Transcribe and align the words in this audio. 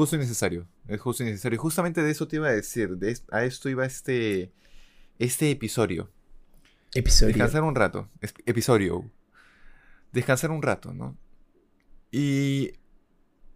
justo 0.00 0.16
y 0.16 0.18
necesario. 0.18 0.66
Es 0.88 0.98
justo 0.98 1.22
y 1.22 1.26
necesario. 1.26 1.56
Y 1.56 1.58
justamente 1.58 2.02
de 2.02 2.10
eso 2.10 2.26
te 2.26 2.36
iba 2.36 2.48
a 2.48 2.52
decir. 2.52 2.96
De, 2.96 3.18
a 3.30 3.44
esto 3.44 3.68
iba 3.68 3.84
este, 3.84 4.50
este 5.18 5.50
episodio. 5.50 6.10
Episodio. 6.94 7.34
Descansar 7.34 7.64
un 7.64 7.74
rato. 7.74 8.08
Episodio. 8.46 9.10
Descansar 10.10 10.52
un 10.52 10.62
rato, 10.62 10.94
¿no? 10.94 11.18
Y 12.10 12.72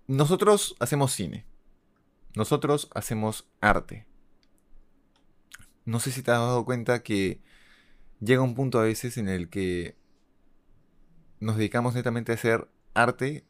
nosotros 0.07 0.77
hacemos 0.81 1.13
cine. 1.13 1.47
Nosotros 2.37 2.91
hacemos 2.95 3.49
arte. 3.63 4.07
No 5.87 5.99
sé 5.99 6.11
si 6.11 6.23
te 6.23 6.31
has 6.31 6.41
dado 6.41 6.67
cuenta 6.67 7.03
que 7.03 7.41
llega 8.21 8.43
un 8.43 8.55
punto 8.55 8.79
a 8.79 8.85
veces 8.85 9.17
en 9.17 9.29
el 9.31 9.49
que 9.49 9.97
nos 11.41 11.57
dedicamos 11.57 11.95
netamente 11.95 12.33
a 12.33 12.35
hacer 12.35 12.69
arte 12.93 13.47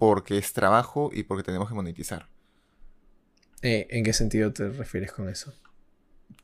porque 0.00 0.38
es 0.38 0.54
trabajo 0.54 1.10
y 1.12 1.24
porque 1.24 1.42
tenemos 1.42 1.68
que 1.68 1.74
monetizar. 1.74 2.26
Eh, 3.60 3.86
¿En 3.90 4.02
qué 4.02 4.14
sentido 4.14 4.50
te 4.50 4.70
refieres 4.70 5.12
con 5.12 5.28
eso? 5.28 5.52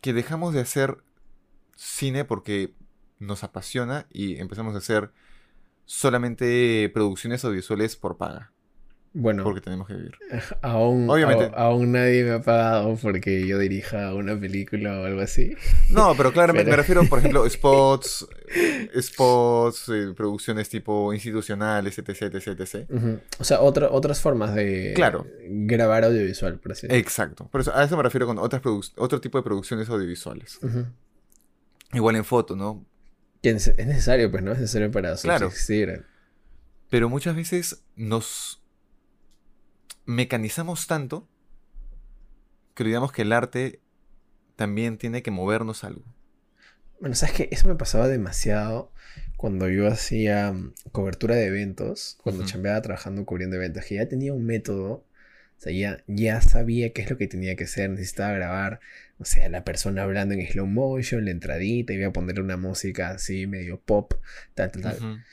Que 0.03 0.13
dejamos 0.13 0.53
de 0.53 0.61
hacer 0.61 0.99
cine 1.75 2.27
porque 2.27 2.75
nos 3.19 3.45
apasiona 3.45 4.07
y 4.13 4.37
empezamos 4.37 4.75
a 4.75 4.79
hacer 4.79 5.11
solamente 5.87 6.91
producciones 6.93 7.47
audiovisuales 7.47 7.97
por 7.97 8.19
paga. 8.19 8.53
Bueno, 9.19 9.45
porque 9.45 9.63
tenemos 9.63 9.87
que 9.87 9.95
vivir. 9.95 10.13
Aún, 10.61 11.09
Obviamente. 11.09 11.51
aún 11.57 11.93
nadie 11.93 12.23
me 12.23 12.33
ha 12.33 12.43
pagado 12.43 12.99
porque 13.01 13.47
yo 13.47 13.59
dirija 13.59 14.13
una 14.13 14.39
película 14.39 15.01
o 15.01 15.05
algo 15.07 15.23
así. 15.23 15.57
No, 15.89 16.15
pero 16.15 16.35
claramente 16.35 16.71
me 16.71 16.77
refiero, 16.77 17.03
por 17.09 17.21
ejemplo, 17.21 17.49
spots, 17.49 18.29
spots, 19.01 19.89
eh, 19.89 20.13
producciones 20.15 20.69
tipo 20.69 21.15
institucionales, 21.15 21.99
etc, 21.99 22.35
etc, 22.35 22.61
etc. 22.61 22.91
O 23.39 23.45
sea, 23.45 23.63
otras 23.63 24.21
formas 24.21 24.55
de 24.55 24.93
claro. 24.95 25.27
grabar 25.49 26.05
audiovisual, 26.05 26.59
por 26.59 26.73
así 26.73 26.83
decirlo. 26.87 27.03
Exacto. 27.03 27.49
Por 27.51 27.63
eso, 27.63 27.75
a 27.75 27.85
eso 27.85 27.97
me 27.97 28.03
refiero 28.03 28.27
con 28.27 28.37
otras 28.37 28.61
otro 28.97 29.19
tipo 29.19 29.39
de 29.39 29.45
producciones 29.45 29.89
audiovisuales. 29.89 30.59
Igual 31.95 32.17
en 32.17 32.25
foto, 32.27 32.55
¿no? 32.55 32.85
es 33.43 33.77
necesario, 33.87 34.31
pues, 34.31 34.43
¿no? 34.43 34.53
Es 34.53 34.59
necesario 34.59 34.91
para 34.91 35.17
claro. 35.17 35.51
Pero 36.91 37.09
muchas 37.09 37.35
veces 37.35 37.83
nos 37.95 38.61
mecanizamos 40.07 40.87
tanto 40.87 41.29
que 42.75 42.83
olvidamos 42.83 43.13
que 43.13 43.23
el 43.23 43.33
arte 43.33 43.81
también 44.55 44.99
tiene 44.99 45.23
que 45.23 45.31
movernos 45.31 45.85
algo. 45.85 46.05
Bueno, 47.01 47.15
sabes 47.15 47.35
que 47.35 47.49
eso 47.53 47.69
me 47.69 47.75
pasaba 47.75 48.09
demasiado 48.09 48.91
cuando 49.37 49.69
yo 49.69 49.87
hacía 49.87 50.53
mm, 50.53 50.73
cobertura 50.93 51.35
de 51.35 51.47
eventos, 51.47 52.19
cuando 52.23 52.45
chambeaba 52.45 52.81
trabajando 52.81 53.25
cubriendo 53.27 53.57
eventos, 53.57 53.85
que 53.85 53.97
ya 53.97 54.09
tenía 54.09 54.33
un 54.33 54.47
método, 54.47 54.91
o 54.93 55.61
sea, 55.61 55.73
ya, 55.73 56.03
ya 56.07 56.41
sabía 56.41 56.93
qué 56.93 57.03
es 57.03 57.11
lo 57.11 57.19
que 57.19 57.29
tenía 57.29 57.57
que 57.57 57.65
hacer, 57.65 57.91
necesitaba 57.91 58.33
grabar, 58.33 58.81
o 59.19 59.25
sea, 59.25 59.49
la 59.49 59.65
persona 59.65 60.03
hablando 60.03 60.35
en 60.35 60.47
slow 60.47 60.67
motion, 60.67 61.25
la 61.25 61.31
entradita, 61.31 61.93
iba 61.93 62.09
a 62.09 62.13
ponerle 62.13 62.43
una 62.43 62.57
música 62.57 63.11
así 63.11 63.47
medio 63.47 63.81
pop, 63.81 64.15
tal, 64.55 64.71
tal, 64.71 64.83
tal. 64.83 65.25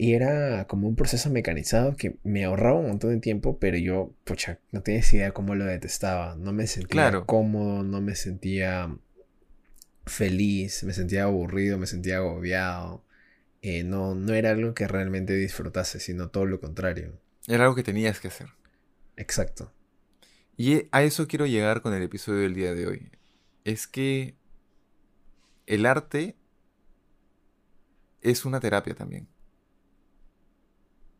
Y 0.00 0.14
era 0.14 0.68
como 0.68 0.86
un 0.86 0.94
proceso 0.94 1.28
mecanizado 1.28 1.96
que 1.96 2.18
me 2.22 2.44
ahorraba 2.44 2.78
un 2.78 2.86
montón 2.86 3.10
de 3.10 3.18
tiempo, 3.18 3.58
pero 3.58 3.76
yo, 3.76 4.14
pucha, 4.22 4.60
no 4.70 4.80
tenía 4.80 5.00
idea 5.00 5.32
cómo 5.32 5.56
lo 5.56 5.64
detestaba. 5.64 6.36
No 6.36 6.52
me 6.52 6.68
sentía 6.68 7.22
cómodo, 7.26 7.82
no 7.82 8.00
me 8.00 8.14
sentía 8.14 8.96
feliz, 10.06 10.84
me 10.84 10.92
sentía 10.92 11.24
aburrido, 11.24 11.78
me 11.78 11.88
sentía 11.88 12.18
agobiado. 12.18 13.04
Eh, 13.60 13.82
no, 13.82 14.14
no 14.14 14.34
era 14.34 14.52
algo 14.52 14.72
que 14.72 14.86
realmente 14.86 15.34
disfrutase, 15.34 15.98
sino 15.98 16.28
todo 16.28 16.46
lo 16.46 16.60
contrario. 16.60 17.18
Era 17.48 17.64
algo 17.64 17.74
que 17.74 17.82
tenías 17.82 18.20
que 18.20 18.28
hacer. 18.28 18.50
Exacto. 19.16 19.72
Y 20.56 20.84
a 20.92 21.02
eso 21.02 21.26
quiero 21.26 21.44
llegar 21.46 21.82
con 21.82 21.92
el 21.92 22.04
episodio 22.04 22.42
del 22.42 22.54
día 22.54 22.72
de 22.72 22.86
hoy. 22.86 23.10
Es 23.64 23.88
que 23.88 24.36
el 25.66 25.86
arte 25.86 26.36
es 28.22 28.44
una 28.44 28.60
terapia 28.60 28.94
también. 28.94 29.26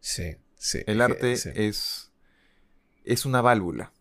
Sí, 0.08 0.36
sí. 0.56 0.78
El 0.86 1.02
arte 1.02 1.32
es, 1.32 2.10
es 3.04 3.26
una 3.26 3.42
válvula. 3.42 3.92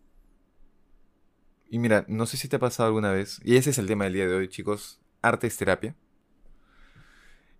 Y 1.69 1.79
mira, 1.79 2.05
no 2.07 2.25
sé 2.25 2.37
si 2.37 2.47
te 2.47 2.55
ha 2.55 2.59
pasado 2.59 2.87
alguna 2.87 3.11
vez, 3.11 3.41
y 3.43 3.57
ese 3.57 3.71
es 3.71 3.77
el 3.77 3.87
tema 3.87 4.05
del 4.05 4.13
día 4.13 4.25
de 4.25 4.33
hoy, 4.33 4.47
chicos. 4.47 5.01
Arte 5.21 5.47
es 5.47 5.57
terapia. 5.57 5.97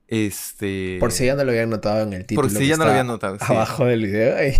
Este. 0.08 0.96
Por 1.02 1.12
si 1.12 1.26
ya 1.26 1.36
no 1.36 1.44
lo 1.44 1.52
habían 1.52 1.70
notado 1.70 2.04
en 2.04 2.14
el 2.14 2.26
título. 2.26 2.48
Por 2.48 2.58
si 2.58 2.68
ya 2.68 2.78
no 2.78 2.86
lo 2.86 2.92
habían 2.92 3.08
notado. 3.08 3.36
Abajo 3.42 3.84
del 3.84 4.06
video. 4.06 4.38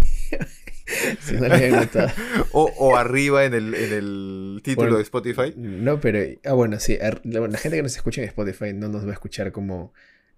si 1.22 1.36
no 1.36 1.48
lo 1.48 1.54
habían 1.54 1.72
notado. 1.72 2.10
o, 2.52 2.98
arriba 2.98 3.46
en 3.46 3.54
el, 3.54 4.60
título 4.66 4.98
de 4.98 5.04
Spotify. 5.04 5.54
No, 5.56 6.02
pero. 6.02 6.20
Ah, 6.44 6.52
bueno, 6.52 6.78
sí. 6.82 6.98
La, 7.24 7.58
gente 7.58 7.78
que 7.78 7.84
nos 7.84 7.96
escucha 7.96 8.22
en 8.22 8.28
Spotify 8.28 8.74
no 8.74 8.90
nos 8.90 9.06
va 9.06 9.12
a 9.12 9.14
escuchar 9.14 9.54
como. 9.54 9.94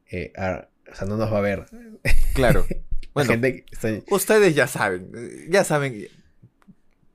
Eh, 0.05 0.33
o 0.37 0.95
sea, 0.95 1.07
no 1.07 1.17
nos 1.17 1.33
va 1.33 1.39
a 1.39 1.41
ver. 1.41 1.65
Claro. 2.35 2.63
Bueno, 3.13 3.33
ustedes 4.09 4.55
ya 4.55 4.67
saben, 4.67 5.11
ya 5.49 5.63
saben, 5.63 6.07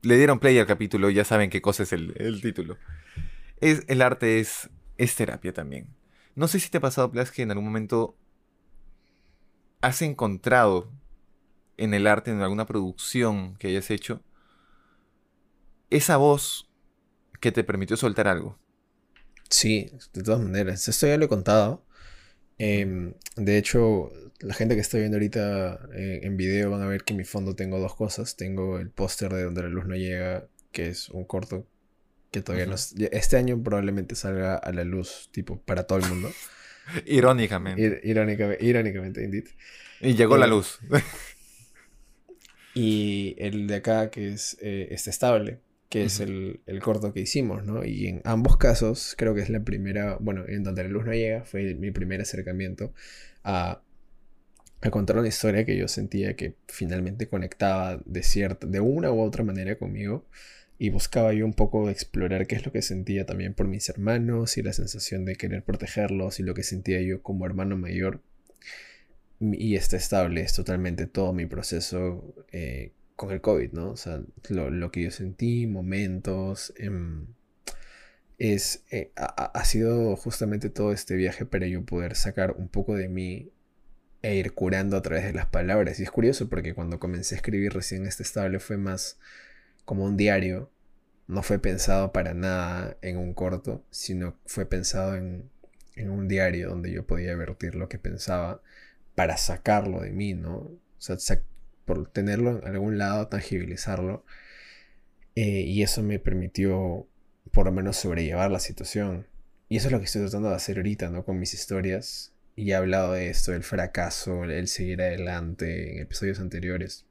le 0.01 0.17
dieron 0.17 0.39
play 0.39 0.57
al 0.59 0.67
capítulo, 0.67 1.09
ya 1.09 1.23
saben 1.23 1.49
qué 1.49 1.61
cosa 1.61 1.83
es 1.83 1.93
el, 1.93 2.41
título. 2.41 2.77
Es, 3.59 3.83
el 3.87 4.01
arte 4.01 4.39
es, 4.39 4.69
es 4.97 5.15
terapia 5.15 5.53
también. 5.53 5.87
No 6.35 6.47
sé 6.47 6.59
si 6.59 6.69
te 6.69 6.77
ha 6.77 6.81
pasado, 6.81 7.11
Plas, 7.11 7.31
que 7.31 7.41
en 7.41 7.51
algún 7.51 7.65
momento 7.65 8.17
has 9.81 10.01
encontrado 10.01 10.91
en 11.77 11.93
el 11.93 12.07
arte, 12.07 12.31
en 12.31 12.41
alguna 12.41 12.65
producción 12.65 13.55
que 13.57 13.69
hayas 13.69 13.89
hecho, 13.89 14.21
esa 15.89 16.17
voz 16.17 16.69
que 17.39 17.51
te 17.51 17.63
permitió 17.63 17.95
soltar 17.97 18.27
algo. 18.27 18.57
Sí, 19.49 19.91
de 20.13 20.23
todas 20.23 20.41
maneras. 20.41 20.87
Esto 20.87 21.07
ya 21.07 21.17
lo 21.17 21.25
he 21.25 21.29
contado. 21.29 21.85
Em, 22.57 23.13
de 23.35 23.57
hecho, 23.57 24.11
la 24.39 24.53
gente 24.53 24.75
que 24.75 24.81
está 24.81 24.97
viendo 24.97 25.17
ahorita 25.17 25.87
eh, 25.93 26.21
en 26.23 26.37
video 26.37 26.71
van 26.71 26.81
a 26.81 26.87
ver 26.87 27.03
que 27.03 27.13
en 27.13 27.17
mi 27.17 27.23
fondo 27.23 27.55
tengo 27.55 27.79
dos 27.79 27.95
cosas. 27.95 28.35
Tengo 28.35 28.79
el 28.79 28.89
póster 28.89 29.31
de 29.33 29.43
Donde 29.43 29.63
la 29.63 29.69
Luz 29.69 29.85
No 29.85 29.95
Llega, 29.95 30.47
que 30.71 30.87
es 30.87 31.09
un 31.09 31.25
corto 31.25 31.65
que 32.31 32.41
todavía 32.41 32.65
no... 32.65 32.75
Este 32.75 33.37
año 33.37 33.61
probablemente 33.63 34.15
salga 34.15 34.55
a 34.55 34.71
la 34.73 34.83
luz, 34.83 35.29
tipo, 35.31 35.59
para 35.61 35.83
todo 35.83 35.99
el 35.99 36.09
mundo. 36.09 36.31
irónicamente. 37.05 38.01
irónicamente, 38.03 38.65
irónicamente, 38.65 39.23
indeed. 39.23 39.45
Y 40.01 40.15
llegó 40.15 40.37
la 40.37 40.45
eh, 40.45 40.49
luz. 40.49 40.79
y 42.73 43.35
el 43.39 43.67
de 43.67 43.75
acá, 43.75 44.09
que 44.09 44.33
es 44.33 44.57
eh, 44.61 44.89
este 44.91 45.09
estable, 45.09 45.59
que 45.87 46.03
es 46.03 46.19
el, 46.19 46.59
corto 46.81 47.13
que 47.13 47.21
hicimos, 47.21 47.63
¿no? 47.63 47.85
Y 47.85 48.07
en 48.07 48.21
ambos 48.25 48.57
casos, 48.57 49.15
creo 49.17 49.33
que 49.33 49.41
es 49.41 49.49
la 49.49 49.63
primera, 49.63 50.17
bueno, 50.19 50.43
en 50.45 50.63
donde 50.63 50.83
la 50.83 50.89
luz 50.89 51.05
no 51.05 51.13
llega, 51.13 51.45
fue 51.45 51.73
mi 51.75 51.91
primer 51.91 52.19
acercamiento 52.19 52.93
a, 53.45 53.81
a 54.85 54.91
contar 54.91 55.17
una 55.17 55.27
historia 55.27 55.65
que 55.65 55.77
yo 55.77 55.87
sentía 55.87 56.35
que 56.35 56.55
finalmente 56.67 57.27
conectaba 57.27 57.99
de 58.05 58.23
cierta, 58.23 58.67
de 58.67 58.79
una 58.79 59.11
u 59.11 59.21
otra 59.21 59.43
manera 59.43 59.77
conmigo. 59.77 60.25
Y 60.77 60.89
buscaba 60.89 61.33
yo 61.33 61.45
un 61.45 61.53
poco 61.53 61.89
explorar 61.89 62.47
qué 62.47 62.55
es 62.55 62.65
lo 62.65 62.71
que 62.71 62.81
sentía 62.81 63.25
también 63.25 63.53
por 63.53 63.67
mis 63.67 63.87
hermanos 63.89 64.57
y 64.57 64.61
la 64.61 64.73
sensación 64.73 65.23
de 65.25 65.37
querer 65.37 65.63
protegerlos 65.63 66.39
y 66.39 66.43
lo 66.43 66.53
que 66.53 66.63
sentía 66.63 67.01
yo 67.01 67.21
como 67.21 67.45
hermano 67.45 67.77
mayor. 67.77 68.21
Y 69.39 69.75
está 69.75 69.97
estable, 69.97 70.41
es 70.41 70.53
totalmente 70.53 71.07
todo 71.07 71.33
mi 71.33 71.45
proceso 71.45 72.35
eh, 72.51 72.91
con 73.15 73.31
el 73.31 73.41
COVID, 73.41 73.71
¿no? 73.71 73.91
O 73.91 73.97
sea, 73.97 74.21
lo, 74.49 74.91
que 74.91 75.03
yo 75.03 75.11
sentí, 75.11 75.67
momentos, 75.67 76.73
em, 76.77 77.27
es, 78.37 78.83
eh, 78.91 79.11
ha, 79.15 79.63
sido 79.65 80.15
justamente 80.17 80.69
todo 80.69 80.91
este 80.91 81.15
viaje 81.15 81.45
para 81.45 81.67
yo 81.67 81.85
poder 81.85 82.15
sacar 82.15 82.51
un 82.57 82.67
poco 82.67 82.95
de 82.95 83.07
mí 83.07 83.51
e 84.25 84.35
ir 84.35 84.53
curando 84.53 84.97
a 84.97 85.01
través 85.03 85.23
de 85.23 85.33
las 85.33 85.45
palabras. 85.45 85.99
Y 85.99 86.03
es 86.03 86.09
curioso 86.09 86.49
porque 86.49 86.73
cuando 86.73 86.99
comencé 86.99 87.35
a 87.35 87.37
escribir 87.37 87.73
recién 87.73 88.07
este 88.07 88.23
estable 88.23 88.59
fue 88.59 88.77
más 88.77 89.19
como 89.85 90.03
un 90.03 90.17
diario, 90.17 90.71
no 91.27 91.43
fue 91.43 91.59
pensado 91.59 92.11
para 92.11 92.33
nada 92.33 92.97
en 93.03 93.17
un 93.17 93.33
corto, 93.35 93.83
sino 93.91 94.35
fue 94.47 94.65
pensado 94.65 95.15
en, 95.15 95.49
en 95.95 96.09
un 96.09 96.27
diario 96.27 96.69
donde 96.69 96.91
yo 96.91 97.05
podía 97.05 97.35
vertir 97.35 97.75
lo 97.75 97.87
que 97.87 97.99
pensaba 97.99 98.61
para 99.13 99.37
sacarlo 99.37 100.01
de 100.01 100.11
mí, 100.11 100.33
¿no? 100.33 100.55
O 100.55 100.79
sea, 100.97 101.17
por 101.85 102.09
tenerlo 102.09 102.59
en 102.65 102.67
algún 102.67 102.97
lado, 102.97 103.27
tangibilizarlo. 103.27 104.25
Eh, 105.35 105.61
y 105.61 105.83
eso 105.83 106.01
me 106.01 106.19
permitió 106.19 107.07
por 107.51 107.65
lo 107.65 107.71
menos 107.71 107.97
sobrellevar 107.97 108.49
la 108.49 108.59
situación. 108.59 109.27
Y 109.69 109.77
eso 109.77 109.87
es 109.87 109.91
lo 109.91 109.99
que 109.99 110.05
estoy 110.05 110.21
tratando 110.21 110.49
de 110.49 110.55
hacer 110.55 110.77
ahorita, 110.77 111.09
¿no? 111.09 111.25
Con 111.25 111.39
mis 111.39 111.53
historias. 111.53 112.34
Y 112.55 112.71
he 112.71 112.75
hablado 112.75 113.13
de 113.13 113.29
esto, 113.29 113.53
el 113.53 113.63
fracaso, 113.63 114.43
el 114.45 114.67
seguir 114.67 115.01
adelante 115.01 115.93
en 115.93 116.01
episodios 116.01 116.39
anteriores. 116.39 117.05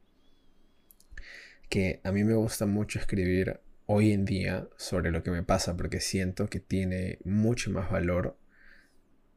Que 1.69 2.01
a 2.03 2.11
mí 2.11 2.23
me 2.23 2.33
gusta 2.33 2.65
mucho 2.65 2.99
escribir 2.99 3.59
hoy 3.85 4.11
en 4.11 4.25
día 4.25 4.67
sobre 4.77 5.11
lo 5.11 5.23
que 5.23 5.31
me 5.31 5.43
pasa 5.43 5.77
porque 5.77 5.99
siento 5.99 6.47
que 6.47 6.59
tiene 6.59 7.19
mucho 7.23 7.69
más 7.69 7.91
valor 7.91 8.37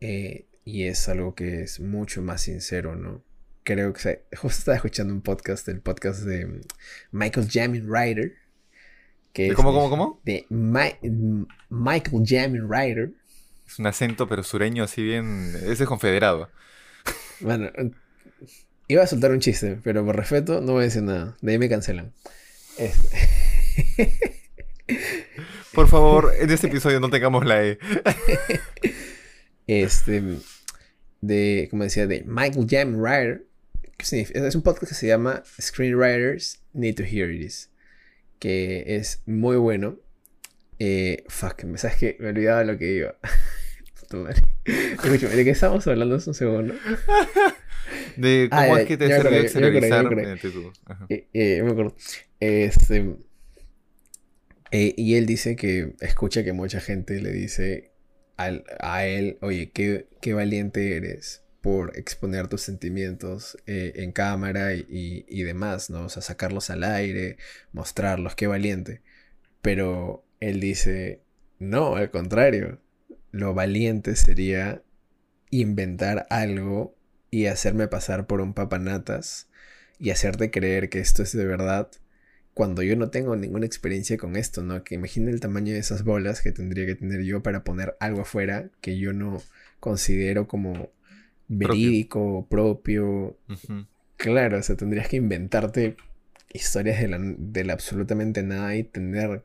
eh, 0.00 0.46
y 0.64 0.84
es 0.84 1.08
algo 1.08 1.34
que 1.34 1.62
es 1.62 1.80
mucho 1.80 2.22
más 2.22 2.42
sincero, 2.42 2.96
¿no? 2.96 3.22
creo 3.68 3.92
que 3.92 4.24
justo 4.36 4.58
estaba 4.58 4.76
escuchando 4.76 5.12
un 5.12 5.20
podcast, 5.20 5.68
el 5.68 5.80
podcast 5.80 6.22
de 6.22 6.62
Michael 7.12 7.48
Jamin 7.50 7.86
Ryder. 7.86 8.32
Que 9.34 9.52
¿Cómo, 9.52 9.72
cómo, 9.72 9.90
cómo? 9.90 10.20
De 10.24 10.46
Michael 10.48 12.24
Jamin 12.24 12.66
Ryder. 12.68 13.12
Es 13.68 13.78
un 13.78 13.86
acento 13.86 14.28
pero 14.28 14.42
sureño 14.42 14.84
así 14.84 15.02
bien... 15.02 15.52
Ese 15.54 15.82
es 15.82 15.88
confederado. 15.88 16.48
Bueno, 17.40 17.70
iba 18.88 19.02
a 19.02 19.06
soltar 19.06 19.30
un 19.30 19.40
chiste, 19.40 19.78
pero 19.84 20.04
por 20.04 20.16
respeto 20.16 20.60
no 20.62 20.72
voy 20.72 20.82
a 20.82 20.84
decir 20.84 21.02
nada. 21.02 21.36
De 21.42 21.52
ahí 21.52 21.58
me 21.58 21.68
cancelan. 21.68 22.12
Este. 22.78 24.18
Por 25.74 25.86
favor, 25.86 26.32
en 26.40 26.50
este 26.50 26.66
episodio 26.66 26.98
no 26.98 27.10
tengamos 27.10 27.44
la 27.44 27.64
E. 27.64 27.78
Este, 29.66 30.22
de, 31.20 31.68
como 31.70 31.84
decía, 31.84 32.06
de 32.06 32.24
Michael 32.24 32.66
Jam 32.66 33.04
Ryder. 33.04 33.44
Es 33.98 34.54
un 34.54 34.62
podcast 34.62 34.88
que 34.88 34.94
se 34.94 35.06
llama 35.06 35.42
Screenwriters 35.60 36.62
Need 36.72 36.94
to 36.94 37.02
Hear 37.02 37.28
This. 37.28 37.70
Que 38.38 38.96
es 38.96 39.22
muy 39.26 39.56
bueno. 39.56 39.98
Eh, 40.78 41.24
fuck, 41.28 41.64
¿sabes 41.76 41.96
qué? 41.96 42.16
Me 42.20 42.28
olvidaba 42.28 42.64
lo 42.64 42.78
que 42.78 42.92
iba. 42.92 43.16
Escúchame, 44.64 45.34
¿de 45.34 45.44
qué 45.44 45.50
estamos 45.50 45.86
hablando 45.86 46.16
hace 46.16 46.30
un 46.30 46.34
segundo? 46.34 46.74
De 48.16 48.48
cómo 48.50 48.74
ah, 48.74 48.80
es 48.80 48.86
que 48.86 48.96
te 48.96 49.06
exteriorizar 49.06 50.06
eh, 51.08 51.28
eh, 51.32 51.62
me 51.62 51.70
acuerdo. 51.70 51.94
Este, 52.40 53.16
eh, 54.70 54.94
y 54.96 55.14
él 55.14 55.26
dice 55.26 55.56
que 55.56 55.94
escucha 56.00 56.44
que 56.44 56.52
mucha 56.52 56.80
gente 56.80 57.20
le 57.20 57.32
dice 57.32 57.92
a 58.36 59.04
él, 59.04 59.38
oye, 59.40 59.70
qué, 59.72 60.08
qué 60.20 60.32
valiente 60.32 60.96
eres 60.96 61.42
por 61.60 61.96
exponer 61.98 62.46
tus 62.46 62.62
sentimientos 62.62 63.58
eh, 63.66 63.94
en 63.96 64.12
cámara 64.12 64.74
y, 64.74 65.24
y, 65.28 65.42
demás, 65.42 65.90
¿no? 65.90 66.04
O 66.04 66.08
sea, 66.08 66.22
sacarlos 66.22 66.70
al 66.70 66.84
aire, 66.84 67.36
mostrarlos, 67.72 68.36
qué 68.36 68.46
valiente. 68.46 69.02
Pero 69.60 70.24
él 70.40 70.60
dice, 70.60 71.22
no, 71.58 71.96
al 71.96 72.10
contrario, 72.10 72.80
lo 73.30 73.54
valiente 73.54 74.16
sería 74.16 74.82
inventar 75.50 76.26
algo 76.30 76.94
y 77.30 77.46
hacerme 77.46 77.88
pasar 77.88 78.26
por 78.26 78.40
un 78.40 78.54
papanatas 78.54 79.48
y 79.98 80.10
hacerte 80.10 80.50
creer 80.50 80.88
que 80.88 81.00
esto 81.00 81.22
es 81.22 81.36
de 81.36 81.44
verdad 81.44 81.90
cuando 82.58 82.82
yo 82.82 82.96
no 82.96 83.08
tengo 83.10 83.36
ninguna 83.36 83.66
experiencia 83.66 84.16
con 84.16 84.34
esto, 84.34 84.64
¿no? 84.64 84.82
Que 84.82 84.96
imagine 84.96 85.30
el 85.30 85.38
tamaño 85.38 85.72
de 85.72 85.78
esas 85.78 86.02
bolas 86.02 86.42
que 86.42 86.50
tendría 86.50 86.86
que 86.86 86.96
tener 86.96 87.22
yo 87.22 87.40
para 87.40 87.62
poner 87.62 87.96
algo 88.00 88.22
afuera 88.22 88.68
que 88.80 88.98
yo 88.98 89.12
no 89.12 89.40
considero 89.78 90.48
como 90.48 90.90
verídico, 91.46 92.48
propio. 92.50 93.38
Claro, 94.16 94.58
o 94.58 94.62
sea, 94.62 94.76
tendrías 94.76 95.06
que 95.06 95.18
inventarte 95.18 95.96
historias 96.52 97.00
de 97.00 97.06
la, 97.06 97.18
de 97.20 97.70
absolutamente 97.70 98.42
nada 98.42 98.74
y 98.74 98.82
tener 98.82 99.44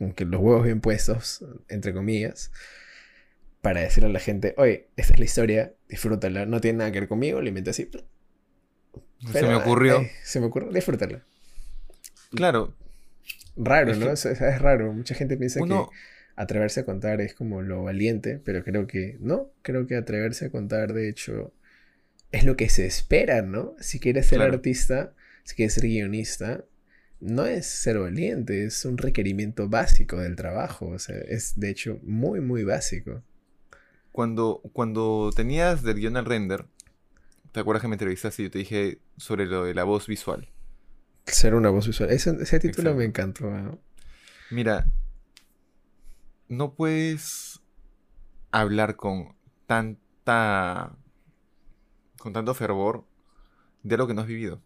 aunque 0.00 0.24
los 0.24 0.40
huevos 0.40 0.64
bien 0.64 0.80
puestos, 0.80 1.44
entre 1.68 1.92
comillas, 1.92 2.50
para 3.60 3.80
decirle 3.80 4.10
a 4.10 4.12
la 4.12 4.20
gente, 4.20 4.54
oye, 4.58 4.88
esta 4.96 5.14
es 5.14 5.18
la 5.18 5.24
historia, 5.24 5.74
disfrútala, 5.88 6.46
no 6.46 6.60
tiene 6.60 6.78
nada 6.78 6.92
que 6.92 7.00
ver 7.00 7.08
conmigo, 7.08 7.40
lo 7.40 7.48
inventé 7.48 7.70
así. 7.70 7.90
se 9.32 9.42
me 9.42 9.54
ocurrió. 9.54 10.02
se 10.22 10.40
me 10.40 10.46
ocurrió, 10.46 10.70
disfrútala. 10.70 11.24
Claro. 12.34 12.74
Raro, 13.56 13.94
¿no? 13.94 14.10
Es, 14.12 14.24
raro. 14.60 14.92
Mucha 14.92 15.14
gente 15.14 15.36
piensa 15.36 15.60
que 15.60 15.86
atreverse 16.36 16.80
a 16.80 16.84
contar 16.84 17.20
es 17.20 17.34
como 17.34 17.62
lo 17.62 17.84
valiente, 17.84 18.40
pero 18.44 18.64
creo 18.64 18.86
que 18.86 19.16
no. 19.20 19.50
Creo 19.62 19.86
que 19.86 19.96
atreverse 19.96 20.46
a 20.46 20.50
contar, 20.50 20.92
de 20.92 21.08
hecho, 21.08 21.52
es 22.32 22.44
lo 22.44 22.56
que 22.56 22.68
se 22.68 22.86
espera, 22.86 23.42
¿no? 23.42 23.76
Si 23.78 24.00
quieres 24.00 24.26
ser 24.26 24.42
artista, 24.42 25.14
si 25.44 25.54
quieres 25.54 25.74
ser 25.74 25.84
guionista, 25.84 26.64
no 27.24 27.46
es 27.46 27.66
ser 27.66 27.98
valiente, 27.98 28.64
es 28.64 28.84
un 28.84 28.98
requerimiento 28.98 29.68
básico 29.68 30.18
del 30.18 30.36
trabajo. 30.36 30.88
O 30.88 30.98
sea, 30.98 31.16
es 31.16 31.58
de 31.58 31.70
hecho 31.70 31.98
muy, 32.02 32.40
muy 32.40 32.64
básico. 32.64 33.22
Cuando, 34.12 34.60
cuando 34.72 35.30
tenías 35.34 35.82
del 35.82 35.96
guion 35.96 36.16
al 36.16 36.26
render, 36.26 36.66
¿te 37.50 37.60
acuerdas 37.60 37.82
que 37.82 37.88
me 37.88 37.94
entrevistaste 37.94 38.42
y 38.42 38.44
yo 38.46 38.50
te 38.50 38.58
dije 38.58 38.98
sobre 39.16 39.46
lo 39.46 39.64
de 39.64 39.74
la 39.74 39.84
voz 39.84 40.06
visual? 40.06 40.48
Ser 41.26 41.54
una 41.54 41.70
voz 41.70 41.86
visual. 41.86 42.10
Ese, 42.10 42.60
título 42.60 42.94
me 42.94 43.04
encantó. 43.04 43.50
Mira, 44.50 44.92
no 46.48 46.74
puedes 46.74 47.60
hablar 48.50 48.96
con 48.96 49.34
tanta. 49.66 50.94
con 52.18 52.34
tanto 52.34 52.54
fervor 52.54 53.06
de 53.82 53.96
lo 53.96 54.06
que 54.06 54.12
no 54.12 54.20
has 54.20 54.26
vivido. 54.26 54.60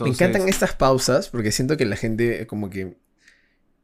Me 0.00 0.08
encantan 0.08 0.48
estas 0.48 0.74
pausas 0.74 1.28
porque 1.28 1.52
siento 1.52 1.76
que 1.76 1.84
la 1.84 1.96
gente 1.96 2.46
como 2.46 2.70
que 2.70 2.96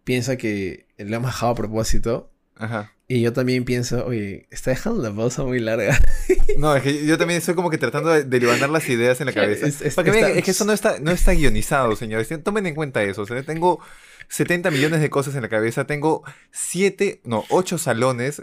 piensa 0.05 0.37
que 0.37 0.87
lo 0.99 1.17
han 1.17 1.23
bajado 1.23 1.53
a 1.53 1.55
propósito. 1.55 2.31
Ajá. 2.57 2.95
Y 3.07 3.21
yo 3.21 3.33
también 3.35 3.65
pienso, 3.65 4.07
oye, 4.07 4.47
está 4.51 4.71
dejando 4.71 5.03
la 5.03 5.15
pausa 5.15 5.43
muy 5.43 5.61
larga. 5.61 5.99
No, 6.57 6.75
es 6.77 6.85
que 6.85 7.05
yo 7.05 7.19
también 7.19 7.39
estoy 7.39 7.57
como 7.57 7.69
que 7.69 7.79
tratando 7.79 8.11
de, 8.11 8.41
levantar 8.41 8.71
las 8.71 8.89
ideas 8.89 9.21
en 9.21 9.27
la 9.27 9.33
cabeza. 9.33 9.67
Es, 9.67 9.95
Para 9.95 10.05
que 10.05 10.11
vean, 10.13 10.39
es 10.39 10.45
que 10.45 10.53
eso 10.53 10.65
no 10.65 10.73
está, 10.73 11.01
no 11.01 11.11
está 11.11 11.33
guionizado, 11.33 11.97
señores. 11.97 12.29
Tomen 12.45 12.67
en 12.67 12.77
cuenta 12.77 13.03
eso. 13.03 13.23
O 13.23 13.27
sea, 13.27 13.43
tengo 13.43 13.81
70 14.29 14.71
millones 14.71 15.01
de 15.01 15.11
cosas 15.11 15.35
en 15.35 15.43
la 15.43 15.49
cabeza. 15.49 15.85
Tengo 15.85 16.23
7, 16.53 17.23
no, 17.25 17.45
8 17.49 17.77
salones 17.79 18.43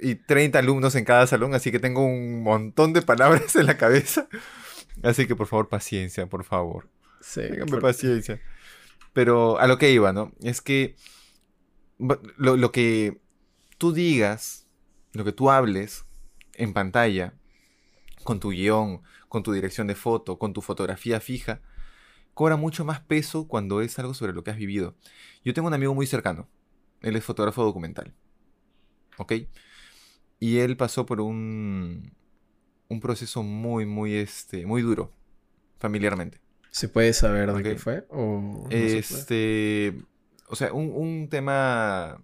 y 0.00 0.14
30 0.14 0.58
alumnos 0.58 0.94
en 0.94 1.04
cada 1.04 1.26
salón. 1.26 1.54
Así 1.54 1.70
que 1.70 1.78
tengo 1.78 2.04
un 2.04 2.42
montón 2.42 2.94
de 2.94 3.02
palabras 3.02 3.54
en 3.56 3.66
la 3.66 3.76
cabeza. 3.76 4.26
Así 5.02 5.26
que 5.26 5.36
por 5.36 5.46
favor, 5.46 5.68
paciencia, 5.68 6.26
por 6.26 6.44
favor. 6.44 6.88
Sí. 7.20 7.42
paciencia. 7.80 8.40
Pero 9.12 9.58
a 9.58 9.66
lo 9.66 9.78
que 9.78 9.90
iba, 9.90 10.12
¿no? 10.12 10.32
Es 10.42 10.60
que 10.60 10.96
lo, 11.98 12.56
lo 12.56 12.72
que 12.72 13.20
tú 13.78 13.92
digas, 13.92 14.66
lo 15.12 15.24
que 15.24 15.32
tú 15.32 15.50
hables 15.50 16.04
en 16.54 16.72
pantalla, 16.72 17.34
con 18.22 18.40
tu 18.40 18.50
guion, 18.50 19.02
con 19.28 19.42
tu 19.42 19.52
dirección 19.52 19.86
de 19.86 19.94
foto, 19.94 20.38
con 20.38 20.52
tu 20.52 20.60
fotografía 20.60 21.20
fija, 21.20 21.60
cobra 22.34 22.56
mucho 22.56 22.84
más 22.84 23.00
peso 23.00 23.48
cuando 23.48 23.80
es 23.80 23.98
algo 23.98 24.14
sobre 24.14 24.32
lo 24.32 24.44
que 24.44 24.50
has 24.50 24.56
vivido. 24.56 24.94
Yo 25.44 25.54
tengo 25.54 25.68
un 25.68 25.74
amigo 25.74 25.94
muy 25.94 26.06
cercano, 26.06 26.48
él 27.00 27.16
es 27.16 27.24
fotógrafo 27.24 27.64
documental, 27.64 28.14
¿ok? 29.18 29.32
Y 30.38 30.58
él 30.58 30.76
pasó 30.76 31.06
por 31.06 31.20
un, 31.20 32.14
un 32.90 33.00
proceso 33.00 33.42
muy, 33.42 33.86
muy, 33.86 34.16
este, 34.16 34.66
muy 34.66 34.82
duro, 34.82 35.10
familiarmente. 35.78 36.38
¿Se 36.70 36.88
puede 36.88 37.14
saber 37.14 37.52
de 37.52 37.62
qué 37.62 37.76
fue? 37.76 38.04
¿O 38.10 38.66
este, 38.70 39.94
o 40.48 40.56
sea, 40.56 40.72
un, 40.72 40.92
un 40.94 41.28
tema 41.28 42.20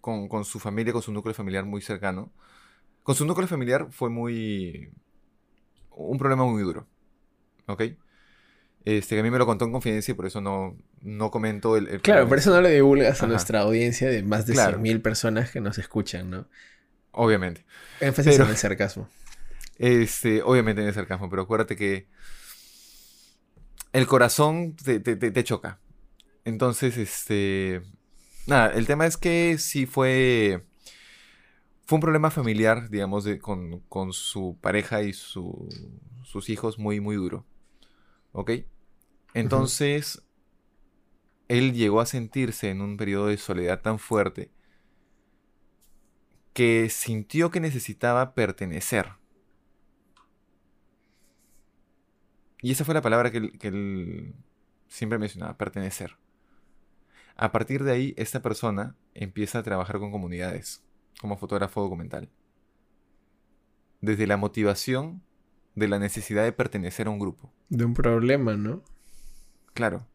con, 0.00 0.44
su 0.44 0.58
familia, 0.58 0.92
con 0.92 1.02
su 1.02 1.12
núcleo 1.12 1.34
familiar 1.34 1.64
muy 1.64 1.82
cercano. 1.82 2.32
Con 3.02 3.14
su 3.14 3.24
núcleo 3.26 3.48
familiar 3.48 3.88
fue 3.90 4.10
muy... 4.10 4.90
un 5.90 6.18
problema 6.18 6.44
muy 6.44 6.62
duro. 6.62 6.86
¿Ok? 7.66 7.82
Este, 8.84 9.18
a 9.18 9.22
mí 9.22 9.30
me 9.30 9.38
lo 9.38 9.44
contó 9.44 9.66
en 9.66 9.72
confidencia 9.72 10.12
y 10.12 10.14
por 10.14 10.26
eso 10.26 10.40
no, 10.40 10.76
no 11.02 11.30
comento 11.30 11.76
el... 11.76 12.00
claro, 12.00 12.26
por 12.26 12.38
eso 12.38 12.50
no 12.50 12.62
lo 12.62 12.68
divulgas 12.68 13.22
a 13.22 13.26
nuestra 13.26 13.60
audiencia 13.60 14.08
de 14.08 14.22
más 14.22 14.46
de 14.46 14.54
claro. 14.54 14.78
100.000 14.78 15.02
personas 15.02 15.50
que 15.50 15.60
nos 15.60 15.76
escuchan, 15.78 16.30
¿no? 16.30 16.46
Obviamente. 17.10 17.64
Énfasis 18.00 18.38
en 18.38 18.48
el 18.48 18.56
sarcasmo. 18.56 19.08
Este, 19.78 20.42
obviamente 20.42 20.82
en 20.82 20.88
el 20.88 20.94
sarcasmo, 20.94 21.30
pero 21.30 21.42
acuérdate 21.42 21.76
que 21.76 22.08
el 23.92 24.06
corazón 24.06 24.76
te, 24.76 25.00
te, 25.00 25.16
te 25.16 25.44
choca. 25.44 25.80
Entonces, 26.44 26.96
este, 26.96 27.82
Nada, 28.48 28.68
el 28.68 28.86
tema 28.86 29.04
es 29.04 29.18
que 29.18 29.58
sí 29.58 29.84
fue. 29.84 30.64
Fue 31.84 31.96
un 31.96 32.00
problema 32.00 32.30
familiar, 32.30 32.88
digamos, 32.88 33.24
de, 33.24 33.38
con, 33.38 34.12
su 34.12 34.56
pareja 34.58 35.02
y 35.02 35.12
sus 35.12 36.48
hijos 36.48 36.78
muy, 36.78 36.98
muy 36.98 37.16
duro. 37.16 37.44
¿Ok? 38.32 38.52
Entonces, 39.34 40.22
él 41.48 41.74
llegó 41.74 42.00
a 42.00 42.06
sentirse 42.06 42.70
en 42.70 42.80
un 42.80 42.96
periodo 42.96 43.26
de 43.26 43.36
soledad 43.36 43.82
tan 43.82 43.98
fuerte 43.98 44.50
que 46.54 46.88
sintió 46.88 47.50
que 47.50 47.60
necesitaba 47.60 48.32
pertenecer. 48.32 49.17
Y 52.60 52.72
esa 52.72 52.84
fue 52.84 52.94
la 52.94 53.02
palabra 53.02 53.30
que 53.30 53.68
él 53.68 54.34
siempre 54.88 55.18
mencionaba, 55.18 55.56
pertenecer. 55.56 56.16
A 57.36 57.52
partir 57.52 57.84
de 57.84 57.92
ahí, 57.92 58.14
esta 58.16 58.42
persona 58.42 58.96
empieza 59.14 59.60
a 59.60 59.62
trabajar 59.62 59.98
con 59.98 60.10
comunidades 60.10 60.82
como 61.20 61.36
fotógrafo 61.36 61.82
documental. 61.82 62.28
Desde 64.00 64.26
la 64.26 64.36
motivación 64.36 65.22
de 65.74 65.88
la 65.88 65.98
necesidad 65.98 66.44
de 66.44 66.52
pertenecer 66.52 67.06
a 67.06 67.10
un 67.10 67.18
grupo. 67.18 67.52
De 67.68 67.84
un 67.84 67.94
problema, 67.94 68.56
¿no? 68.56 68.82
Claro. 69.74 70.06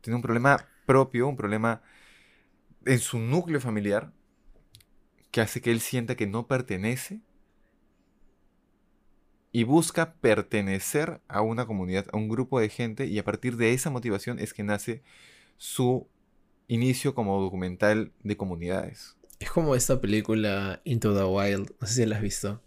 Tiene 0.00 0.16
un 0.16 0.22
problema 0.22 0.66
propio, 0.86 1.28
un 1.28 1.36
problema 1.36 1.82
en 2.86 2.98
su 2.98 3.18
núcleo 3.18 3.60
familiar 3.60 4.12
que 5.30 5.40
hace 5.40 5.60
que 5.60 5.70
él 5.70 5.80
sienta 5.80 6.14
que 6.14 6.26
no 6.26 6.46
pertenece 6.46 7.20
y 9.52 9.64
busca 9.64 10.14
pertenecer 10.14 11.20
a 11.28 11.42
una 11.42 11.66
comunidad, 11.66 12.06
a 12.12 12.16
un 12.16 12.28
grupo 12.28 12.58
de 12.58 12.70
gente 12.70 13.06
y 13.06 13.18
a 13.18 13.24
partir 13.24 13.56
de 13.56 13.74
esa 13.74 13.90
motivación 13.90 14.38
es 14.38 14.54
que 14.54 14.64
nace 14.64 15.02
su 15.58 16.08
inicio 16.68 17.14
como 17.14 17.40
documental 17.40 18.12
de 18.22 18.36
comunidades. 18.36 19.16
Es 19.38 19.50
como 19.50 19.76
esta 19.76 20.00
película 20.00 20.80
Into 20.84 21.14
the 21.14 21.24
Wild, 21.24 21.72
no 21.78 21.86
sé 21.86 21.94
si 21.94 22.06
la 22.06 22.16
has 22.16 22.22
visto. 22.22 22.62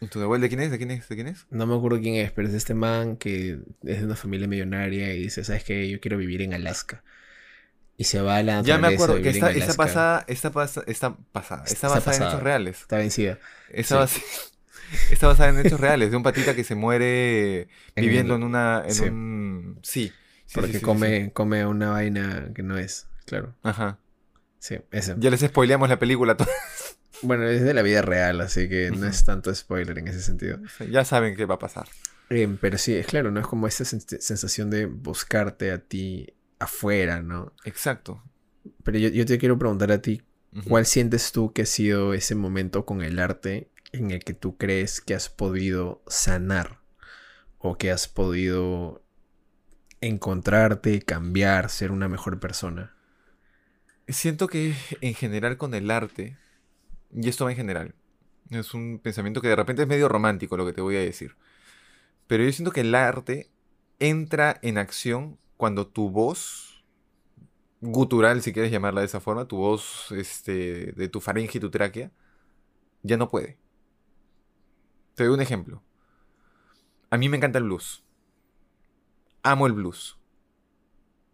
¿Into 0.00 0.18
the 0.18 0.24
Wild 0.24 0.42
de 0.42 0.48
quién 0.48 0.60
es? 0.60 0.70
¿De 0.70 0.78
quién 0.78 0.90
es? 0.90 1.08
¿De 1.08 1.14
quién 1.14 1.26
es? 1.26 1.46
No 1.50 1.66
me 1.66 1.76
acuerdo 1.76 2.00
quién 2.00 2.14
es, 2.14 2.32
pero 2.32 2.48
es 2.48 2.54
este 2.54 2.72
man 2.72 3.16
que 3.16 3.58
es 3.84 3.98
de 3.98 4.04
una 4.06 4.16
familia 4.16 4.48
millonaria 4.48 5.12
y 5.12 5.24
dice, 5.24 5.44
¿sabes 5.44 5.62
qué? 5.62 5.90
Yo 5.90 6.00
quiero 6.00 6.16
vivir 6.16 6.40
en 6.40 6.54
Alaska. 6.54 7.04
Y 7.98 8.04
se 8.04 8.22
va 8.22 8.36
a 8.36 8.42
la 8.42 8.62
Ya 8.62 8.78
me 8.78 8.88
acuerdo 8.88 9.20
que 9.20 9.28
está, 9.28 9.50
está 9.50 9.74
pasada, 9.74 10.24
está, 10.26 10.50
pasada, 10.50 10.86
está 10.88 11.16
pasada, 11.32 11.64
está, 11.66 11.88
basada 11.88 12.16
en 12.16 12.22
hechos 12.22 12.42
reales. 12.42 12.80
Está 12.80 12.96
vencida. 12.96 13.38
Está, 13.68 14.08
está 15.10 15.26
basada 15.26 15.50
en 15.50 15.66
hechos 15.66 15.80
reales, 15.80 16.10
de 16.10 16.16
un 16.16 16.22
patita 16.22 16.54
que 16.54 16.64
se 16.64 16.74
muere 16.74 17.68
viviendo 17.96 18.34
en 18.34 18.42
una, 18.42 18.82
en 18.86 19.12
un... 19.12 19.78
Sí. 19.82 20.12
Porque 20.52 20.80
come, 20.80 21.32
come 21.32 21.64
una 21.64 21.90
vaina 21.90 22.50
que 22.54 22.62
no 22.62 22.76
es, 22.76 23.06
claro. 23.24 23.54
Ajá. 23.62 23.98
Sí, 24.58 24.76
eso. 24.90 25.14
Ya 25.18 25.30
les 25.30 25.40
spoileamos 25.40 25.88
la 25.88 25.98
película. 25.98 26.36
bueno, 27.22 27.48
es 27.48 27.62
de 27.62 27.72
la 27.72 27.82
vida 27.82 28.02
real, 28.02 28.40
así 28.40 28.68
que 28.68 28.90
no 28.90 29.06
es 29.06 29.24
tanto 29.24 29.54
spoiler 29.54 29.98
en 29.98 30.08
ese 30.08 30.20
sentido. 30.20 30.58
ya 30.90 31.04
saben 31.04 31.36
qué 31.36 31.46
va 31.46 31.54
a 31.54 31.58
pasar. 31.58 31.88
Eh, 32.30 32.56
pero 32.60 32.78
sí, 32.78 32.94
es 32.94 33.06
claro, 33.06 33.30
¿no? 33.30 33.40
Es 33.40 33.46
como 33.46 33.66
esta 33.66 33.84
sensación 33.84 34.70
de 34.70 34.86
buscarte 34.86 35.72
a 35.72 35.78
ti 35.78 36.34
afuera, 36.58 37.22
¿no? 37.22 37.52
Exacto. 37.64 38.22
Pero 38.84 38.98
yo, 38.98 39.26
te 39.26 39.38
quiero 39.38 39.58
preguntar 39.58 39.90
a 39.90 40.02
ti, 40.02 40.22
¿cuál 40.68 40.86
sientes 40.86 41.32
tú 41.32 41.52
que 41.52 41.62
ha 41.62 41.66
sido 41.66 42.14
ese 42.14 42.34
momento 42.34 42.84
con 42.84 43.02
el 43.02 43.18
arte 43.18 43.69
en 43.92 44.10
el 44.10 44.24
que 44.24 44.34
tú 44.34 44.56
crees 44.56 45.00
que 45.00 45.14
has 45.14 45.28
podido 45.28 46.02
sanar? 46.06 46.80
O 47.58 47.76
que 47.76 47.90
has 47.90 48.08
podido 48.08 49.02
encontrarte, 50.00 51.02
cambiar, 51.02 51.70
ser 51.70 51.92
una 51.92 52.08
mejor 52.08 52.40
persona? 52.40 52.94
Siento 54.08 54.48
que 54.48 54.74
en 55.00 55.14
general 55.14 55.56
con 55.56 55.74
el 55.74 55.90
arte, 55.90 56.36
y 57.12 57.28
esto 57.28 57.44
va 57.44 57.50
en 57.50 57.56
general, 57.56 57.94
es 58.50 58.74
un 58.74 58.98
pensamiento 58.98 59.40
que 59.40 59.48
de 59.48 59.56
repente 59.56 59.82
es 59.82 59.88
medio 59.88 60.08
romántico 60.08 60.56
lo 60.56 60.66
que 60.66 60.72
te 60.72 60.80
voy 60.80 60.96
a 60.96 61.00
decir, 61.00 61.36
pero 62.26 62.42
yo 62.42 62.52
siento 62.52 62.72
que 62.72 62.80
el 62.80 62.94
arte 62.94 63.50
entra 63.98 64.58
en 64.62 64.78
acción 64.78 65.38
cuando 65.56 65.86
tu 65.86 66.10
voz 66.10 66.84
gutural, 67.80 68.42
si 68.42 68.52
quieres 68.52 68.72
llamarla 68.72 69.00
de 69.00 69.06
esa 69.06 69.20
forma, 69.20 69.46
tu 69.46 69.56
voz 69.56 70.12
este, 70.12 70.92
de 70.92 71.08
tu 71.08 71.20
faringe 71.20 71.58
y 71.58 71.60
tu 71.60 71.70
tráquea, 71.70 72.10
ya 73.02 73.16
no 73.16 73.28
puede. 73.28 73.58
Te 75.14 75.24
doy 75.24 75.34
un 75.34 75.40
ejemplo. 75.40 75.82
A 77.10 77.16
mí 77.16 77.28
me 77.28 77.36
encanta 77.36 77.58
el 77.58 77.64
blues 77.64 78.04
amo 79.42 79.66
el 79.66 79.72
blues. 79.72 80.18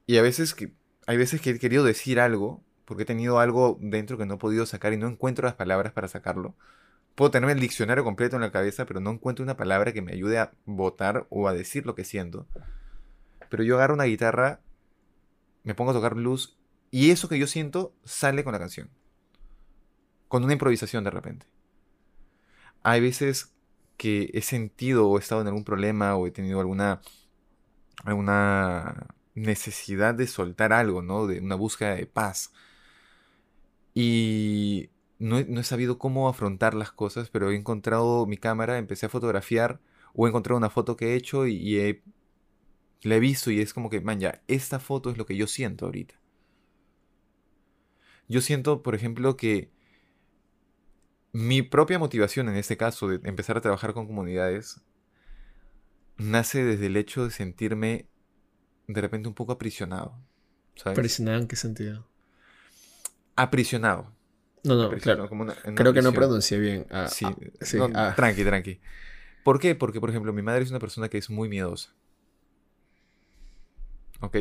Y 0.07 0.19
a 0.19 0.23
veces 0.23 0.55
que, 0.55 0.73
hay 1.07 1.17
veces 1.17 1.41
que 1.41 1.51
he 1.51 1.59
querido 1.59 1.85
decir 1.85 2.21
algo, 2.21 2.63
porque 2.85 3.03
he 3.03 3.07
tenido 3.07 3.41
algo 3.41 3.79
dentro 3.81 4.17
que 4.17 4.27
no 4.27 4.35
he 4.35 4.39
podido 4.39 4.67
sacar 4.67 4.93
y 4.93 4.97
no 4.97 5.09
encuentro 5.09 5.47
las 5.47 5.55
palabras 5.55 5.93
para 5.93 6.09
sacarlo. 6.09 6.55
Puedo 7.15 7.31
tener 7.31 7.51
el 7.51 7.61
diccionario 7.61 8.05
completo 8.05 8.37
en 8.37 8.43
la 8.43 8.53
cabeza, 8.53 8.87
pero 8.87 9.01
no 9.01 9.11
encuentro 9.11 9.43
una 9.43 9.57
palabra 9.57 9.93
que 9.93 10.03
me 10.03 10.13
ayude 10.13 10.39
a 10.39 10.53
votar 10.67 11.27
o 11.31 11.49
a 11.49 11.55
decir 11.55 11.87
lo 11.87 11.95
que 11.95 12.05
siento. 12.05 12.47
Pero 13.49 13.63
yo 13.63 13.77
agarro 13.77 13.95
una 13.95 14.05
guitarra, 14.05 14.61
me 15.65 15.75
pongo 15.75 15.91
a 15.91 15.95
tocar 15.95 16.15
blues 16.15 16.59
y 16.91 17.11
eso 17.11 17.29
que 17.29 17.39
yo 17.39 17.47
siento 17.47 17.95
sale 18.05 18.45
con 18.45 18.53
la 18.53 18.59
canción. 18.59 18.91
Con 20.29 20.45
una 20.45 20.53
improvisación 20.53 21.05
de 21.05 21.11
repente. 21.11 21.47
Hay 22.83 23.01
veces 23.01 23.56
que 23.97 24.31
he 24.35 24.43
sentido 24.43 25.09
o 25.09 25.19
he 25.19 25.21
estado 25.21 25.41
en 25.41 25.49
algún 25.49 25.65
problema 25.65 26.17
o 26.17 26.27
he 26.27 26.31
tenido 26.31 26.61
alguna 26.61 27.01
una 28.07 29.07
necesidad 29.35 30.15
de 30.15 30.27
soltar 30.27 30.73
algo, 30.73 31.03
¿no? 31.03 31.27
De 31.27 31.41
una 31.41 31.55
búsqueda 31.55 31.95
de 31.95 32.07
paz. 32.07 32.53
Y 33.95 34.91
no 35.19 35.39
he, 35.39 35.65
sabido 35.65 35.99
cómo 35.99 36.29
afrontar 36.29 36.75
las 36.75 36.93
cosas, 36.93 37.31
pero 37.31 37.51
he 37.51 37.57
encontrado 37.57 38.27
mi 38.27 38.37
cámara, 38.37 38.79
empecé 38.79 39.07
a 39.07 39.09
fotografiar, 39.09 39.81
o 40.15 40.27
he 40.27 40.31
encontrado 40.31 40.59
una 40.59 40.71
foto 40.71 40.97
que 40.97 41.13
he 41.13 41.17
hecho 41.17 41.47
y, 41.47 41.79
he, 41.79 42.03
la 43.03 43.17
he 43.17 43.21
visto 43.21 43.51
y 43.51 43.61
es 43.61 43.73
como 43.75 43.91
que, 43.91 44.01
man, 44.01 44.21
ya, 44.21 44.43
esta 44.49 44.79
foto 44.79 45.11
es 45.11 45.19
lo 45.19 45.27
que 45.27 45.37
yo 45.37 45.47
siento 45.47 45.87
ahorita. 45.87 46.15
Yo 48.29 48.41
siento, 48.41 48.83
por 48.83 48.95
ejemplo, 48.95 49.37
que 49.37 49.71
mi 51.37 51.61
propia 51.61 51.99
motivación 51.99 52.49
en 52.49 52.57
este 52.57 52.79
caso 52.79 53.09
de 53.09 53.21
empezar 53.29 53.59
a 53.59 53.61
trabajar 53.61 53.93
con 53.93 54.07
comunidades 54.07 54.81
nace 56.17 56.65
desde 56.65 56.87
el 56.87 56.97
hecho 56.97 57.25
de 57.25 57.31
sentirme 57.31 58.09
de 58.87 59.01
repente 59.03 59.29
un 59.29 59.35
poco 59.35 59.53
aprisionado. 59.53 60.19
¿sabes? 60.77 60.97
¿Aprisionado 60.97 61.39
en 61.39 61.47
qué 61.47 61.57
sentido? 61.57 62.09
Aprisionado. 63.35 64.15
No, 64.65 64.77
no, 64.77 64.91
claro. 64.97 65.29
Creo 65.75 65.93
que 65.93 66.01
no 66.01 66.15
pronuncié 66.15 66.59
bien. 66.59 66.87
Ah, 66.91 67.09
sí, 67.09 67.27
ah, 67.27 67.37
sí 67.61 67.79
ah. 67.95 68.15
tranqui, 68.17 68.43
tranqui. 68.43 68.81
¿Por 69.45 69.61
qué? 69.61 69.75
Porque, 69.75 70.01
por 70.01 70.09
ejemplo, 70.09 70.33
mi 70.33 70.41
madre 70.41 70.65
es 70.65 70.71
una 70.71 70.81
persona 70.81 71.11
que 71.11 71.19
es 71.19 71.29
muy 71.29 71.51
miedosa. 71.51 71.95
¿Ok? 74.21 74.39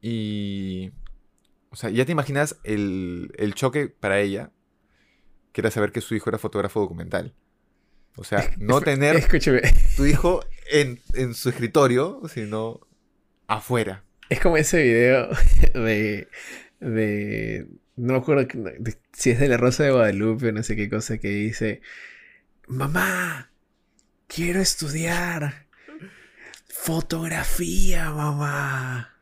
Y... 0.00 0.90
O 1.70 1.76
sea, 1.76 1.88
ya 1.90 2.04
te 2.04 2.10
imaginas 2.10 2.58
el, 2.64 3.32
el 3.38 3.54
choque 3.54 3.88
para 3.88 4.18
ella, 4.18 4.50
que 5.52 5.60
era 5.60 5.70
saber 5.70 5.92
que 5.92 6.00
su 6.00 6.14
hijo 6.14 6.30
era 6.30 6.38
fotógrafo 6.38 6.80
documental. 6.80 7.34
O 8.16 8.24
sea, 8.24 8.50
no 8.58 8.80
tener 8.80 9.16
Escúchame. 9.16 9.62
tu 9.96 10.06
hijo 10.06 10.44
en, 10.70 11.00
su 11.34 11.48
escritorio, 11.48 12.22
sino 12.32 12.80
afuera. 13.46 14.04
Es 14.28 14.40
como 14.40 14.56
ese 14.56 14.82
video 14.82 15.28
de. 15.74 16.28
de 16.80 17.66
no 17.96 18.14
me 18.14 18.18
acuerdo 18.18 18.46
si 19.12 19.30
es 19.30 19.38
de 19.38 19.48
la 19.48 19.58
Rosa 19.58 19.84
de 19.84 19.90
Guadalupe 19.90 20.48
o 20.48 20.52
no 20.52 20.62
sé 20.62 20.76
qué 20.76 20.88
cosa 20.88 21.18
que 21.18 21.28
dice: 21.28 21.82
Mamá, 22.66 23.50
quiero 24.26 24.60
estudiar 24.60 25.66
fotografía, 26.68 28.10
mamá. 28.10 29.19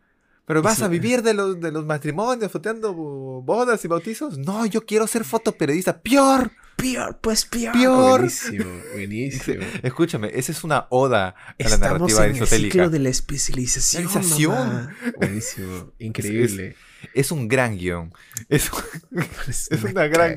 ¿Pero 0.48 0.62
vas 0.62 0.80
a 0.80 0.88
vivir 0.88 1.22
de 1.22 1.34
los, 1.34 1.60
de 1.60 1.70
los 1.70 1.84
matrimonios, 1.84 2.50
foteando 2.50 2.94
bodas 2.94 3.84
y 3.84 3.88
bautizos? 3.88 4.38
No, 4.38 4.64
yo 4.64 4.86
quiero 4.86 5.06
ser 5.06 5.24
fotoperiodista. 5.24 6.00
¡Peor! 6.00 6.50
Peor, 6.74 7.18
pues 7.20 7.44
peor. 7.44 7.74
Peor. 7.74 8.20
Buenísimo, 8.20 8.64
buenísimo. 8.94 9.64
Escúchame, 9.82 10.30
esa 10.32 10.52
es 10.52 10.64
una 10.64 10.86
oda 10.88 11.34
a 11.58 11.68
la 11.68 11.76
narrativa 11.76 12.24
en 12.24 12.30
aristotélica. 12.30 12.54
El 12.54 12.62
ciclo 12.62 12.90
de 12.90 12.98
la 12.98 13.08
especialización. 13.10 14.88
Buenísimo, 15.18 15.92
increíble. 15.98 16.76
Es, 17.12 17.30
un 17.30 17.46
gran 17.46 17.76
guion. 17.76 18.14
Es, 18.48 18.70
es 19.48 19.84
una, 19.84 20.06
gran. 20.06 20.34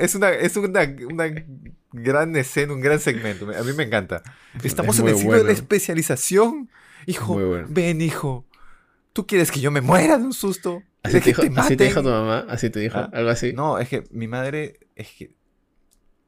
Es, 0.00 0.16
una, 0.16 0.30
es 0.30 0.56
una, 0.56 0.92
gran 1.92 2.34
escena, 2.34 2.72
un 2.72 2.80
gran 2.80 2.98
segmento. 2.98 3.48
A 3.56 3.62
mí 3.62 3.72
me 3.74 3.84
encanta. 3.84 4.24
Estamos 4.62 4.98
en 4.98 5.06
el 5.06 5.16
ciclo 5.18 5.38
de 5.38 5.44
la 5.44 5.52
especialización. 5.52 6.68
Hijo, 7.06 7.38
ven, 7.68 8.00
hijo. 8.00 8.44
¿Tú 9.14 9.28
quieres 9.28 9.52
que 9.52 9.60
yo 9.60 9.70
me 9.70 9.80
muera 9.80 10.18
de 10.18 10.24
un 10.24 10.32
susto? 10.32 10.82
¿Así 11.04 11.20
te, 11.20 11.30
dijo, 11.30 11.42
¿Así 11.56 11.76
te, 11.76 11.84
dijo, 11.84 12.02
tu 12.02 12.08
mamá? 12.08 12.46
¿Así 12.48 12.68
te 12.68 12.80
dijo? 12.80 12.98
Ah, 12.98 13.10
¿Algo 13.12 13.30
así? 13.30 13.52
No, 13.52 13.78
es 13.78 13.88
que 13.88 14.02
mi 14.10 14.26
madre, 14.26 14.80
es 14.96 15.08
que 15.16 15.36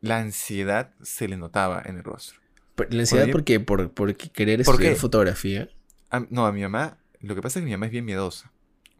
la 0.00 0.18
ansiedad 0.18 0.94
se 1.02 1.26
le 1.26 1.36
notaba 1.36 1.82
en 1.84 1.96
el 1.96 2.04
rostro. 2.04 2.40
¿La 2.90 3.00
ansiedad 3.00 3.28
por, 3.32 3.42
qué? 3.42 3.58
¿Por, 3.58 3.92
querer 4.16 4.60
estudiar 4.60 4.94
fotografía? 4.94 5.68
no, 6.30 6.46
a 6.46 6.52
mi 6.52 6.62
mamá, 6.62 6.98
lo 7.20 7.34
que 7.34 7.42
pasa 7.42 7.58
es 7.58 7.62
que 7.62 7.66
mi 7.66 7.72
mamá 7.72 7.86
es 7.86 7.92
bien 7.92 8.04
miedosa. 8.04 8.52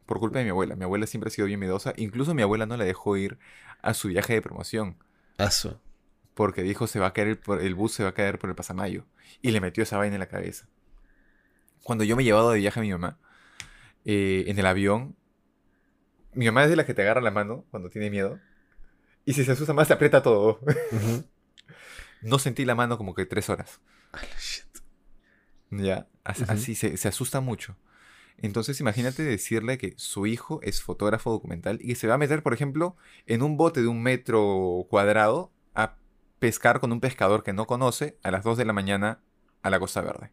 Por 0.05 0.19
culpa 0.19 0.41
de 0.41 0.45
mi 0.45 0.51
abuela. 0.51 0.75
Mi 0.75 0.83
abuela 0.83 1.07
siempre 1.07 1.29
ha 1.29 1.31
sido 1.31 1.47
bien 1.47 1.61
miedosa. 1.61 1.95
Incluso 1.97 2.35
mi 2.35 2.43
abuela 2.43 2.67
no 2.67 2.77
la 2.77 2.85
dejó 2.85 3.17
ir 3.17 3.39
a 3.83 3.95
su 3.95 4.09
viaje 4.09 4.35
de 4.35 4.43
promoción. 4.43 4.97
Aso. 5.39 5.81
Porque 6.35 6.63
dijo, 6.63 6.89
se 6.89 6.99
va 6.99 7.07
a 7.07 7.13
caer 7.13 7.29
el, 7.29 7.61
el 7.61 7.75
bus 7.77 7.93
se 7.93 8.03
va 8.03 8.09
a 8.09 8.15
caer 8.15 8.41
por 8.41 8.51
el 8.51 8.57
pasamayo. 8.57 9.07
Y 9.43 9.53
le 9.53 9.61
metió 9.61 9.85
esa 9.85 9.97
vaina 9.97 10.17
en 10.17 10.21
la 10.21 10.27
cabeza. 10.27 10.67
Cuando 11.85 12.03
yo 12.03 12.17
me 12.17 12.23
he 12.23 12.25
llevado 12.25 12.51
de 12.51 12.59
viaje 12.59 12.81
a 12.81 12.83
mi 12.83 12.91
mamá, 12.91 13.21
eh, 14.07 14.45
en 14.47 14.57
el 14.59 14.67
avión, 14.67 15.17
mi 16.33 16.47
mamá 16.47 16.63
es 16.63 16.71
de 16.71 16.77
la 16.77 16.87
que 16.87 16.95
te 16.95 17.03
agarra 17.03 17.21
la 17.21 17.33
mano 17.33 17.65
cuando 17.71 17.91
tiene 17.91 18.09
miedo. 18.09 18.39
Y 19.25 19.33
si 19.33 19.45
se 19.45 19.51
asusta 19.51 19.73
más, 19.73 19.89
te 19.89 19.95
aprieta 19.95 20.23
todo. 20.23 20.61
no 22.23 22.39
sentí 22.39 22.65
la 22.65 22.77
mano 22.77 22.99
como 22.99 23.15
que 23.15 23.27
tres 23.27 23.51
horas. 23.51 23.81
Ya, 25.71 26.07
así, 26.23 26.77
se, 26.77 27.09
asusta 27.09 27.41
mucho. 27.41 27.77
Entonces 28.39 28.79
imagínate 28.81 29.25
decirle 29.25 29.77
que 29.77 29.95
su 29.97 30.27
hijo 30.27 30.61
es 30.63 30.83
fotógrafo 30.83 31.33
documental 31.33 31.79
y 31.81 31.89
que 31.89 31.95
se 31.97 32.07
va 32.07 32.15
a 32.15 32.19
meter, 32.19 32.45
por 32.45 32.55
ejemplo, 32.55 32.97
en 33.27 33.43
un 33.43 33.57
bote 33.57 33.83
de 33.83 33.89
un 33.89 34.03
metro 34.03 34.87
cuadrado 34.89 35.51
a 35.75 35.97
pescar 36.39 36.79
con 36.79 36.93
un 36.93 37.01
pescador 37.01 37.43
que 37.43 37.53
no 37.53 37.67
conoce 37.67 38.19
a 38.23 38.31
las 38.31 38.45
2 38.45 38.59
de 38.59 38.65
la 38.67 38.73
mañana 38.73 39.21
a 39.63 39.71
la 39.71 39.81
Costa 39.81 40.01
Verde. 40.01 40.31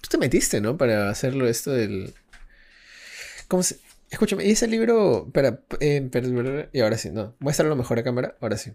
Tú 0.00 0.08
te 0.10 0.18
metiste, 0.18 0.60
¿no? 0.60 0.76
Para 0.76 1.10
hacerlo 1.10 1.48
esto 1.48 1.70
del... 1.72 2.14
¿Cómo 3.48 3.62
se...? 3.62 3.78
Escúchame, 4.10 4.44
¿y 4.44 4.50
ese 4.50 4.66
libro? 4.66 5.26
Espera, 5.26 5.60
eh, 5.78 6.68
y 6.72 6.80
ahora 6.80 6.98
sí, 6.98 7.10
no. 7.10 7.36
Muéstralo 7.38 7.76
mejor 7.76 7.98
a 8.00 8.02
cámara, 8.02 8.36
ahora 8.40 8.56
sí. 8.56 8.72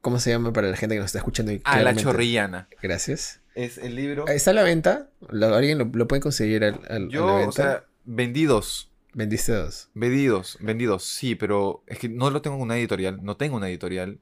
¿Cómo 0.00 0.18
se 0.18 0.30
llama 0.30 0.52
para 0.52 0.68
la 0.68 0.76
gente 0.76 0.96
que 0.96 1.00
nos 1.00 1.06
está 1.06 1.18
escuchando? 1.18 1.52
Y 1.52 1.62
ah, 1.64 1.80
La 1.80 1.94
Chorrillana. 1.94 2.68
Gracias. 2.82 3.40
Es 3.54 3.78
el 3.78 3.94
libro. 3.94 4.26
¿Está 4.26 4.50
a 4.50 4.54
la 4.54 4.62
venta? 4.64 5.08
¿Alguien 5.30 5.78
lo, 5.78 6.08
puede 6.08 6.20
conseguir 6.20 6.64
al, 6.64 7.08
Yo, 7.08 7.24
a 7.24 7.32
la 7.32 7.38
venta? 7.38 7.48
o 7.48 7.52
sea, 7.52 7.84
vendidos. 8.04 8.90
¿Vendiste 9.14 9.52
dos? 9.52 9.90
Vendidos, 9.94 10.58
vendidos, 10.60 11.04
sí, 11.04 11.36
pero 11.36 11.84
es 11.86 12.00
que 12.00 12.08
no 12.08 12.30
lo 12.30 12.42
tengo 12.42 12.56
en 12.56 12.62
una 12.62 12.76
editorial, 12.76 13.20
no 13.22 13.36
tengo 13.36 13.56
una 13.56 13.68
editorial, 13.68 14.18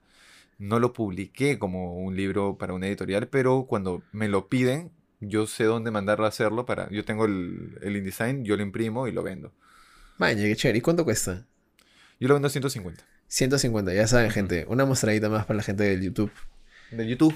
no 0.58 0.78
lo 0.78 0.92
publiqué 0.92 1.58
como 1.58 1.96
un 1.98 2.14
libro 2.14 2.58
para 2.58 2.74
una 2.74 2.88
editorial, 2.88 3.26
pero 3.28 3.64
cuando 3.66 4.02
me 4.12 4.28
lo 4.28 4.48
piden, 4.48 4.92
yo 5.22 5.46
sé 5.46 5.64
dónde 5.64 5.90
mandarlo 5.90 6.24
a 6.24 6.28
hacerlo 6.28 6.66
para... 6.66 6.90
Yo 6.90 7.04
tengo 7.04 7.24
el, 7.24 7.78
el 7.80 7.96
InDesign, 7.96 8.44
yo 8.44 8.56
lo 8.56 8.62
imprimo 8.62 9.06
y 9.06 9.12
lo 9.12 9.22
vendo. 9.22 9.52
Vaya, 10.18 10.42
qué 10.42 10.56
chévere. 10.56 10.78
¿Y 10.78 10.80
cuánto 10.80 11.04
cuesta? 11.04 11.46
Yo 12.20 12.28
lo 12.28 12.34
vendo 12.34 12.48
a 12.48 12.50
150. 12.50 13.04
150, 13.28 13.94
ya 13.94 14.06
saben, 14.06 14.30
gente. 14.30 14.66
Una 14.68 14.84
mostradita 14.84 15.28
más 15.28 15.46
para 15.46 15.58
la 15.58 15.62
gente 15.62 15.84
del 15.84 16.02
YouTube. 16.02 16.32
Del 16.90 17.08
YouTube. 17.08 17.34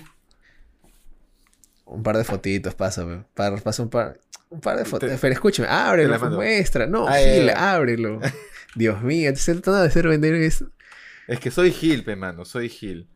Un 1.87 2.02
par 2.02 2.16
de 2.16 2.25
fotitos, 2.25 2.75
pásame. 2.75 3.25
pasa 3.35 3.83
un 3.83 3.88
par. 3.88 4.21
Un 4.50 4.61
par 4.61 4.76
de 4.76 4.85
fotos. 4.85 5.11
Pero 5.21 5.33
escúchame, 5.33 5.69
ábrelo, 5.69 6.19
muestra. 6.31 6.87
No, 6.87 7.07
Gil, 7.07 7.50
ábrelo. 7.50 8.21
Dios 8.75 9.02
mío, 9.02 9.33
te 9.33 9.38
estoy 9.38 9.55
tratando 9.55 9.83
de 9.83 9.88
hacer 9.88 10.07
vender 10.07 10.35
eso. 10.35 10.71
Es 11.26 11.40
que 11.40 11.50
soy 11.50 11.73
Gil, 11.73 12.05
pe 12.05 12.14
mano, 12.14 12.45
soy 12.45 12.69
Gil. 12.69 13.09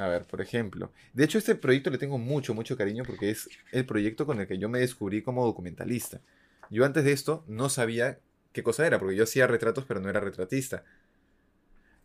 A 0.00 0.08
ver, 0.08 0.24
por 0.24 0.40
ejemplo. 0.40 0.90
De 1.12 1.24
hecho, 1.24 1.36
este 1.36 1.54
proyecto 1.54 1.90
le 1.90 1.98
tengo 1.98 2.16
mucho, 2.16 2.54
mucho 2.54 2.74
cariño 2.74 3.04
porque 3.04 3.28
es 3.28 3.50
el 3.70 3.84
proyecto 3.84 4.24
con 4.24 4.40
el 4.40 4.46
que 4.46 4.56
yo 4.56 4.66
me 4.70 4.78
descubrí 4.78 5.20
como 5.22 5.44
documentalista. 5.44 6.22
Yo 6.70 6.86
antes 6.86 7.04
de 7.04 7.12
esto 7.12 7.44
no 7.46 7.68
sabía 7.68 8.18
qué 8.54 8.62
cosa 8.62 8.86
era, 8.86 8.98
porque 8.98 9.14
yo 9.14 9.24
hacía 9.24 9.46
retratos, 9.46 9.84
pero 9.84 10.00
no 10.00 10.08
era 10.08 10.18
retratista. 10.18 10.84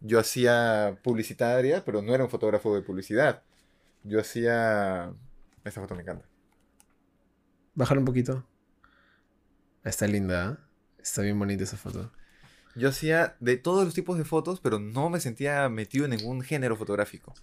Yo 0.01 0.19
hacía 0.19 0.99
publicitaria, 1.03 1.85
pero 1.85 2.01
no 2.01 2.13
era 2.13 2.25
un 2.25 2.29
fotógrafo 2.29 2.75
de 2.75 2.81
publicidad. 2.81 3.43
Yo 4.03 4.19
hacía... 4.19 5.13
Esta 5.63 5.79
foto 5.79 5.95
me 5.95 6.01
encanta. 6.01 6.25
Bajar 7.75 7.97
un 7.97 8.03
poquito. 8.03 8.45
Está 9.85 10.05
linda, 10.05 10.51
¿eh? 10.51 11.01
Está 11.01 11.21
bien 11.21 11.39
bonita 11.39 11.63
esa 11.63 11.77
foto. 11.77 12.11
Yo 12.75 12.89
hacía 12.89 13.37
de 13.39 13.55
todos 13.55 13.85
los 13.85 13.93
tipos 13.93 14.17
de 14.17 14.25
fotos, 14.25 14.59
pero 14.59 14.79
no 14.79 15.09
me 15.09 15.21
sentía 15.21 15.69
metido 15.69 16.03
en 16.03 16.11
ningún 16.11 16.41
género 16.41 16.75
fotográfico. 16.75 17.33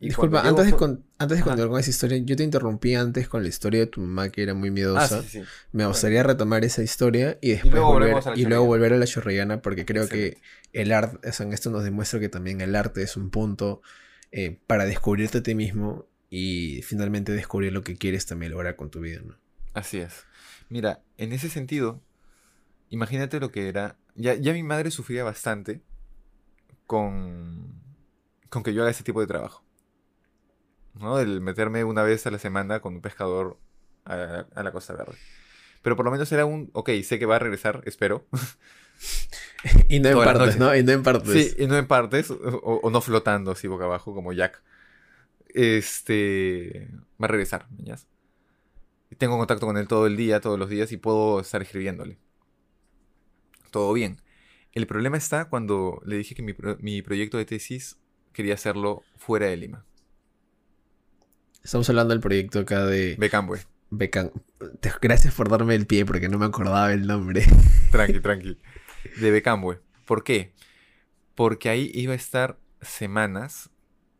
Disculpa, 0.00 0.40
antes 0.40 0.66
de, 0.66 0.98
antes 1.18 1.38
de 1.38 1.44
continuar 1.44 1.68
con 1.68 1.80
esa 1.80 1.90
historia, 1.90 2.18
yo 2.18 2.36
te 2.36 2.42
interrumpí 2.42 2.94
antes 2.94 3.28
con 3.28 3.42
la 3.42 3.48
historia 3.48 3.80
de 3.80 3.86
tu 3.86 4.00
mamá 4.00 4.30
que 4.30 4.42
era 4.42 4.54
muy 4.54 4.70
miedosa. 4.70 5.22
Ah, 5.22 5.42
Me 5.72 5.86
gustaría 5.86 6.22
retomar 6.22 6.64
esa 6.64 6.82
historia 6.82 7.38
y 7.40 7.50
después 7.50 7.82
volver, 7.82 8.16
y 8.36 8.44
luego 8.46 8.64
volver 8.64 8.92
a 8.94 8.96
la 8.96 9.06
chorrillana 9.06 9.60
porque 9.60 9.84
creo 9.84 10.08
que 10.08 10.38
el 10.72 10.92
arte, 10.92 11.18
en 11.42 11.52
esto 11.52 11.70
nos 11.70 11.84
demuestra 11.84 12.20
que 12.20 12.28
también 12.28 12.60
el 12.60 12.76
arte 12.76 13.02
es 13.02 13.16
un 13.16 13.30
punto 13.30 13.82
eh, 14.32 14.58
para 14.66 14.84
descubrirte 14.86 15.38
a 15.38 15.42
ti 15.42 15.54
mismo 15.54 16.06
y 16.30 16.82
finalmente 16.82 17.32
descubrir 17.32 17.72
lo 17.72 17.82
que 17.82 17.96
quieres 17.96 18.26
también 18.26 18.52
lograr 18.52 18.76
con 18.76 18.90
tu 18.90 19.00
vida, 19.00 19.20
¿no? 19.24 19.36
Así 19.74 19.98
es. 19.98 20.24
Mira, 20.68 21.00
en 21.16 21.32
ese 21.32 21.48
sentido, 21.48 22.02
imagínate 22.90 23.40
lo 23.40 23.50
que 23.50 23.68
era. 23.68 23.96
Ya, 24.14 24.34
ya 24.34 24.52
mi 24.52 24.62
madre 24.62 24.90
sufría 24.90 25.24
bastante 25.24 25.80
con 26.86 27.77
con 28.48 28.62
que 28.62 28.74
yo 28.74 28.82
haga 28.82 28.90
ese 28.90 29.04
tipo 29.04 29.20
de 29.20 29.26
trabajo. 29.26 29.64
¿no? 31.00 31.18
El 31.18 31.40
meterme 31.40 31.84
una 31.84 32.02
vez 32.02 32.26
a 32.26 32.30
la 32.30 32.38
semana 32.38 32.80
con 32.80 32.94
un 32.94 33.00
pescador 33.00 33.58
a, 34.04 34.46
la 34.54 34.72
Costa 34.72 34.94
Verde. 34.94 35.16
Pero 35.82 35.96
por 35.96 36.04
lo 36.04 36.10
menos 36.10 36.30
era 36.32 36.44
un, 36.44 36.70
ok, 36.72 36.90
sé 37.04 37.18
que 37.18 37.26
va 37.26 37.36
a 37.36 37.38
regresar, 37.38 37.82
espero. 37.86 38.26
y 39.88 40.00
no 40.00 40.08
en 40.08 40.18
partes, 40.18 40.58
¿no? 40.58 40.74
Y 40.74 40.82
no 40.82 40.92
en 40.92 41.02
partes. 41.02 41.32
Sí, 41.32 41.62
y 41.62 41.66
no 41.66 41.76
en 41.76 41.86
partes, 41.86 42.30
o, 42.30 42.90
no 42.90 43.00
flotando 43.00 43.52
así 43.52 43.68
boca 43.68 43.84
abajo 43.84 44.14
como 44.14 44.32
Jack. 44.32 44.62
Este, 45.48 46.90
va 47.20 47.26
a 47.26 47.28
regresar, 47.28 47.70
niñas. 47.70 48.06
Y 49.10 49.16
tengo 49.16 49.38
contacto 49.38 49.66
con 49.66 49.76
él 49.76 49.88
todo 49.88 50.06
el 50.06 50.16
día, 50.16 50.40
todos 50.40 50.58
los 50.58 50.68
días, 50.68 50.92
y 50.92 50.96
puedo 50.96 51.40
estar 51.40 51.62
escribiéndole. 51.62 52.18
Todo 53.70 53.92
bien. 53.92 54.20
El 54.72 54.86
problema 54.86 55.16
está 55.16 55.46
cuando 55.46 56.02
le 56.04 56.16
dije 56.16 56.34
que 56.34 56.42
mi, 56.42 56.54
mi 56.80 57.02
proyecto 57.02 57.38
de 57.38 57.44
tesis 57.44 57.98
quería 58.38 58.54
hacerlo 58.54 59.02
fuera 59.16 59.46
de 59.46 59.56
Lima. 59.56 59.84
Estamos 61.64 61.88
hablando 61.90 62.14
del 62.14 62.20
proyecto 62.20 62.60
acá 62.60 62.86
de... 62.86 63.16
Becambue. 63.18 63.58
Becan... 63.90 64.30
Gracias 65.02 65.34
por 65.34 65.48
darme 65.48 65.74
el 65.74 65.88
pie 65.88 66.06
porque 66.06 66.28
no 66.28 66.38
me 66.38 66.46
acordaba 66.46 66.92
el 66.92 67.08
nombre. 67.08 67.44
Tranqui, 67.90 68.20
tranqui. 68.20 68.56
De 69.20 69.32
Becambue. 69.32 69.80
¿Por 70.04 70.22
qué? 70.22 70.54
Porque 71.34 71.68
ahí 71.68 71.90
iba 71.92 72.12
a 72.12 72.16
estar 72.16 72.60
semanas 72.80 73.70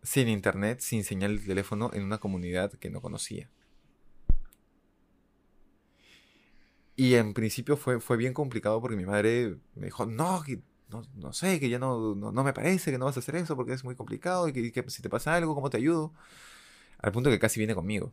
sin 0.02 0.28
internet, 0.28 0.80
sin 0.80 1.04
señal 1.04 1.38
de 1.38 1.46
teléfono 1.46 1.92
en 1.94 2.02
una 2.02 2.18
comunidad 2.18 2.72
que 2.72 2.90
no 2.90 3.00
conocía. 3.00 3.48
Y 6.96 7.14
en 7.14 7.34
principio 7.34 7.76
fue, 7.76 8.00
fue 8.00 8.16
bien 8.16 8.34
complicado 8.34 8.80
porque 8.80 8.96
mi 8.96 9.06
madre 9.06 9.58
me 9.76 9.84
dijo, 9.84 10.06
no, 10.06 10.42
no, 10.90 11.02
no 11.14 11.32
sé, 11.32 11.60
que 11.60 11.68
ya 11.68 11.78
no, 11.78 12.14
no, 12.14 12.44
me 12.44 12.52
parece 12.52 12.90
que 12.90 12.98
no 12.98 13.04
vas 13.04 13.16
a 13.16 13.20
hacer 13.20 13.36
eso 13.36 13.56
porque 13.56 13.72
es 13.72 13.84
muy 13.84 13.94
complicado 13.94 14.48
y 14.48 14.72
que, 14.72 14.84
si 14.88 15.02
te 15.02 15.10
pasa 15.10 15.34
algo, 15.34 15.54
¿cómo 15.54 15.70
te 15.70 15.76
ayudo? 15.76 16.14
Al 16.98 17.12
punto 17.12 17.30
que 17.30 17.38
casi 17.38 17.60
viene 17.60 17.74
conmigo. 17.74 18.12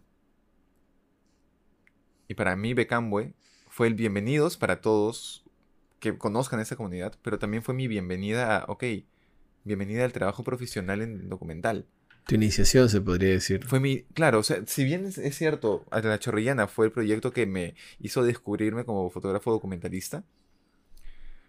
Y 2.27 2.33
para 2.33 2.55
mí 2.55 2.73
Becambue 2.73 3.33
fue 3.69 3.87
el 3.87 3.93
bienvenidos 3.93 4.57
para 4.57 4.81
todos 4.81 5.45
que 5.99 6.17
conozcan 6.17 6.59
esa 6.59 6.75
comunidad, 6.75 7.17
pero 7.21 7.39
también 7.39 7.63
fue 7.63 7.73
mi 7.73 7.87
bienvenida 7.87 8.57
a, 8.57 8.65
ok, 8.65 8.83
bienvenida 9.63 10.03
al 10.03 10.13
trabajo 10.13 10.43
profesional 10.43 11.01
en 11.01 11.29
documental. 11.29 11.87
Tu 12.27 12.35
iniciación, 12.35 12.89
se 12.89 13.01
podría 13.01 13.29
decir. 13.29 13.65
Fue 13.65 13.79
mi, 13.79 14.01
claro, 14.01 14.39
o 14.39 14.43
sea, 14.43 14.65
si 14.65 14.83
bien 14.83 15.05
es, 15.05 15.17
es 15.19 15.37
cierto, 15.37 15.85
La 15.91 16.19
Chorrillana 16.19 16.67
fue 16.67 16.87
el 16.87 16.91
proyecto 16.91 17.31
que 17.31 17.45
me 17.45 17.75
hizo 17.99 18.23
descubrirme 18.23 18.83
como 18.83 19.09
fotógrafo 19.11 19.51
documentalista, 19.51 20.23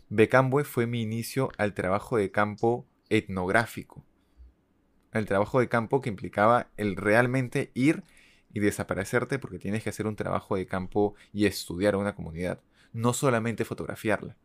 Becambue 0.09 0.63
fue 0.63 0.87
mi 0.87 1.03
inicio 1.03 1.51
al 1.59 1.75
trabajo 1.75 2.17
de 2.17 2.31
campo 2.31 2.87
etnográfico. 3.09 4.05
El 5.13 5.27
trabajo 5.27 5.59
de 5.59 5.69
campo 5.69 6.01
que 6.01 6.11
implicaba 6.11 6.71
el 6.77 6.95
realmente 6.97 7.73
ir 7.75 8.05
y 8.53 8.61
desaparecerte 8.61 9.39
porque 9.41 9.59
tienes 9.59 9.83
que 9.83 9.91
hacer 9.91 10.07
un 10.07 10.15
trabajo 10.15 10.57
de 10.57 10.67
campo 10.67 11.15
y 11.33 11.47
estudiar 11.47 11.95
a 11.95 11.99
una 11.99 12.15
comunidad, 12.15 12.61
no 12.93 13.13
solamente 13.13 13.65
fotografiarla. 13.65 14.37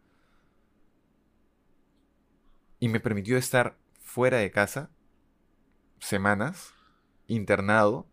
Y 2.80 2.89
me 2.89 3.00
permitió 3.00 3.38
estar 3.38 3.78
fuera 4.00 4.38
de 4.38 4.50
casa 4.50 4.89
semanas, 6.00 6.74
internado, 7.28 8.08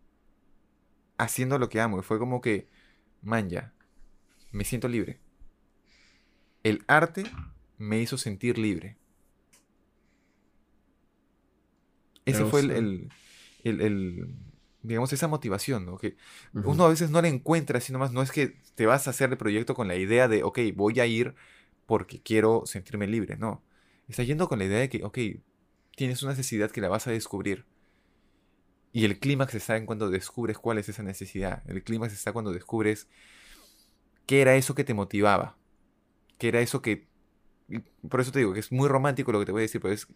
haciendo 1.16 1.58
lo 1.58 1.70
que 1.70 1.80
amo. 1.80 1.98
Y 1.98 2.02
fue 2.02 2.18
como 2.18 2.42
que, 2.42 2.68
man, 3.22 3.48
ya, 3.48 3.72
me 4.52 4.64
siento 4.64 4.88
libre 4.88 5.20
el 6.62 6.84
arte 6.86 7.24
me 7.78 8.00
hizo 8.00 8.18
sentir 8.18 8.58
libre. 8.58 8.96
Ese 12.24 12.44
fue 12.44 12.60
el, 12.60 13.08
digamos, 14.82 15.12
esa 15.12 15.28
motivación, 15.28 15.86
¿no? 15.86 15.96
Que 15.96 16.16
uno 16.52 16.84
a 16.84 16.88
veces 16.88 17.10
no 17.10 17.22
la 17.22 17.28
encuentra, 17.28 17.80
sino 17.80 17.98
más 17.98 18.12
no 18.12 18.20
es 18.20 18.32
que 18.32 18.58
te 18.74 18.86
vas 18.86 19.06
a 19.06 19.10
hacer 19.10 19.30
el 19.30 19.38
proyecto 19.38 19.74
con 19.74 19.88
la 19.88 19.96
idea 19.96 20.28
de, 20.28 20.42
ok, 20.42 20.58
voy 20.74 21.00
a 21.00 21.06
ir 21.06 21.34
porque 21.86 22.20
quiero 22.20 22.64
sentirme 22.66 23.06
libre, 23.06 23.36
no. 23.36 23.62
Estás 24.08 24.26
yendo 24.26 24.48
con 24.48 24.58
la 24.58 24.66
idea 24.66 24.78
de 24.78 24.88
que, 24.88 25.04
ok, 25.04 25.18
tienes 25.96 26.22
una 26.22 26.32
necesidad 26.32 26.70
que 26.70 26.82
la 26.82 26.88
vas 26.88 27.06
a 27.06 27.12
descubrir. 27.12 27.64
Y 28.92 29.04
el 29.04 29.18
clímax 29.18 29.54
está 29.54 29.76
en 29.76 29.86
cuando 29.86 30.10
descubres 30.10 30.58
cuál 30.58 30.78
es 30.78 30.88
esa 30.88 31.02
necesidad. 31.02 31.62
El 31.66 31.82
clímax 31.82 32.12
está 32.12 32.32
cuando 32.32 32.52
descubres 32.52 33.08
qué 34.26 34.42
era 34.42 34.54
eso 34.56 34.74
que 34.74 34.84
te 34.84 34.94
motivaba 34.94 35.56
que 36.38 36.48
era 36.48 36.60
eso 36.60 36.80
que... 36.82 37.06
Por 38.08 38.20
eso 38.20 38.32
te 38.32 38.38
digo 38.38 38.54
que 38.54 38.60
es 38.60 38.72
muy 38.72 38.88
romántico 38.88 39.32
lo 39.32 39.40
que 39.40 39.46
te 39.46 39.52
voy 39.52 39.60
a 39.60 39.62
decir, 39.62 39.80
pero 39.80 39.92
es 39.92 40.06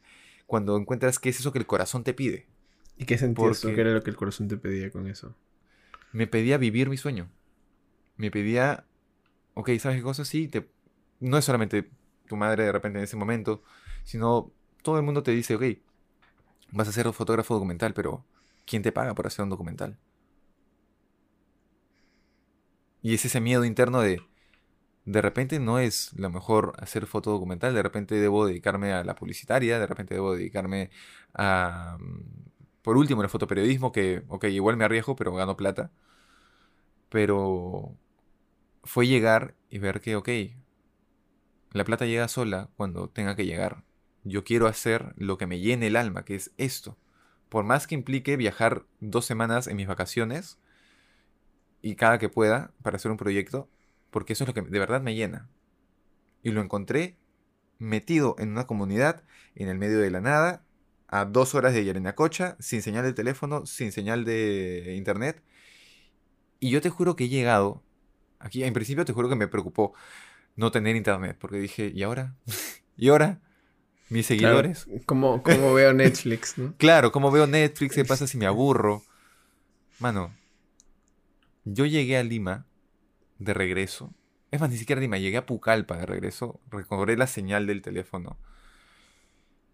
cuando 0.46 0.76
encuentras 0.76 1.18
qué 1.18 1.28
es 1.28 1.40
eso 1.40 1.52
que 1.52 1.58
el 1.58 1.66
corazón 1.66 2.04
te 2.04 2.14
pide. 2.14 2.46
¿Y 2.96 3.04
qué 3.04 3.18
sentías 3.18 3.61
¿Qué 3.61 3.78
era 3.78 3.92
lo 3.92 4.02
que 4.02 4.11
el 4.11 4.16
corazón 4.16 4.48
te 4.48 4.56
pedía 4.56 4.90
con 4.90 5.06
eso? 5.06 5.35
Me 6.12 6.26
pedía 6.26 6.56
vivir 6.58 6.88
mi 6.88 6.96
sueño. 6.96 7.28
Me 8.16 8.30
pedía, 8.30 8.87
ok, 9.54 9.70
¿sabes 9.78 9.98
qué 9.98 10.02
cosa? 10.02 10.24
Sí, 10.24 10.48
te... 10.48 10.68
no 11.20 11.37
es 11.38 11.44
solamente 11.44 11.90
tu 12.28 12.37
madre 12.37 12.64
de 12.64 12.72
repente 12.72 12.98
en 12.98 13.04
ese 13.04 13.16
momento, 13.16 13.62
sino 14.04 14.50
todo 14.82 14.96
el 14.96 15.02
mundo 15.02 15.22
te 15.22 15.32
dice, 15.32 15.54
ok, 15.56 15.64
vas 16.70 16.88
a 16.88 16.92
ser 16.92 17.06
un 17.06 17.12
fotógrafo 17.12 17.54
documental, 17.54 17.94
pero 17.94 18.24
¿quién 18.66 18.82
te 18.82 18.92
paga 18.92 19.14
por 19.14 19.26
hacer 19.26 19.42
un 19.42 19.50
documental? 19.50 19.98
Y 23.02 23.14
es 23.14 23.24
ese 23.24 23.40
miedo 23.40 23.64
interno 23.64 24.00
de, 24.00 24.22
de 25.05 25.23
repente 25.23 25.59
no 25.61 25.79
es 25.79 26.12
lo 26.15 26.31
mejor 26.31 26.75
hacer 26.79 27.07
foto 27.07 27.31
documental, 27.33 27.75
de 27.75 27.83
repente 27.83 28.15
debo 28.17 28.47
dedicarme 28.47 28.93
a 28.93 29.05
la 29.05 29.15
publicitaria, 29.17 29.79
de 29.79 29.87
repente 29.87 30.15
debo 30.15 30.35
dedicarme 30.35 30.91
a, 31.35 31.99
mm, 32.01 32.53
por 32.83 32.97
último, 32.97 33.23
el 33.23 33.29
fotoperiodismo, 33.29 33.93
que, 33.93 34.25
ok, 34.29 34.45
igual 34.47 34.77
me 34.77 34.85
arriesgo, 34.85 35.17
pero 35.17 35.35
gano 35.35 35.57
plata. 35.57 35.93
Pero 37.09 37.97
fue 38.85 39.07
llegar 39.07 39.57
y 39.71 39.79
ver 39.79 40.01
que, 40.01 40.17
ok, 40.17 40.29
la 41.73 41.85
plata 41.85 42.07
llega 42.07 42.29
sola 42.29 42.71
cuando 42.77 43.09
tenga 43.09 43.37
que 43.37 43.47
llegar. 43.47 43.85
Yo 44.25 44.45
quiero 44.45 44.67
hacer 44.67 45.15
lo 45.17 45.38
que 45.38 45.47
me 45.47 45.59
llene 45.61 45.88
el 45.88 45.97
alma, 45.97 46.25
que 46.25 46.35
es 46.35 46.53
esto. 46.57 46.99
por 47.49 47.65
más 47.65 47.87
que 47.87 47.95
implique 47.95 48.37
viajar 48.38 48.87
dos 49.01 49.27
semanas 49.27 49.69
en 49.69 49.77
mis 49.77 49.87
vacaciones 49.87 50.59
y 51.83 51.97
cada 51.97 52.19
que 52.19 52.29
pueda 52.29 52.73
para 52.83 52.97
hacer 52.97 53.11
un 53.11 53.17
proyecto, 53.17 53.69
porque 54.12 54.35
eso 54.35 54.44
es 54.44 54.48
lo 54.48 54.55
que 54.55 54.62
de 54.62 54.79
verdad 54.79 55.01
me 55.01 55.16
llena. 55.16 55.48
Y 56.42 56.51
lo 56.51 56.61
encontré 56.61 57.16
metido 57.79 58.37
en 58.38 58.51
una 58.51 58.66
comunidad 58.66 59.25
en 59.57 59.68
el 59.68 59.79
medio 59.79 59.98
de 59.98 60.11
la 60.11 60.20
nada, 60.20 60.64
a 61.09 61.25
dos 61.25 61.55
horas 61.55 61.75
de 61.75 61.85
Yarinacocha, 61.85 62.57
sin 62.61 62.83
señal 62.83 63.05
de 63.05 63.14
teléfono, 63.14 63.66
sin 63.66 63.90
señal 63.90 64.25
de 64.25 64.94
internet. 64.96 65.42
Y 66.61 66.70
yo 66.70 66.81
te 66.81 66.90
juro 66.90 67.16
que 67.16 67.25
he 67.25 67.29
llegado, 67.29 67.83
aquí 68.38 68.62
en 68.62 68.72
principio 68.75 69.05
te 69.05 69.12
juro 69.12 69.29
que 69.29 69.35
me 69.35 69.48
preocupó 69.48 69.94
no 70.57 70.70
tener 70.70 70.94
internet, 70.94 71.37
porque 71.40 71.57
dije, 71.57 71.90
¿y 71.94 72.03
ahora? 72.03 72.37
¿Y 72.96 73.09
ahora? 73.09 73.40
¿Mis 74.11 74.27
seguidores? 74.27 74.87
¿cómo, 75.07 75.42
veo 75.42 75.92
Netflix? 75.94 76.55
claro, 76.77 77.12
¿cómo 77.12 77.31
veo 77.31 77.46
Netflix? 77.46 77.94
¿Qué 77.94 78.05
pasa 78.05 78.27
si 78.27 78.37
me 78.37 78.44
aburro? 78.44 79.03
Mano, 79.98 80.35
yo 81.64 81.87
llegué 81.87 82.18
a 82.18 82.22
Lima 82.22 82.66
de 83.44 83.55
regreso. 83.55 84.12
Es 84.50 84.61
más, 84.61 84.70
ni 84.70 84.76
siquiera 84.76 85.00
Lima, 85.00 85.18
llegué 85.18 85.38
a 85.38 85.46
Pucallpa 85.46 85.96
de 85.96 86.07
regreso. 86.07 86.61
Recobré 86.70 87.16
la 87.16 87.26
señal 87.26 87.66
del 87.66 87.83
teléfono. 87.83 88.38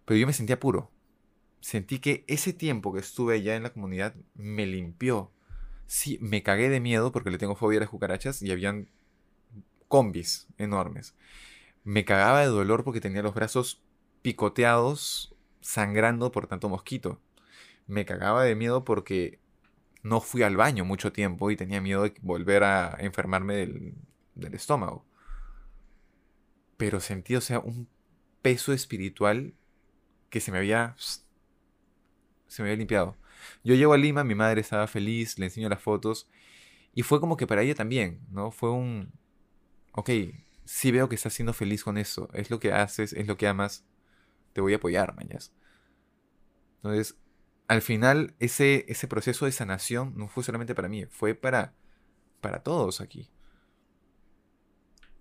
Pero 0.05 0.19
yo 0.19 0.27
me 0.27 0.33
sentía 0.33 0.61
puro. 0.61 0.91
Sentí 1.61 1.99
que 1.99 2.25
ese 2.29 2.53
tiempo 2.53 2.93
que 2.93 3.01
estuve 3.01 3.35
allá 3.35 3.57
en 3.57 3.65
la 3.65 3.73
comunidad 3.73 4.15
me 4.35 4.67
limpió. 4.67 5.33
Sí, 5.87 6.19
me 6.21 6.43
cagué 6.43 6.69
de 6.69 6.81
miedo 6.81 7.13
porque 7.13 7.31
le 7.31 7.39
tengo 7.39 7.57
fobia 7.57 7.79
a 7.79 7.81
las 7.81 7.91
cucarachas 7.91 8.43
y 8.43 8.53
habían 8.53 8.89
combis 9.89 10.47
enormes. 10.59 11.15
Me 11.83 12.05
cagaba 12.05 12.41
de 12.41 12.47
dolor 12.47 12.85
porque 12.85 13.01
tenía 13.01 13.23
los 13.23 13.35
brazos 13.35 13.83
picoteados, 14.23 15.35
sangrando 15.61 16.31
por 16.31 16.47
tanto 16.47 16.69
mosquito. 16.69 17.21
Me 17.87 18.05
cagaba 18.05 18.45
de 18.45 18.55
miedo 18.55 18.85
porque 18.85 19.41
no 20.03 20.21
fui 20.21 20.43
al 20.43 20.57
baño 20.57 20.85
mucho 20.85 21.13
tiempo 21.13 21.51
y 21.51 21.57
tenía 21.57 21.81
miedo 21.81 22.03
de 22.05 22.15
volver 22.23 22.65
a 22.65 22.97
enfermarme 23.01 23.55
del, 23.57 23.95
del 24.35 24.55
estómago. 24.55 25.05
Pero 26.77 27.01
sentí, 27.01 27.37
o 27.37 27.41
sea, 27.41 27.59
un 27.59 27.89
peso 28.43 28.73
espiritual 28.73 29.55
que 30.31 30.41
se 30.41 30.53
me 30.53 30.59
había. 30.59 30.95
se 32.47 32.63
me 32.63 32.69
había 32.69 32.79
limpiado. 32.79 33.17
Yo 33.65 33.75
llego 33.75 33.93
a 33.93 33.99
Lima, 33.99 34.25
mi 34.25 34.35
madre 34.35 34.61
estaba 34.61 34.87
feliz, 34.87 35.39
le 35.39 35.47
enseño 35.47 35.69
las 35.69 35.83
fotos. 35.83 36.29
Y 36.95 37.03
fue 37.03 37.21
como 37.21 37.37
que 37.37 37.47
para 37.47 37.63
ella 37.63 37.75
también, 37.75 38.21
¿no? 38.31 38.51
Fue 38.51 38.71
un. 38.71 39.13
Ok, 39.93 40.11
sí 40.65 40.91
veo 40.91 41.09
que 41.09 41.15
estás 41.17 41.35
siendo 41.35 41.53
feliz 41.53 41.85
con 41.85 41.99
eso. 41.99 42.29
Es 42.33 42.51
lo 42.51 42.61
que 42.61 42.73
haces, 42.73 43.13
es 43.13 43.27
lo 43.27 43.37
que 43.37 43.49
amas. 43.49 43.85
Te 44.53 44.61
voy 44.61 44.73
a 44.73 44.77
apoyar, 44.77 45.15
mañas. 45.15 45.53
Entonces, 46.77 47.17
al 47.69 47.83
final, 47.83 48.35
ese, 48.39 48.87
ese 48.89 49.07
proceso 49.07 49.45
de 49.45 49.53
sanación 49.53 50.15
no 50.17 50.29
fue 50.29 50.43
solamente 50.43 50.75
para 50.75 50.89
mí, 50.89 51.05
fue 51.07 51.35
para, 51.35 51.75
para 52.41 52.63
todos 52.63 53.01
aquí. 53.01 53.31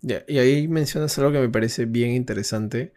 Y 0.01 0.37
ahí 0.37 0.67
mencionas 0.67 1.17
algo 1.17 1.31
que 1.31 1.39
me 1.39 1.49
parece 1.49 1.85
bien 1.85 2.11
interesante. 2.11 2.93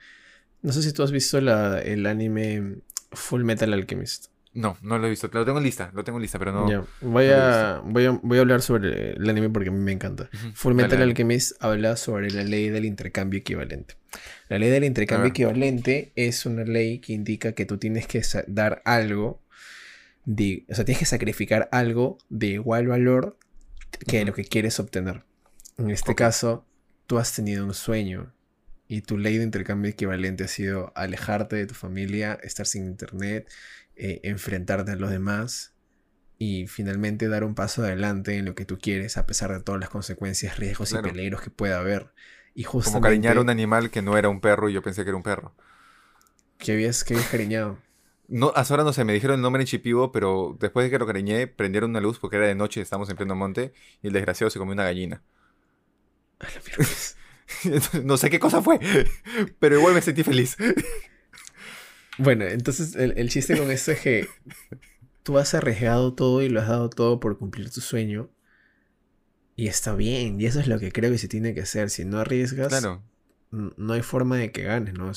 No 0.63 0.73
sé 0.73 0.83
si 0.83 0.93
tú 0.93 1.03
has 1.03 1.11
visto 1.11 1.39
el 1.39 2.07
anime 2.07 2.79
Full 3.11 3.43
Metal 3.43 3.73
Alchemist. 3.73 4.27
No, 4.53 4.77
no 4.83 4.99
lo 4.99 5.07
he 5.07 5.11
visto. 5.11 5.31
Lo 5.33 5.45
tengo 5.45 5.59
en 5.59 5.65
lista, 5.65 5.91
lo 5.95 6.03
tengo 6.03 6.19
en 6.19 6.23
lista, 6.23 6.39
pero 6.39 6.53
no. 6.53 6.87
Voy, 7.01 7.29
a, 7.29 7.81
voy, 7.85 8.07
a, 8.07 8.11
voy, 8.11 8.39
a, 8.39 8.41
hablar 8.41 8.63
sobre 8.63 9.13
el 9.13 9.31
anime 9.31 9.49
porque 9.49 9.69
a 9.69 9.73
mí 9.73 9.79
me 9.79 9.93
encanta. 9.93 10.29
Full 10.55 10.75
Metal 10.75 11.01
Alchemist 11.01 11.53
habla 11.63 11.97
sobre 11.97 12.31
la 12.31 12.43
ley 12.43 12.69
del 12.69 12.85
intercambio 12.85 13.39
equivalente. 13.39 13.95
La 14.49 14.59
ley 14.59 14.69
del 14.71 14.85
intercambio 14.85 15.29
equivalente 15.29 16.11
es 16.17 16.47
una 16.47 16.65
ley 16.65 16.99
que 16.99 17.13
indica 17.13 17.53
que 17.53 17.65
tú 17.65 17.79
tienes 17.79 18.09
que 18.09 18.23
dar 18.49 18.83
algo, 18.85 19.41
de, 20.25 20.65
o 20.69 20.75
sea, 20.75 20.85
tienes 20.85 20.99
que 20.99 21.07
sacrificar 21.07 21.69
algo 21.71 22.19
de 22.29 22.49
igual 22.49 22.89
valor 22.89 23.39
que 24.07 24.25
lo 24.25 24.35
que 24.35 24.45
quieres 24.45 24.81
obtener. 24.81 25.23
En 25.79 25.91
este 25.91 26.17
caso, 26.17 26.67
tú 27.07 27.19
has 27.19 27.33
tenido 27.33 27.65
un 27.65 27.75
sueño 27.75 28.33
y 28.89 29.03
tu 29.03 29.17
ley 29.17 29.39
de 29.39 29.45
intercambio 29.45 29.93
equivalente 29.93 30.43
ha 30.43 30.49
sido 30.49 30.93
alejarte 30.97 31.55
de 31.55 31.67
tu 31.67 31.75
familia, 31.75 32.41
estar 32.43 32.67
sin 32.67 32.87
internet, 32.87 33.49
eh, 34.03 34.21
enfrentarte 34.23 34.93
a 34.93 34.97
los 34.97 35.11
demás 35.11 35.75
y 36.39 36.67
finalmente 36.69 37.29
dar 37.29 37.45
un 37.45 37.55
paso 37.55 37.83
adelante 37.83 38.39
en 38.39 38.47
lo 38.47 38.55
que 38.55 38.65
tú 38.65 38.79
quieres 38.79 39.19
a 39.19 39.27
pesar 39.27 39.53
de 39.53 39.61
todas 39.61 39.79
las 39.79 39.91
consecuencias, 39.91 40.59
riesgos 40.59 40.93
y 40.93 41.03
peligros 41.03 41.43
que 41.43 41.51
pueda 41.51 41.79
haber. 41.79 42.15
Y 42.55 42.63
justamente, 42.63 42.95
Como 42.95 43.03
cariñar 43.03 43.37
a 43.37 43.43
un 43.43 43.51
animal 43.51 43.91
que 43.91 44.01
no 44.01 44.17
era 44.17 44.31
un 44.31 44.41
perro 44.41 44.71
y 44.71 44.73
yo 44.73 44.81
pensé 44.81 45.05
que 45.05 45.11
era 45.11 45.19
un 45.19 45.23
perro. 45.23 45.55
¿Qué 46.57 46.73
habías, 46.73 47.05
qué 47.05 47.15
cariñado? 47.31 47.77
No, 48.27 48.55
hasta 48.57 48.73
ahora 48.73 48.85
no 48.85 48.95
sé, 48.95 49.05
me 49.05 49.13
dijeron 49.13 49.37
el 49.37 49.43
nombre 49.43 49.61
en 49.61 49.67
Chipivo, 49.67 50.13
pero 50.13 50.57
después 50.59 50.87
de 50.87 50.91
que 50.91 50.99
lo 50.99 51.07
cariñé, 51.07 51.47
prendieron 51.47 51.91
una 51.91 52.01
luz 52.01 52.19
porque 52.19 52.37
era 52.37 52.47
de 52.47 52.55
noche, 52.55 52.81
estábamos 52.81 53.11
en 53.11 53.19
pleno 53.19 53.37
monte, 53.37 53.75
y 54.01 54.07
el 54.07 54.15
desgraciado 54.15 54.49
se 54.49 54.59
comió 54.59 54.73
una 54.73 54.85
gallina. 54.85 55.23
no 58.03 58.17
sé 58.17 58.31
qué 58.31 58.41
cosa 58.41 58.63
fue, 58.63 58.81
pero 59.59 59.79
igual 59.79 59.93
me 59.93 60.01
sentí 60.01 60.23
feliz. 60.23 60.57
Bueno, 62.21 62.45
entonces 62.45 62.95
el, 62.97 63.29
chiste 63.31 63.57
con 63.57 63.71
esto 63.71 63.93
es 63.93 64.01
que 64.01 64.29
tú 65.23 65.39
has 65.39 65.55
arriesgado 65.55 66.13
todo 66.13 66.43
y 66.43 66.51
lo 66.51 66.61
has 66.61 66.69
dado 66.69 66.91
todo 66.91 67.19
por 67.19 67.39
cumplir 67.39 67.71
tu 67.71 67.81
sueño. 67.81 68.31
Y 69.57 69.69
está 69.69 69.95
bien, 69.95 70.39
y 70.39 70.45
eso 70.45 70.61
es 70.61 70.69
lo 70.69 70.79
que 70.79 70.93
creo 70.93 71.11
que 71.11 71.19
se 71.19 71.29
tiene 71.29 71.55
que 71.55 71.63
hacer. 71.63 71.89
Si 71.89 72.05
no 72.05 72.19
arriesgas, 72.19 72.87
no 73.51 73.93
hay 73.93 74.03
forma 74.03 74.37
de 74.37 74.53
que 74.53 74.63
ganes, 74.65 74.95
¿no? 74.95 75.11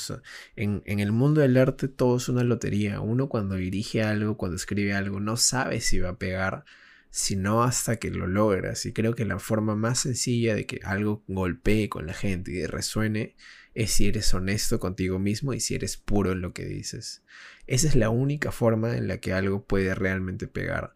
en, 0.56 0.82
en, 0.86 1.00
el 1.00 1.12
mundo 1.12 1.42
del 1.42 1.58
arte 1.58 1.89
todo 1.89 2.18
es 2.18 2.30
una 2.30 2.44
lotería. 2.44 3.02
Uno 3.02 3.28
cuando 3.28 3.56
dirige 3.56 4.02
algo, 4.02 4.38
cuando 4.38 4.56
escribe 4.56 4.94
algo, 4.94 5.20
no 5.20 5.36
sabe 5.36 5.82
si 5.82 6.00
va 6.00 6.10
a 6.10 6.18
pegar 6.18 6.63
sino 7.10 7.62
hasta 7.62 7.98
que 7.98 8.10
lo 8.10 8.26
logras. 8.28 8.88
Y 8.88 8.94
creo 8.94 9.13
que 9.13 9.26
la 9.26 9.38
forma 9.38 9.76
más 9.76 10.00
sencilla 10.00 10.56
de 10.56 10.66
que 10.66 10.80
algo 10.84 11.24
golpee 11.28 11.88
con 11.88 12.08
la 12.08 12.13
gente 12.13 12.52
y 12.52 12.66
resuene 12.66 13.36
es 13.74 13.92
si 13.92 14.08
eres 14.08 14.34
honesto 14.34 14.80
contigo 14.80 15.20
mismo 15.20 15.54
y 15.54 15.60
si 15.60 15.76
eres 15.76 15.98
puro 15.98 16.32
en 16.32 16.42
lo 16.42 16.54
que 16.54 16.66
dices. 16.66 17.24
Esa 17.68 17.88
es 17.88 17.96
la 17.96 18.10
única 18.10 18.52
forma 18.52 18.96
en 18.96 19.08
la 19.08 19.18
que 19.18 19.34
algo 19.34 19.66
puede 19.66 19.96
realmente 19.96 20.48
pegar. 20.48 20.94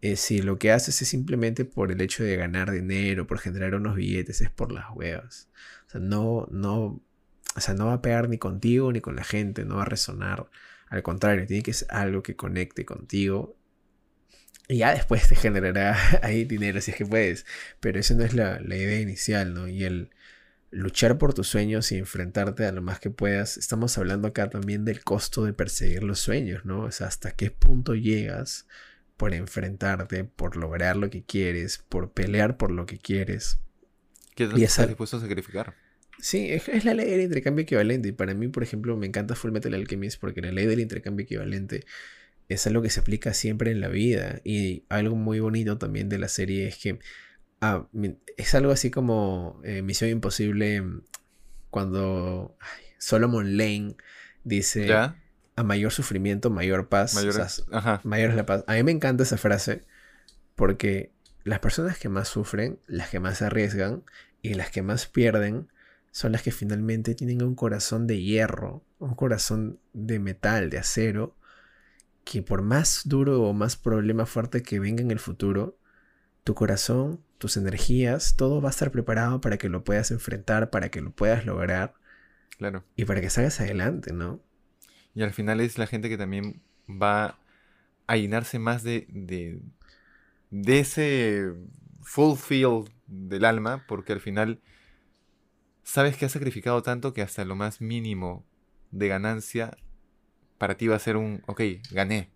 Eh, 0.00 0.16
si 0.16 0.42
lo 0.42 0.58
que 0.58 0.70
haces 0.70 1.00
es 1.02 1.08
simplemente 1.08 1.64
por 1.64 1.90
el 1.90 2.00
hecho 2.00 2.24
de 2.24 2.36
ganar 2.36 2.70
dinero, 2.70 3.26
por 3.26 3.38
generar 3.38 3.74
unos 3.74 3.96
billetes, 3.96 4.40
es 4.40 4.50
por 4.50 4.70
las 4.72 4.86
huevas. 4.94 5.48
O 5.86 5.90
sea, 5.90 6.00
no, 6.00 6.46
no, 6.50 7.02
o 7.56 7.60
sea, 7.60 7.74
no 7.74 7.86
va 7.86 7.94
a 7.94 8.02
pegar 8.02 8.28
ni 8.28 8.38
contigo 8.38 8.92
ni 8.92 9.00
con 9.00 9.16
la 9.16 9.24
gente, 9.24 9.64
no 9.64 9.76
va 9.76 9.82
a 9.82 9.86
resonar. 9.86 10.48
Al 10.88 11.02
contrario, 11.02 11.46
tiene 11.46 11.62
que 11.62 11.72
ser 11.72 11.88
algo 11.90 12.22
que 12.22 12.36
conecte 12.36 12.84
contigo 12.84 13.56
y 14.68 14.78
ya 14.78 14.94
después 14.94 15.28
te 15.28 15.34
generará 15.36 15.96
ahí 16.22 16.44
dinero 16.44 16.80
si 16.80 16.92
es 16.92 16.96
que 16.96 17.06
puedes. 17.06 17.46
Pero 17.80 17.98
esa 18.00 18.14
no 18.14 18.24
es 18.24 18.34
la, 18.34 18.60
idea 18.62 19.00
inicial, 19.00 19.54
¿no? 19.54 19.68
Y 19.68 19.84
el 19.84 20.10
luchar 20.74 21.18
por 21.18 21.34
tus 21.34 21.46
sueños 21.46 21.92
y 21.92 21.96
enfrentarte 21.96 22.66
a 22.66 22.72
lo 22.72 22.82
más 22.82 22.98
que 22.98 23.08
puedas. 23.08 23.56
Estamos 23.56 23.96
hablando 23.96 24.28
acá 24.28 24.50
también 24.50 24.84
del 24.84 25.02
costo 25.04 25.44
de 25.44 25.52
perseguir 25.52 26.02
los 26.02 26.18
sueños, 26.18 26.64
¿no? 26.64 26.82
O 26.82 26.90
sea, 26.90 27.06
hasta 27.06 27.30
qué 27.30 27.50
punto 27.50 27.94
llegas 27.94 28.66
por 29.16 29.34
enfrentarte, 29.34 30.24
por 30.24 30.56
lograr 30.56 30.96
lo 30.96 31.10
que 31.10 31.22
quieres, 31.22 31.78
por 31.88 32.12
pelear 32.12 32.56
por 32.56 32.72
lo 32.72 32.86
que 32.86 32.98
quieres. 32.98 33.58
¿Qué 34.34 34.44
estás 34.44 34.88
dispuesto 34.88 35.18
a 35.18 35.20
sacrificar? 35.20 35.76
Sí, 36.18 36.50
es, 36.50 36.84
la 36.84 36.94
ley 36.94 37.08
del 37.08 37.20
intercambio 37.20 37.62
equivalente. 37.62 38.08
Y 38.08 38.12
para 38.12 38.34
mí, 38.34 38.48
por 38.48 38.64
ejemplo, 38.64 38.96
me 38.96 39.06
encanta 39.06 39.36
Full 39.36 39.52
Metal 39.52 39.72
Alchemist 39.74 40.20
porque 40.20 40.40
la 40.42 40.50
ley 40.50 40.66
del 40.66 40.80
intercambio 40.80 41.22
equivalente 41.22 41.84
es 42.48 42.66
algo 42.66 42.82
que 42.82 42.90
se 42.90 43.00
aplica 43.00 43.32
siempre 43.32 43.70
en 43.70 43.80
la 43.80 43.88
vida. 43.88 44.40
Y 44.42 44.82
algo 44.88 45.14
muy 45.14 45.38
bonito 45.38 45.78
también 45.78 46.08
de 46.08 46.18
la 46.18 46.28
serie 46.28 46.66
es 46.66 46.78
que 46.78 46.98
ah, 47.72 47.88
es 48.36 48.54
algo 48.54 48.72
así 48.72 48.90
como 48.90 49.60
eh, 49.64 49.82
Misión 49.82 50.10
Imposible 50.10 50.80
mm, 50.80 51.02
cuando 51.70 52.56
Solomon 52.98 53.56
Lane 53.56 53.96
dice 54.44 54.92
a 54.92 55.62
mayor 55.62 55.92
sufrimiento, 55.92 56.50
mayor 56.50 56.88
paz. 56.88 57.14
Mayor, 58.04 58.30
es 58.30 58.36
la 58.36 58.46
paz. 58.46 58.64
A 58.66 58.74
mí 58.74 58.82
me 58.82 58.92
encanta 58.92 59.22
esa 59.22 59.36
frase 59.36 59.82
porque 60.54 61.12
las 61.44 61.60
personas 61.60 61.98
que 61.98 62.08
más 62.08 62.28
sufren, 62.28 62.78
las 62.86 63.10
que 63.10 63.20
más 63.20 63.42
arriesgan 63.42 64.02
y 64.42 64.54
las 64.54 64.70
que 64.70 64.82
más 64.82 65.06
pierden 65.06 65.68
son 66.10 66.32
las 66.32 66.42
que 66.42 66.52
finalmente 66.52 67.14
tienen 67.14 67.42
un 67.42 67.54
corazón 67.54 68.06
de 68.06 68.22
hierro, 68.22 68.84
un 68.98 69.14
corazón 69.14 69.80
de 69.92 70.18
metal, 70.18 70.70
de 70.70 70.78
acero, 70.78 71.36
que 72.24 72.42
por 72.42 72.62
más 72.62 73.02
duro 73.04 73.42
o 73.42 73.52
más 73.52 73.76
problema 73.76 74.26
fuerte 74.26 74.62
que 74.62 74.80
venga 74.80 75.02
en 75.02 75.10
el 75.10 75.18
futuro, 75.18 75.76
tu 76.44 76.54
corazón, 76.54 77.20
tus 77.44 77.58
energías, 77.58 78.36
todo 78.36 78.62
va 78.62 78.70
a 78.70 78.70
estar 78.70 78.90
preparado 78.90 79.42
para 79.42 79.58
que 79.58 79.68
lo 79.68 79.84
puedas 79.84 80.10
enfrentar, 80.10 80.70
para 80.70 80.88
que 80.88 81.02
lo 81.02 81.10
puedas 81.10 81.44
lograr. 81.44 81.92
Claro. 82.56 82.84
Y 82.96 83.04
para 83.04 83.20
que 83.20 83.28
salgas 83.28 83.60
adelante, 83.60 84.14
¿no? 84.14 84.40
Y 85.14 85.22
al 85.24 85.34
final 85.34 85.60
es 85.60 85.76
la 85.76 85.86
gente 85.86 86.08
que 86.08 86.16
también 86.16 86.62
va 86.88 87.38
a 88.06 88.16
llenarse 88.16 88.58
más 88.58 88.82
de, 88.82 89.06
de, 89.10 89.60
de 90.50 90.78
ese 90.78 91.52
fulfill 92.00 92.84
del 93.08 93.44
alma, 93.44 93.84
porque 93.86 94.14
al 94.14 94.20
final 94.20 94.62
sabes 95.82 96.16
que 96.16 96.24
has 96.24 96.32
sacrificado 96.32 96.82
tanto 96.82 97.12
que 97.12 97.20
hasta 97.20 97.44
lo 97.44 97.56
más 97.56 97.82
mínimo 97.82 98.42
de 98.90 99.08
ganancia 99.08 99.76
para 100.56 100.78
ti 100.78 100.86
va 100.86 100.96
a 100.96 100.98
ser 100.98 101.18
un, 101.18 101.42
ok, 101.46 101.60
gané. 101.90 102.30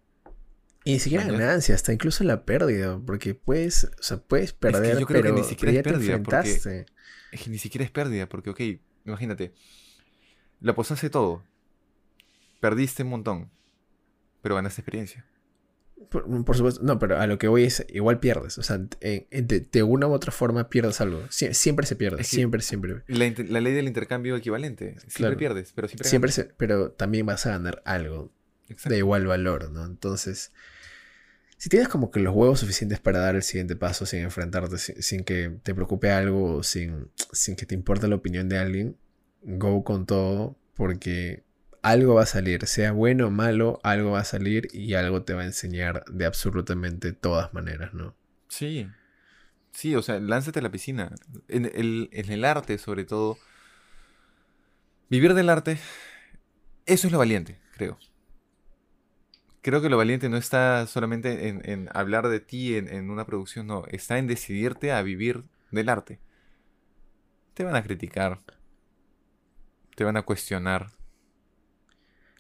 Y 0.85 0.93
ni 0.93 0.99
siquiera 1.01 1.25
ganancia, 1.25 1.75
hasta 1.75 1.93
incluso 1.93 2.25
la 2.25 2.45
pérdida, 2.45 3.01
porque 3.05 3.35
puedes, 3.35 3.85
o 3.99 4.03
sea, 4.03 4.19
puedes 4.19 4.53
perder, 4.53 4.99
yo 4.99 5.07
creo 5.07 5.23
pero, 5.23 5.35
que 5.35 5.41
ni 5.41 5.47
siquiera 5.47 5.73
es 5.73 5.83
pérdida, 5.83 6.23
porque, 6.23 6.87
es 7.33 7.41
que 7.43 7.51
ni 7.51 7.59
siquiera 7.59 7.85
es 7.85 7.91
pérdida, 7.91 8.29
porque, 8.29 8.51
ok, 8.51 8.61
imagínate, 9.05 9.53
la 10.61 10.73
hace 10.73 11.11
todo, 11.11 11.43
perdiste 12.61 13.03
un 13.03 13.11
montón, 13.11 13.51
pero 14.41 14.55
ganaste 14.55 14.81
experiencia. 14.81 15.27
Por, 16.11 16.57
supuesto, 16.57 16.81
no, 16.83 16.99
pero 16.99 17.19
a 17.19 17.27
lo 17.27 17.39
que 17.39 17.49
voy 17.49 17.65
es, 17.65 17.85
igual 17.89 18.21
pierdes. 18.21 18.57
O 18.57 18.63
sea, 18.63 18.79
de, 18.79 19.83
una 19.83 20.07
u 20.07 20.13
otra 20.13 20.31
forma 20.31 20.71
pierdes 20.71 21.01
algo. 21.01 21.23
siempre 21.29 21.87
se 21.87 21.97
pierde, 21.97 22.23
siempre, 22.25 22.63
siempre. 22.63 23.03
La, 23.09 23.61
ley 23.61 23.75
del 23.75 23.89
intercambio 23.89 24.37
equivalente. 24.37 24.97
Siempre 25.09 25.37
pierdes, 25.37 25.73
pero 25.75 25.89
siempre, 25.89 26.09
siempre 26.09 26.33
se, 26.33 26.45
Pero 26.45 26.93
también 26.93 27.27
vas 27.27 27.47
a 27.47 27.51
ganar 27.51 27.83
algo 27.85 28.33
de 28.85 28.99
igual 28.99 29.27
valor, 29.27 29.71
¿no? 29.71 29.85
Entonces, 29.85 30.53
si 31.57 31.69
tienes 31.69 31.89
como 31.89 32.11
que 32.11 32.21
los 32.21 32.35
huevos 32.35 32.61
suficientes 32.61 33.01
para 33.01 33.19
dar 33.19 33.35
el 33.37 33.43
siguiente 33.43 33.77
paso 33.77 34.07
sin 34.07 34.21
enfrentarte, 34.21 34.79
sin, 34.79 35.25
que 35.25 35.59
te 35.63 35.75
preocupe 35.75 36.11
algo, 36.11 36.63
sin, 36.63 37.11
sin 37.33 37.57
que 37.57 37.67
te 37.67 37.75
importe 37.75 38.07
la 38.09 38.15
opinión 38.15 38.49
de 38.49 38.59
alguien, 38.59 38.97
go 39.43 39.83
con 39.83 40.07
todo, 40.07 40.57
porque 40.75 41.45
algo 41.83 42.15
va 42.15 42.23
a 42.23 42.27
salir, 42.27 42.67
sea 42.67 42.93
bueno 42.93 43.27
o 43.27 43.31
malo, 43.31 43.81
algo 43.83 44.13
va 44.13 44.21
a 44.21 44.25
salir 44.25 44.69
y 44.73 44.95
algo 44.95 45.23
te 45.23 45.35
va 45.35 45.43
a 45.43 45.47
enseñar 45.47 46.05
de 46.07 46.27
absolutamente 46.27 47.13
todas 47.13 47.53
maneras, 47.55 47.93
¿no? 47.95 48.15
Sí. 48.49 48.89
Sí, 49.73 49.95
o 49.95 50.03
sea, 50.03 50.19
lánzate 50.21 50.61
a 50.61 50.63
la 50.63 50.71
piscina. 50.71 51.15
En 51.49 51.67
el, 51.67 52.09
en 52.13 52.33
el 52.33 52.45
arte, 52.45 52.79
sobre 52.79 53.05
todo. 53.05 53.39
Vivir 55.11 55.35
del 55.35 55.49
arte, 55.49 55.79
eso 56.85 57.07
es 57.07 57.13
lo 57.13 57.19
valiente, 57.19 57.59
creo. 57.77 57.99
Creo 59.63 59.83
que 59.83 59.89
lo 59.89 59.97
valiente 59.97 60.29
no 60.29 60.37
está 60.37 60.87
solamente 60.87 61.49
en, 61.49 61.89
hablar 61.93 62.29
de 62.29 62.41
ti 62.41 62.77
en, 62.77 62.89
en, 62.89 63.11
una 63.11 63.27
producción, 63.27 63.67
no, 63.67 63.85
está 63.89 64.19
en 64.19 64.27
decidirte 64.27 64.93
a 64.93 65.03
vivir 65.03 65.45
del 65.71 65.89
arte. 65.89 66.21
Te 67.55 67.65
van 67.65 67.75
a 67.75 67.83
criticar, 67.83 68.41
te 69.97 70.05
van 70.05 70.17
a 70.17 70.23
cuestionar, 70.23 70.91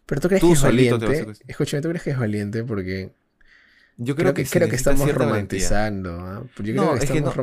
pero 0.08 0.22
tú 0.22 0.28
crees 0.28 0.42
que 0.42 0.52
es 0.52 0.62
valiente. 0.62 1.26
Escúchame, 1.46 1.82
tú 1.82 1.90
crees 1.90 2.02
que 2.02 2.10
es 2.10 2.18
valiente 2.18 2.64
porque. 2.64 3.10
Yo 3.98 4.16
creo, 4.16 4.32
que, 4.32 4.46
creo 4.46 4.68
que 4.68 4.76
estamos 4.76 5.12
romantizando. 5.12 6.18
¿ah? 6.20 6.44
Yo 6.56 6.72
creo 6.72 6.94
que 6.94 7.04
estamos 7.04 7.34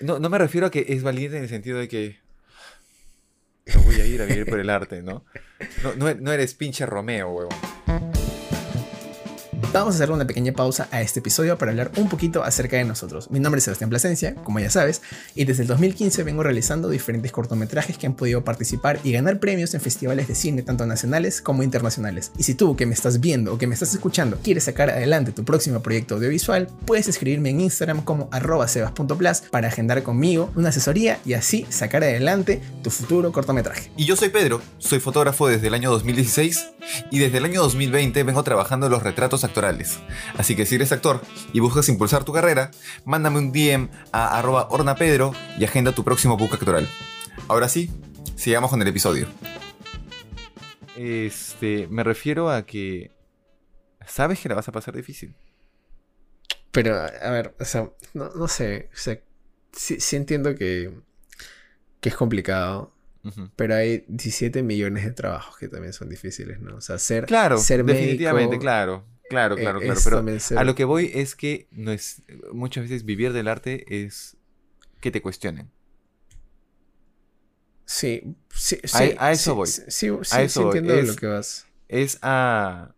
no, 0.00 0.18
no, 0.18 0.30
me 0.30 0.38
refiero 0.38 0.66
a 0.66 0.70
que 0.70 0.86
es 0.88 1.02
valiente 1.02 1.36
en 1.36 1.44
el 1.44 1.48
sentido 1.48 1.78
de 1.78 1.88
que. 1.88 2.18
No 3.72 3.82
voy 3.82 3.94
a 4.00 4.04
ir 4.04 4.20
a 4.20 4.24
vivir 4.24 4.46
por 4.46 4.58
el 4.58 4.68
arte, 4.68 5.02
¿no? 5.02 5.24
No, 5.84 5.94
no, 5.94 6.12
no 6.12 6.32
eres 6.32 6.54
pinche 6.54 6.84
Romeo, 6.84 7.30
huevón. 7.30 7.54
Vamos 9.72 9.94
a 9.94 9.96
hacer 9.96 10.10
una 10.10 10.26
pequeña 10.26 10.52
pausa 10.52 10.86
a 10.90 11.00
este 11.00 11.20
episodio 11.20 11.56
para 11.56 11.70
hablar 11.70 11.92
un 11.96 12.10
poquito 12.10 12.44
acerca 12.44 12.76
de 12.76 12.84
nosotros. 12.84 13.30
Mi 13.30 13.40
nombre 13.40 13.58
es 13.58 13.64
Sebastián 13.64 13.88
Plasencia, 13.88 14.34
como 14.44 14.60
ya 14.60 14.68
sabes, 14.68 15.00
y 15.34 15.46
desde 15.46 15.62
el 15.62 15.68
2015 15.68 16.24
vengo 16.24 16.42
realizando 16.42 16.90
diferentes 16.90 17.32
cortometrajes 17.32 17.96
que 17.96 18.06
han 18.06 18.12
podido 18.12 18.44
participar 18.44 19.00
y 19.02 19.12
ganar 19.12 19.40
premios 19.40 19.72
en 19.72 19.80
festivales 19.80 20.28
de 20.28 20.34
cine 20.34 20.60
tanto 20.60 20.84
nacionales 20.84 21.40
como 21.40 21.62
internacionales. 21.62 22.32
Y 22.36 22.42
si 22.42 22.54
tú 22.54 22.76
que 22.76 22.84
me 22.84 22.92
estás 22.92 23.18
viendo 23.20 23.54
o 23.54 23.56
que 23.56 23.66
me 23.66 23.72
estás 23.72 23.94
escuchando 23.94 24.36
quieres 24.42 24.64
sacar 24.64 24.90
adelante 24.90 25.32
tu 25.32 25.42
próximo 25.42 25.80
proyecto 25.80 26.16
audiovisual, 26.16 26.68
puedes 26.84 27.08
escribirme 27.08 27.48
en 27.48 27.62
Instagram 27.62 28.02
como 28.02 28.28
arroba 28.30 28.68
sebas.plus 28.68 29.40
para 29.50 29.68
agendar 29.68 30.02
conmigo 30.02 30.50
una 30.54 30.68
asesoría 30.68 31.18
y 31.24 31.32
así 31.32 31.66
sacar 31.70 32.02
adelante 32.02 32.60
tu 32.82 32.90
futuro 32.90 33.32
cortometraje. 33.32 33.90
Y 33.96 34.04
yo 34.04 34.16
soy 34.16 34.28
Pedro, 34.28 34.60
soy 34.76 35.00
fotógrafo 35.00 35.48
desde 35.48 35.68
el 35.68 35.74
año 35.74 35.90
2016 35.92 36.72
y 37.10 37.20
desde 37.20 37.38
el 37.38 37.46
año 37.46 37.62
2020 37.62 38.22
vengo 38.22 38.42
trabajando 38.42 38.84
en 38.84 38.92
los 38.92 39.02
retratos 39.02 39.44
actuales 39.44 39.61
Así 40.36 40.56
que 40.56 40.66
si 40.66 40.74
eres 40.74 40.92
actor 40.92 41.20
y 41.52 41.60
buscas 41.60 41.88
impulsar 41.88 42.24
tu 42.24 42.32
carrera, 42.32 42.70
mándame 43.04 43.38
un 43.38 43.52
DM 43.52 43.88
a 44.12 44.38
arroba 44.38 44.68
ornapedro 44.70 45.32
y 45.58 45.64
agenda 45.64 45.92
tu 45.92 46.04
próximo 46.04 46.36
book 46.36 46.54
actoral. 46.54 46.88
Ahora 47.48 47.68
sí, 47.68 47.90
sigamos 48.36 48.70
con 48.70 48.82
el 48.82 48.88
episodio. 48.88 49.26
Este, 50.96 51.88
me 51.88 52.04
refiero 52.04 52.50
a 52.50 52.66
que 52.66 53.10
sabes 54.06 54.40
que 54.40 54.48
la 54.48 54.54
vas 54.54 54.68
a 54.68 54.72
pasar 54.72 54.94
difícil. 54.94 55.34
Pero, 56.70 56.96
a 56.96 57.30
ver, 57.30 57.54
o 57.60 57.64
sea, 57.64 57.90
no, 58.14 58.48
sé, 58.48 58.88
o 58.94 58.96
sea, 58.96 59.20
sí, 59.72 60.16
entiendo 60.16 60.54
que, 60.54 60.90
que 62.00 62.08
es 62.08 62.16
complicado, 62.16 62.94
pero 63.56 63.74
hay 63.74 64.04
17 64.08 64.62
millones 64.62 65.04
de 65.04 65.12
trabajos 65.12 65.56
que 65.58 65.68
también 65.68 65.92
son 65.92 66.08
difíciles, 66.08 66.60
¿no? 66.60 66.76
O 66.76 66.80
sea, 66.80 66.98
ser, 66.98 67.26
claro, 67.26 67.58
ser 67.58 67.84
definitivamente, 67.84 68.58
claro. 68.58 69.04
Claro, 69.32 69.56
claro, 69.56 69.80
claro. 69.80 70.00
Pero 70.04 70.60
a 70.60 70.64
lo 70.64 70.74
que 70.74 70.84
voy 70.84 71.10
es 71.14 71.34
que 71.34 71.66
no 71.70 71.90
es, 71.90 72.22
muchas 72.52 72.84
veces 72.84 73.06
vivir 73.06 73.32
del 73.32 73.48
arte 73.48 73.86
es 73.88 74.36
que 75.00 75.10
te 75.10 75.22
cuestionen. 75.22 75.70
Sí, 77.86 78.36
sí, 78.50 78.78
sí 78.84 79.14
a, 79.18 79.32
eso 79.32 79.54
voy. 79.54 79.68
Sí, 79.68 79.82
sí, 79.88 80.08
a 80.32 80.42
eso 80.42 80.66
entiendo 80.66 80.94
de 80.94 81.04
lo 81.04 81.16
que 81.16 81.26
vas. 81.28 81.66
Es 81.88 82.18
a. 82.20 82.94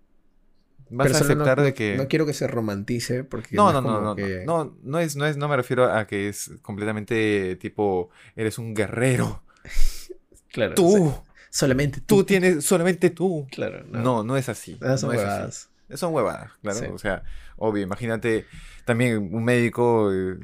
Vas 0.90 1.14
a 1.14 1.18
aceptar 1.18 1.62
de 1.62 1.72
que. 1.72 1.96
No 1.96 2.08
quiero 2.08 2.26
que 2.26 2.34
se 2.34 2.48
romantice 2.48 3.22
porque. 3.22 3.54
No, 3.54 3.72
no, 3.72 3.80
no, 3.80 4.00
no, 4.00 4.16
no, 4.44 4.76
no, 4.82 4.98
es, 4.98 5.14
no 5.14 5.26
es, 5.26 5.36
no 5.36 5.46
me 5.46 5.56
refiero 5.56 5.84
a 5.84 6.08
que 6.08 6.28
es 6.28 6.50
completamente 6.62 7.54
tipo, 7.60 8.10
eres 8.34 8.58
un 8.58 8.74
guerrero. 8.74 9.44
claro. 10.48 10.74
Tú. 10.74 11.14
solamente 11.48 12.00
tú. 12.00 12.16
Tú 12.16 12.24
tienes, 12.24 12.64
solamente 12.64 13.10
tú. 13.10 13.46
Claro. 13.52 13.84
No, 13.88 14.24
no, 14.24 14.36
es 14.36 14.48
así. 14.48 14.76
no 14.80 15.12
es 15.12 15.20
así. 15.20 15.68
Son 15.94 16.14
huevadas, 16.14 16.52
claro. 16.62 16.94
O 16.94 16.98
sea, 16.98 17.22
obvio, 17.56 17.82
imagínate 17.82 18.46
también 18.84 19.34
un 19.34 19.44
médico. 19.44 20.12
Eh, 20.12 20.38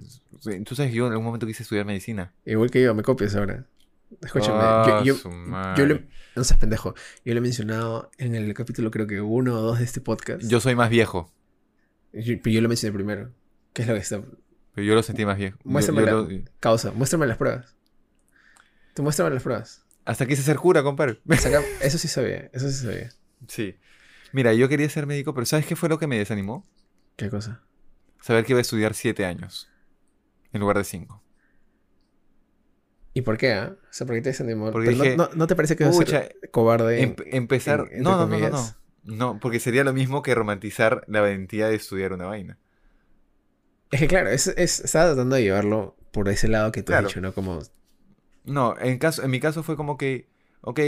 tú 0.65 0.75
sabes 0.75 0.91
que 0.91 0.97
yo 0.97 1.07
en 1.07 1.13
algún 1.13 1.27
momento 1.27 1.47
quise 1.47 1.63
estudiar 1.63 1.87
medicina. 1.87 2.33
Igual 2.45 2.71
que 2.71 2.83
yo, 2.83 2.95
me 2.95 3.03
copias 3.03 3.35
ahora. 3.35 3.67
Escúchame, 4.23 5.05
yo, 5.05 5.17
yo, 5.17 5.75
yo 5.77 5.87
le, 5.87 6.09
no 6.35 6.45
seas 6.45 6.59
pendejo. 6.59 6.95
Yo 7.25 7.33
lo 7.33 7.39
he 7.39 7.43
mencionado 7.43 8.11
en 8.19 8.35
el 8.35 8.53
capítulo, 8.55 8.91
creo 8.91 9.07
que 9.07 9.21
uno 9.21 9.55
o 9.55 9.61
dos 9.61 9.79
de 9.79 9.85
este 9.85 10.01
podcast. 10.01 10.43
Yo 10.43 10.61
soy 10.61 10.75
más 10.75 10.91
viejo. 10.91 11.33
pero 12.13 12.51
yo 12.51 12.61
lo 12.61 12.69
mencioné 12.69 12.95
primero. 12.95 13.31
¿Qué 13.73 13.83
es 13.83 13.89
lo 13.89 13.95
que 13.95 14.01
está? 14.01 14.23
Pero 14.75 14.87
yo 14.87 14.95
lo 14.95 15.03
sentí 15.03 15.25
más 15.25 15.39
viejo. 15.39 15.59
Muéstrame 15.65 16.03
la 16.03 16.27
causa, 16.59 16.93
muéstrame 16.93 17.27
las 17.27 17.37
pruebas. 17.37 17.77
Tú 18.95 19.03
muéstrame 19.03 19.33
las 19.33 19.43
pruebas. 19.43 19.85
Hasta 20.05 20.27
quise 20.27 20.43
ser 20.43 20.57
cura, 20.57 20.83
compadre. 20.83 21.21
Eso 21.81 21.99
sí 21.99 22.09
sabía, 22.09 22.51
eso 22.53 22.69
sí 22.69 22.85
sabía. 22.85 23.11
Sí. 23.47 23.77
Mira, 24.33 24.53
yo 24.55 24.69
quería 24.69 24.89
ser 24.89 25.07
médico, 25.07 25.35
pero 25.35 25.47
¿sabes 25.47 25.67
qué 25.67 25.77
fue 25.77 25.89
lo 25.89 25.99
que 25.99 26.07
me 26.07 26.19
desanimó? 26.19 26.67
¿Qué 27.17 27.29
cosa? 27.29 27.63
Saber 28.21 28.45
que 28.45 28.53
iba 28.53 28.59
a 28.59 28.63
estudiar 28.63 28.95
siete 28.95 29.25
años 29.25 29.71
en 30.53 30.61
lugar 30.61 30.79
de 30.79 30.85
cinco. 30.85 31.23
¿Y 33.13 33.23
por 33.23 33.39
qué? 33.39 33.53
Ah? 33.53 33.77
O 33.83 33.93
sea, 33.93 34.07
¿por 34.07 34.17
qué 34.17 34.23
te 34.23 34.29
desanimó? 34.31 34.71
Porque 34.71 35.17
no, 35.17 35.47
te 35.47 35.57
parece 35.57 35.77
que 35.77 35.85
es 35.85 35.97
ser 35.97 36.37
cobarde? 36.51 37.03
Em, 37.03 37.17
empezar. 37.27 37.91
no, 37.97 38.17
no, 38.17 38.27
no, 38.27 38.39
no, 38.39 38.49
no. 38.51 38.81
No, 39.03 39.41
porque 39.41 39.61
sería 39.61 39.83
lo 39.83 39.93
mismo 39.93 40.23
que 40.23 40.35
romantizar 40.35 41.05
la 41.09 41.21
valentía 41.21 41.69
de 41.69 41.75
estudiar 41.75 42.13
una 42.13 42.27
vaina. 42.27 42.59
Es 43.91 44.01
que 44.01 44.09
claro, 44.09 44.29
es, 44.29 44.47
estaba 44.47 45.07
tratando 45.07 45.37
de 45.37 45.43
llevarlo 45.43 45.97
por 46.13 46.29
ese 46.29 46.49
lado 46.49 46.71
que 46.71 46.83
tú 46.83 46.93
has 46.93 47.05
dicho, 47.05 47.21
¿no? 47.21 47.33
Como. 47.33 47.61
No, 48.45 48.75
en, 48.79 48.99
caso, 48.99 49.23
en 49.23 49.31
mi 49.31 49.41
caso 49.41 49.63
fue 49.63 49.77
como 49.77 49.97
que, 49.97 50.29
ok, 50.61 50.81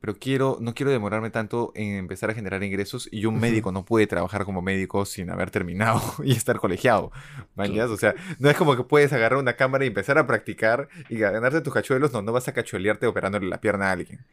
pero 0.00 0.16
quiero, 0.16 0.58
no 0.60 0.74
quiero 0.74 0.92
demorarme 0.92 1.30
tanto 1.30 1.72
en 1.74 1.94
empezar 1.94 2.30
a 2.30 2.34
generar 2.34 2.62
ingresos 2.62 3.08
y 3.10 3.26
un 3.26 3.40
médico 3.40 3.72
no 3.72 3.84
puede 3.84 4.06
trabajar 4.06 4.44
como 4.44 4.62
médico 4.62 5.04
sin 5.04 5.30
haber 5.30 5.50
terminado 5.50 6.00
y 6.24 6.32
estar 6.32 6.58
colegiado. 6.58 7.10
O 7.56 7.96
sea, 7.96 8.14
no 8.38 8.48
es 8.48 8.56
como 8.56 8.76
que 8.76 8.84
puedes 8.84 9.12
agarrar 9.12 9.38
una 9.38 9.54
cámara 9.54 9.84
y 9.84 9.88
empezar 9.88 10.18
a 10.18 10.26
practicar 10.26 10.88
y 11.08 11.18
ganarte 11.18 11.60
tus 11.62 11.74
cachuelos, 11.74 12.12
no, 12.12 12.22
no 12.22 12.32
vas 12.32 12.46
a 12.46 12.52
cachuelearte 12.52 13.06
operándole 13.06 13.48
la 13.48 13.60
pierna 13.60 13.88
a 13.88 13.92
alguien. 13.92 14.24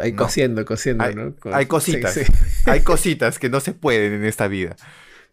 Hay 0.00 0.12
cosiendo, 0.12 0.64
cosiendo, 0.64 1.10
¿no? 1.12 1.34
Hay 1.52 1.66
cositas, 1.66 2.18
hay 2.66 2.80
cositas 2.82 3.38
que 3.38 3.48
no 3.48 3.60
se 3.60 3.72
pueden 3.72 4.12
en 4.14 4.24
esta 4.24 4.48
vida. 4.48 4.76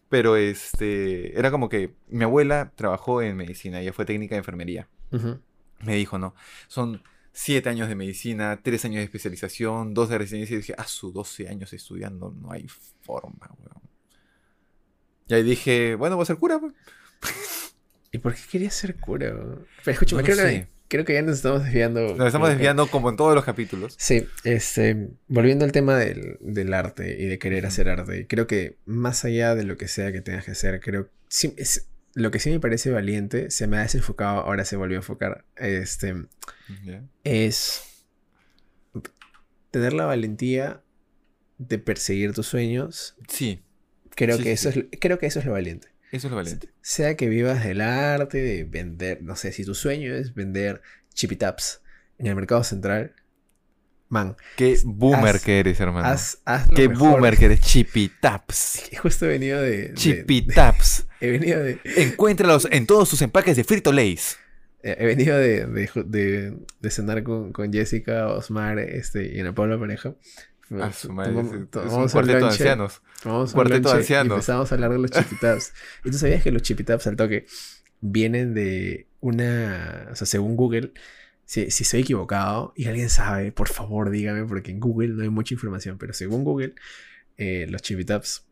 Pero 0.08 0.36
este, 0.36 1.38
era 1.38 1.50
como 1.50 1.68
que 1.68 1.94
mi 2.08 2.24
abuela 2.24 2.70
trabajó 2.76 3.22
en 3.22 3.36
medicina, 3.36 3.80
ella 3.80 3.92
fue 3.92 4.04
técnica 4.04 4.34
de 4.34 4.40
enfermería. 4.40 4.88
Me 5.80 5.96
dijo, 5.96 6.18
no, 6.18 6.34
son 6.68 7.02
siete 7.32 7.68
años 7.68 7.88
de 7.88 7.94
medicina, 7.94 8.60
tres 8.62 8.84
años 8.84 8.98
de 8.98 9.04
especialización, 9.04 9.94
dos 9.94 10.08
de 10.08 10.18
residencia. 10.18 10.54
Y 10.54 10.58
dije, 10.58 10.74
ah, 10.76 10.86
su 10.86 11.12
12 11.12 11.48
años 11.48 11.72
estudiando, 11.72 12.34
no 12.40 12.52
hay 12.52 12.66
forma, 13.02 13.50
weón. 13.58 13.82
Y 15.28 15.34
ahí 15.34 15.42
dije, 15.42 15.94
bueno, 15.94 16.16
voy 16.16 16.24
a 16.24 16.26
ser 16.26 16.36
cura, 16.36 16.56
weón. 16.56 16.74
¿Y 18.12 18.18
por 18.18 18.34
qué 18.34 18.42
querías 18.50 18.74
ser 18.74 18.96
cura? 18.96 19.34
Pero 19.84 19.92
escúchame, 19.92 20.22
creo, 20.22 20.36
que, 20.36 20.68
creo, 20.88 21.04
que, 21.06 21.14
ya 21.14 21.22
nos 21.22 21.36
estamos 21.36 21.64
desviando. 21.64 22.14
Nos 22.14 22.26
estamos 22.26 22.50
desviando 22.50 22.86
como 22.88 23.08
en 23.08 23.16
todos 23.16 23.34
los 23.34 23.44
capítulos. 23.44 23.94
Sí, 23.98 24.26
este, 24.44 25.08
volviendo 25.28 25.64
al 25.64 25.72
tema 25.72 25.96
del, 25.96 26.36
del 26.40 26.74
arte 26.74 27.16
y 27.18 27.24
de 27.24 27.38
querer 27.38 27.64
hacer 27.64 27.88
arte. 27.88 28.26
Creo 28.26 28.46
que 28.46 28.76
más 28.84 29.24
allá 29.24 29.54
de 29.54 29.64
lo 29.64 29.78
que 29.78 29.88
sea 29.88 30.12
que 30.12 30.20
tengas 30.20 30.44
que 30.44 30.50
hacer, 30.50 30.80
creo 30.80 31.08
sí, 31.32 31.54
es, 31.56 31.88
lo 32.14 32.30
que 32.30 32.38
sí 32.38 32.50
me 32.50 32.60
parece 32.60 32.90
valiente, 32.90 33.50
se 33.50 33.66
me 33.66 33.78
ha 33.78 33.82
desenfocado, 33.82 34.40
ahora 34.40 34.64
se 34.64 34.76
volvió 34.76 34.98
a 34.98 35.00
enfocar, 35.00 35.44
este, 35.56 36.14
es 37.24 37.82
tener 39.70 39.92
la 39.92 40.06
valentía 40.06 40.82
de 41.58 41.78
perseguir 41.78 42.32
tus 42.32 42.46
sueños. 42.46 43.16
Sí. 43.28 43.62
Creo, 44.14 44.38
que 44.38 44.52
eso 44.52 44.68
Es, 44.68 44.84
creo 45.00 45.18
que 45.18 45.26
eso 45.26 45.38
es 45.38 45.46
lo 45.46 45.52
valiente. 45.52 45.88
Eso 46.10 46.26
es 46.26 46.30
lo 46.30 46.36
valiente. 46.36 46.68
Sea 46.82 47.16
que 47.16 47.28
vivas 47.28 47.64
del 47.64 47.80
arte, 47.80 48.38
de 48.38 48.64
vender, 48.64 49.22
no 49.22 49.36
sé, 49.36 49.52
si 49.52 49.64
tu 49.64 49.74
sueño 49.74 50.14
es 50.14 50.34
vender 50.34 50.82
chipitaps 51.14 51.80
en 52.18 52.26
el 52.26 52.36
mercado 52.36 52.62
central, 52.62 53.14
man. 54.12 54.36
Qué 54.56 54.78
boomer 54.84 55.40
que 55.40 55.58
eres, 55.58 55.80
hermano. 55.80 56.16
Qué 56.74 56.86
boomer 56.88 57.36
que 57.36 57.46
eres, 57.46 57.60
chipitaps. 57.60 58.90
Justo 59.02 59.26
he 59.26 59.30
venido 59.30 59.60
de... 59.60 59.94
Chipitaps. 59.94 61.06
he 61.20 61.30
venido 61.30 61.60
de... 61.60 61.80
Encuéntralos 61.96 62.68
en 62.70 62.86
todos 62.86 63.08
sus 63.08 63.22
empaques 63.22 63.56
de 63.56 63.64
Frito 63.64 63.90
Lays. 63.90 64.38
He 64.84 65.06
venido 65.06 65.36
de, 65.38 65.64
de, 65.66 66.56
de, 66.80 66.90
cenar 66.90 67.22
con, 67.22 67.52
con, 67.52 67.72
Jessica, 67.72 68.26
Osmar 68.28 68.80
este, 68.80 69.32
y 69.32 69.40
Ana 69.40 69.54
Paula 69.54 69.78
Pareja. 69.78 70.14
Ah, 70.80 70.92
su 70.92 71.12
madre, 71.12 71.32
es, 71.32 71.92
un 71.92 72.08
cuarteto 72.08 72.38
de 72.38 72.44
ancianos. 72.46 73.00
Vamos 73.24 73.52
cuarteto 73.52 73.90
de 73.90 73.94
ancianos. 73.94 74.30
Y 74.30 74.34
empezamos 74.34 74.72
a 74.72 74.74
hablar 74.74 74.90
de 74.90 74.98
los 74.98 75.10
chipitaps. 75.10 75.72
y 76.04 76.10
tú 76.10 76.18
sabías 76.18 76.42
que 76.42 76.50
los 76.50 76.62
chipitaps 76.62 77.06
al 77.06 77.16
toque 77.16 77.46
vienen 78.00 78.54
de 78.54 79.06
una. 79.20 80.08
O 80.10 80.16
sea, 80.16 80.26
según 80.26 80.56
Google, 80.56 80.92
si, 81.44 81.70
si 81.70 81.82
estoy 81.82 82.00
equivocado 82.00 82.72
y 82.76 82.86
alguien 82.86 83.10
sabe, 83.10 83.52
por 83.52 83.68
favor 83.68 84.10
dígame, 84.10 84.44
porque 84.44 84.70
en 84.70 84.80
Google 84.80 85.08
no 85.08 85.22
hay 85.22 85.28
mucha 85.28 85.54
información, 85.54 85.98
pero 85.98 86.12
según 86.12 86.44
Google, 86.44 86.74
eh, 87.36 87.66
los 87.68 87.82
chipitaps 87.82 88.46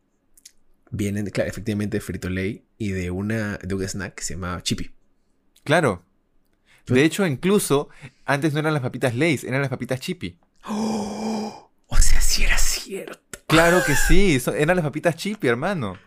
vienen, 0.90 1.26
claro, 1.31 1.48
efectivamente 1.48 1.96
de 1.96 2.00
Frito 2.00 2.29
Lay 2.29 2.64
y 2.79 2.90
de, 2.90 3.11
una, 3.11 3.59
de 3.59 3.74
un 3.74 3.83
snack 3.83 4.14
que 4.14 4.24
se 4.24 4.35
llamaba 4.35 4.62
Chippy. 4.62 4.90
Claro. 5.64 6.05
De 6.87 7.05
hecho, 7.05 7.24
incluso 7.26 7.88
antes 8.24 8.53
no 8.53 8.59
eran 8.59 8.74
las 8.74 8.83
papitas 8.83 9.14
Lays, 9.14 9.44
eran 9.44 9.61
las 9.61 9.70
papitas 9.70 10.00
Chippy. 10.00 10.38
¡Oh! 10.64 11.70
O 11.87 11.96
sea, 11.96 12.20
sí 12.20 12.44
era 12.44 12.59
cierto. 12.59 13.38
Claro 13.46 13.83
que 13.85 13.94
sí, 13.94 14.40
eran 14.57 14.76
las 14.76 14.85
papitas 14.85 15.14
Chippy, 15.14 15.46
hermano. 15.46 15.98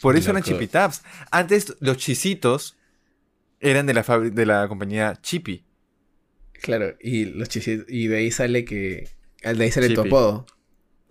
Por 0.00 0.16
eso 0.16 0.30
eran 0.30 0.42
Chippy 0.42 0.66
Taps. 0.66 1.02
Antes 1.30 1.76
los 1.80 1.96
chisitos 1.96 2.76
eran 3.60 3.86
de 3.86 3.94
la, 3.94 4.02
de 4.02 4.46
la 4.46 4.68
compañía 4.68 5.18
Chippy. 5.20 5.64
Claro, 6.62 6.96
y 7.00 7.26
los 7.26 7.48
y 7.56 8.06
de 8.08 8.16
ahí 8.16 8.30
sale 8.30 8.64
que. 8.64 9.08
De 9.42 9.64
ahí 9.64 9.70
sale 9.70 9.90
tu 9.90 10.00
apodo. 10.00 10.46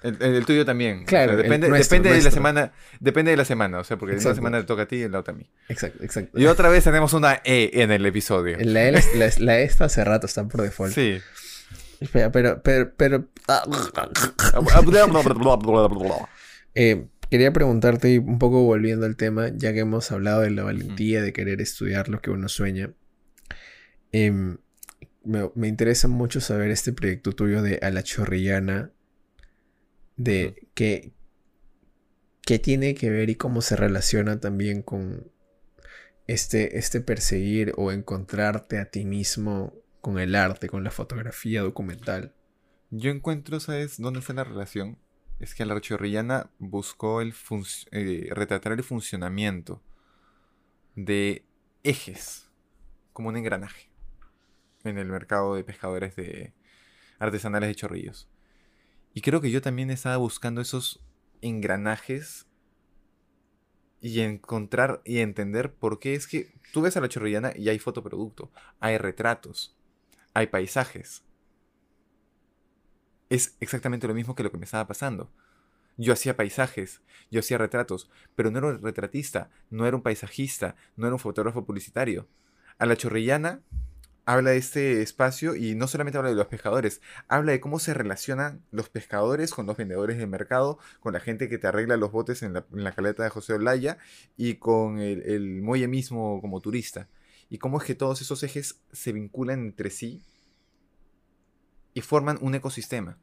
El, 0.04 0.46
tuyo 0.46 0.66
también. 0.66 1.06
Claro. 1.06 1.36
depende, 1.36 1.70
depende 1.72 2.12
de 2.12 2.22
la 2.22 2.30
semana. 2.30 2.74
Depende 3.00 3.32
de 3.32 3.38
la 3.38 3.46
semana. 3.46 3.80
O 3.80 3.84
sea, 3.84 3.98
porque 3.98 4.16
una 4.16 4.36
semana 4.36 4.60
le 4.60 4.66
toca 4.66 4.84
a 4.84 4.88
ti 4.88 4.98
y 4.98 5.10
la 5.10 5.20
otra 5.20 5.34
a 5.34 5.38
mí. 5.38 5.50
Exacto, 5.68 6.04
exacto. 6.04 6.40
Y 6.40 6.46
otra 6.46 6.70
vez 6.70 6.84
tenemos 6.84 7.14
una 7.14 7.42
E 7.44 7.72
en 7.74 7.92
el 7.92 8.06
episodio. 8.06 8.58
La 8.60 8.88
E, 8.88 8.92
la, 8.92 9.02
la 9.40 9.60
e 9.60 9.64
está 9.64 9.86
hace 9.86 10.04
rato, 10.04 10.28
está 10.28 10.48
por 10.48 10.62
default. 10.62 10.94
Sí. 10.94 11.20
Espera, 12.00 12.32
pero, 12.32 12.62
pero, 12.62 12.94
pero. 12.96 13.30
eh, 16.76 17.08
quería 17.30 17.52
preguntarte, 17.54 18.20
un 18.20 18.40
poco 18.40 18.64
volviendo 18.64 19.06
al 19.06 19.16
tema, 19.16 19.50
ya 19.56 19.74
que 19.74 19.80
hemos 19.80 20.12
hablado 20.12 20.42
de 20.42 20.52
la 20.52 20.64
valentía 20.64 21.22
de 21.22 21.34
querer 21.34 21.62
estudiar 21.62 22.10
lo 22.10 22.22
que 22.22 22.30
uno 22.32 22.50
sueña. 22.50 22.94
Em, 24.12 24.58
me, 25.24 25.50
me, 25.56 25.68
interesa 25.68 26.08
mucho 26.08 26.40
saber 26.40 26.72
este 26.72 26.94
proyecto 26.94 27.32
tuyo 27.34 27.62
de 27.62 27.80
A 27.82 27.90
la 27.90 28.04
Chorrillana 28.04 28.92
de 30.18 30.68
qué, 30.74 31.14
qué 32.42 32.60
tiene 32.60 32.96
que 32.96 33.10
ver 33.10 33.30
y 33.30 33.36
cómo 33.36 33.62
se 33.62 33.76
relaciona 33.76 34.40
también 34.40 34.82
con 34.82 35.32
este, 36.28 36.78
este 36.78 37.02
perseguir 37.02 37.74
o 37.78 37.92
encontrarte 37.92 38.80
a 38.80 38.86
ti 38.86 39.06
mismo 39.06 39.74
con 40.02 40.20
el 40.20 40.36
arte, 40.36 40.70
con 40.70 40.84
la 40.84 40.92
fotografía 40.92 41.62
documental. 41.62 42.34
Yo 42.92 43.12
encuentro, 43.12 43.60
¿sabes 43.60 43.98
dónde 43.98 44.20
está 44.20 44.34
la 44.34 44.44
relación? 44.44 44.98
Es 45.40 45.54
que 45.54 45.66
la 45.66 45.80
Chorrillana 45.82 46.50
buscó 46.60 47.22
el 47.22 47.34
eh, 47.92 48.30
retratar 48.32 48.72
el 48.72 48.84
funcionamiento 48.84 49.82
de 50.96 51.46
ejes 51.84 52.50
como 53.12 53.30
un 53.30 53.38
engranaje 53.38 53.90
en 54.84 54.98
el 54.98 55.08
mercado 55.08 55.56
de 55.56 55.64
pescadores 55.64 56.16
de 56.16 56.54
artesanales 57.20 57.68
de 57.68 57.76
chorrillos. 57.76 58.30
Y 59.14 59.22
creo 59.22 59.42
que 59.42 59.52
yo 59.52 59.62
también 59.62 59.90
estaba 59.90 60.18
buscando 60.18 60.62
esos 60.62 61.04
engranajes 61.42 62.48
y 64.02 64.20
encontrar 64.22 65.02
y 65.06 65.20
entender 65.20 65.74
por 65.74 66.00
qué 66.00 66.16
es 66.16 66.28
que 66.28 66.54
tú 66.72 66.82
ves 66.82 66.98
a 66.98 67.02
la 67.02 67.10
chorrillana 67.10 67.54
y 67.56 67.70
hay 67.70 67.80
fotoproducto, 67.80 68.52
hay 68.80 68.98
retratos, 68.98 69.78
hay 70.34 70.48
paisajes. 70.48 71.24
Es 73.30 73.56
exactamente 73.60 74.08
lo 74.08 74.14
mismo 74.14 74.36
que 74.36 74.44
lo 74.44 74.52
que 74.52 74.58
me 74.58 74.66
estaba 74.66 74.88
pasando. 74.88 75.32
Yo 75.98 76.14
hacía 76.14 76.36
paisajes, 76.36 77.02
yo 77.32 77.40
hacía 77.40 77.58
retratos, 77.58 78.10
pero 78.36 78.52
no 78.52 78.60
era 78.60 78.68
un 78.68 78.82
retratista, 78.82 79.50
no 79.70 79.88
era 79.88 79.96
un 79.96 80.04
paisajista, 80.04 80.76
no 80.98 81.08
era 81.08 81.16
un 81.16 81.20
fotógrafo 81.20 81.66
publicitario. 81.66 82.28
A 82.78 82.86
la 82.86 82.98
chorrillana 82.98 83.62
habla 84.26 84.52
de 84.52 84.58
este 84.58 85.02
espacio 85.02 85.56
y 85.56 85.76
no 85.76 85.88
solamente 85.88 86.18
habla 86.18 86.32
de 86.32 86.36
los 86.36 86.48
pescadores, 86.48 87.02
habla 87.28 87.54
de 87.54 87.62
cómo 87.62 87.80
se 87.80 87.94
relacionan 87.94 88.64
los 88.72 88.90
pescadores 88.90 89.54
con 89.54 89.68
los 89.68 89.78
vendedores 89.78 90.18
del 90.18 90.28
mercado, 90.28 90.80
con 91.00 91.14
la 91.14 91.20
gente 91.20 91.48
que 91.48 91.58
te 91.58 91.68
arregla 91.68 91.96
los 91.96 92.12
botes 92.12 92.44
en 92.44 92.54
la, 92.54 92.92
caleta 92.92 93.24
de 93.24 93.30
José 93.30 93.54
Olaya 93.54 93.98
y 94.36 94.56
con 94.56 95.00
el, 95.00 95.62
muelle 95.62 95.88
mismo 95.88 96.42
como 96.42 96.60
turista. 96.60 97.08
Y 97.50 97.60
cómo 97.60 97.78
es 97.78 97.86
que 97.86 97.96
todos 97.96 98.22
esos 98.22 98.42
ejes 98.44 98.82
se 98.92 99.14
vinculan 99.14 99.60
entre 99.60 99.92
sí 99.92 100.24
y 101.96 102.02
forman 102.02 102.38
un 102.42 102.54
ecosistema. 102.54 103.18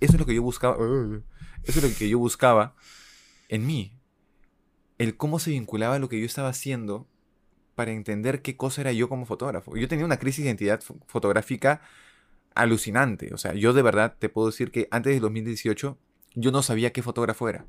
Eso 0.00 0.14
es 0.14 0.20
lo 0.20 0.26
que 0.26 0.34
yo 0.34 0.42
buscaba. 0.42 0.76
Eso 1.62 1.80
es 1.80 1.82
lo 1.82 1.96
que 1.96 2.08
yo 2.08 2.18
buscaba 2.18 2.74
en 3.48 3.64
mí. 3.64 3.96
El 4.98 5.16
cómo 5.16 5.38
se 5.38 5.52
vinculaba 5.52 5.98
lo 5.98 6.10
que 6.10 6.20
yo 6.20 6.26
estaba 6.26 6.48
haciendo 6.48 7.08
para 7.74 7.92
entender 7.92 8.42
qué 8.42 8.56
cosa 8.56 8.82
era 8.82 8.92
yo 8.92 9.08
como 9.08 9.24
fotógrafo. 9.24 9.76
Yo 9.76 9.88
tenía 9.88 10.04
una 10.04 10.18
crisis 10.18 10.44
de 10.44 10.50
identidad 10.50 10.82
fotográfica 11.06 11.80
alucinante. 12.54 13.32
O 13.32 13.38
sea, 13.38 13.54
yo 13.54 13.72
de 13.72 13.82
verdad 13.82 14.16
te 14.18 14.28
puedo 14.28 14.48
decir 14.48 14.72
que 14.72 14.88
antes 14.90 15.12
del 15.12 15.22
2018 15.22 15.96
yo 16.34 16.50
no 16.50 16.62
sabía 16.62 16.92
qué 16.92 17.02
fotógrafo 17.02 17.48
era. 17.48 17.64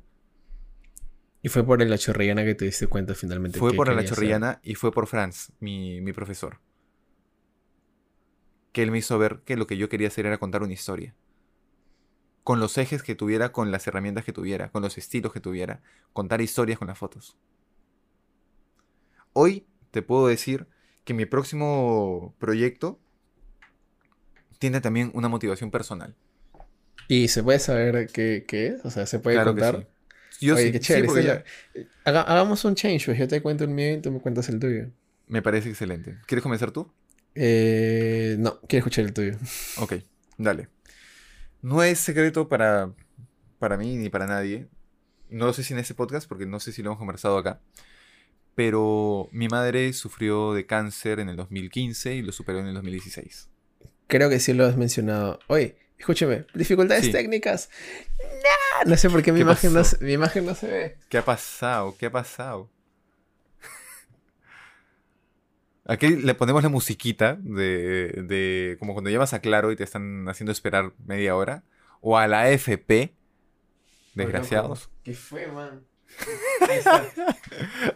Y 1.42 1.48
fue 1.48 1.64
por 1.64 1.80
la 1.80 1.98
chorrillana 1.98 2.44
que 2.44 2.54
te 2.54 2.64
diste 2.64 2.88
cuenta 2.88 3.14
finalmente. 3.14 3.58
Fue 3.58 3.72
por 3.72 3.94
la 3.94 4.04
chorrillana 4.04 4.60
y 4.64 4.74
fue 4.74 4.90
por 4.90 5.06
Franz, 5.06 5.52
mi, 5.60 6.00
mi 6.00 6.12
profesor. 6.12 6.58
Que 8.74 8.82
él 8.82 8.90
me 8.90 8.98
hizo 8.98 9.16
ver 9.20 9.40
que 9.44 9.56
lo 9.56 9.68
que 9.68 9.76
yo 9.76 9.88
quería 9.88 10.08
hacer 10.08 10.26
era 10.26 10.38
contar 10.38 10.64
una 10.64 10.72
historia. 10.72 11.14
Con 12.42 12.58
los 12.58 12.76
ejes 12.76 13.04
que 13.04 13.14
tuviera, 13.14 13.52
con 13.52 13.70
las 13.70 13.86
herramientas 13.86 14.24
que 14.24 14.32
tuviera, 14.32 14.68
con 14.70 14.82
los 14.82 14.98
estilos 14.98 15.32
que 15.32 15.38
tuviera. 15.38 15.80
Contar 16.12 16.40
historias 16.40 16.80
con 16.80 16.88
las 16.88 16.98
fotos. 16.98 17.38
Hoy 19.32 19.64
te 19.92 20.02
puedo 20.02 20.26
decir 20.26 20.66
que 21.04 21.14
mi 21.14 21.24
próximo 21.24 22.34
proyecto 22.40 22.98
tiene 24.58 24.80
también 24.80 25.12
una 25.14 25.28
motivación 25.28 25.70
personal. 25.70 26.16
¿Y 27.06 27.28
se 27.28 27.44
puede 27.44 27.60
saber 27.60 28.08
qué, 28.08 28.44
es? 28.50 28.84
O 28.84 28.90
sea, 28.90 29.06
¿se 29.06 29.20
puede 29.20 29.42
contar? 29.44 29.86
Yo 30.40 30.56
Oye, 30.56 30.72
qué 30.72 30.80
chévere. 30.80 31.44
hagamos 32.04 32.64
un 32.64 32.74
change, 32.74 33.06
pues 33.06 33.18
yo 33.18 33.28
te 33.28 33.40
cuento 33.40 33.62
el 33.62 33.70
mío 33.70 33.94
y 33.94 34.00
tú 34.00 34.10
me 34.10 34.18
cuentas 34.18 34.48
el 34.48 34.58
tuyo. 34.58 34.90
Me 35.28 35.42
parece 35.42 35.68
excelente. 35.68 36.18
¿Quieres 36.26 36.42
comenzar 36.42 36.72
tú? 36.72 36.90
Eh, 37.34 38.36
no, 38.38 38.60
quiero 38.60 38.80
escuchar 38.80 39.04
el 39.04 39.12
tuyo. 39.12 39.36
Ok, 39.78 39.94
dale. 40.38 40.68
No 41.62 41.82
es 41.82 41.98
secreto 41.98 42.48
para, 42.48 42.92
para 43.58 43.76
mí 43.76 43.96
ni 43.96 44.10
para 44.10 44.26
nadie. 44.26 44.68
No 45.30 45.46
lo 45.46 45.52
sé 45.52 45.64
si 45.64 45.72
en 45.72 45.80
este 45.80 45.94
podcast, 45.94 46.28
porque 46.28 46.46
no 46.46 46.60
sé 46.60 46.72
si 46.72 46.82
lo 46.82 46.90
hemos 46.90 46.98
conversado 46.98 47.38
acá 47.38 47.60
pero 48.54 49.28
mi 49.32 49.48
madre 49.48 49.92
sufrió 49.92 50.54
de 50.54 50.66
cáncer 50.66 51.20
en 51.20 51.28
el 51.28 51.36
2015 51.36 52.14
y 52.14 52.22
lo 52.22 52.32
superó 52.32 52.60
en 52.60 52.66
el 52.66 52.74
2016. 52.74 53.48
Creo 54.06 54.30
que 54.30 54.38
sí 54.38 54.52
lo 54.52 54.64
has 54.64 54.76
mencionado. 54.76 55.40
Oye, 55.48 55.76
escúcheme, 55.98 56.46
dificultades 56.54 57.10
técnicas. 57.10 57.70
no 58.86 58.96
sé 58.96 59.10
por 59.10 59.22
qué 59.22 59.32
mi 59.32 59.40
imagen 59.40 59.72
no, 59.72 59.82
mi 60.00 60.12
imagen 60.12 60.46
no 60.46 60.54
se 60.54 60.66
ve. 60.68 60.98
¿Qué 61.08 61.18
ha 61.18 61.24
pasado? 61.24 61.96
¿Qué 61.98 62.06
ha 62.06 62.12
pasado? 62.12 62.70
Aquí 65.86 66.08
le 66.16 66.34
ponemos 66.34 66.62
la 66.62 66.68
musiquita 66.70 67.36
de, 67.40 68.24
de 68.26 68.76
como 68.78 68.94
cuando 68.94 69.10
llevas 69.10 69.34
a 69.34 69.40
Claro 69.40 69.70
y 69.70 69.76
te 69.76 69.84
están 69.84 70.28
haciendo 70.28 70.52
esperar 70.52 70.92
media 71.06 71.36
hora. 71.36 71.62
O 72.00 72.16
a 72.18 72.26
la 72.26 72.50
FP. 72.50 73.14
Desgraciados. 74.14 74.90
¿Qué 75.02 75.14
fue, 75.14 75.46
man? 75.48 75.84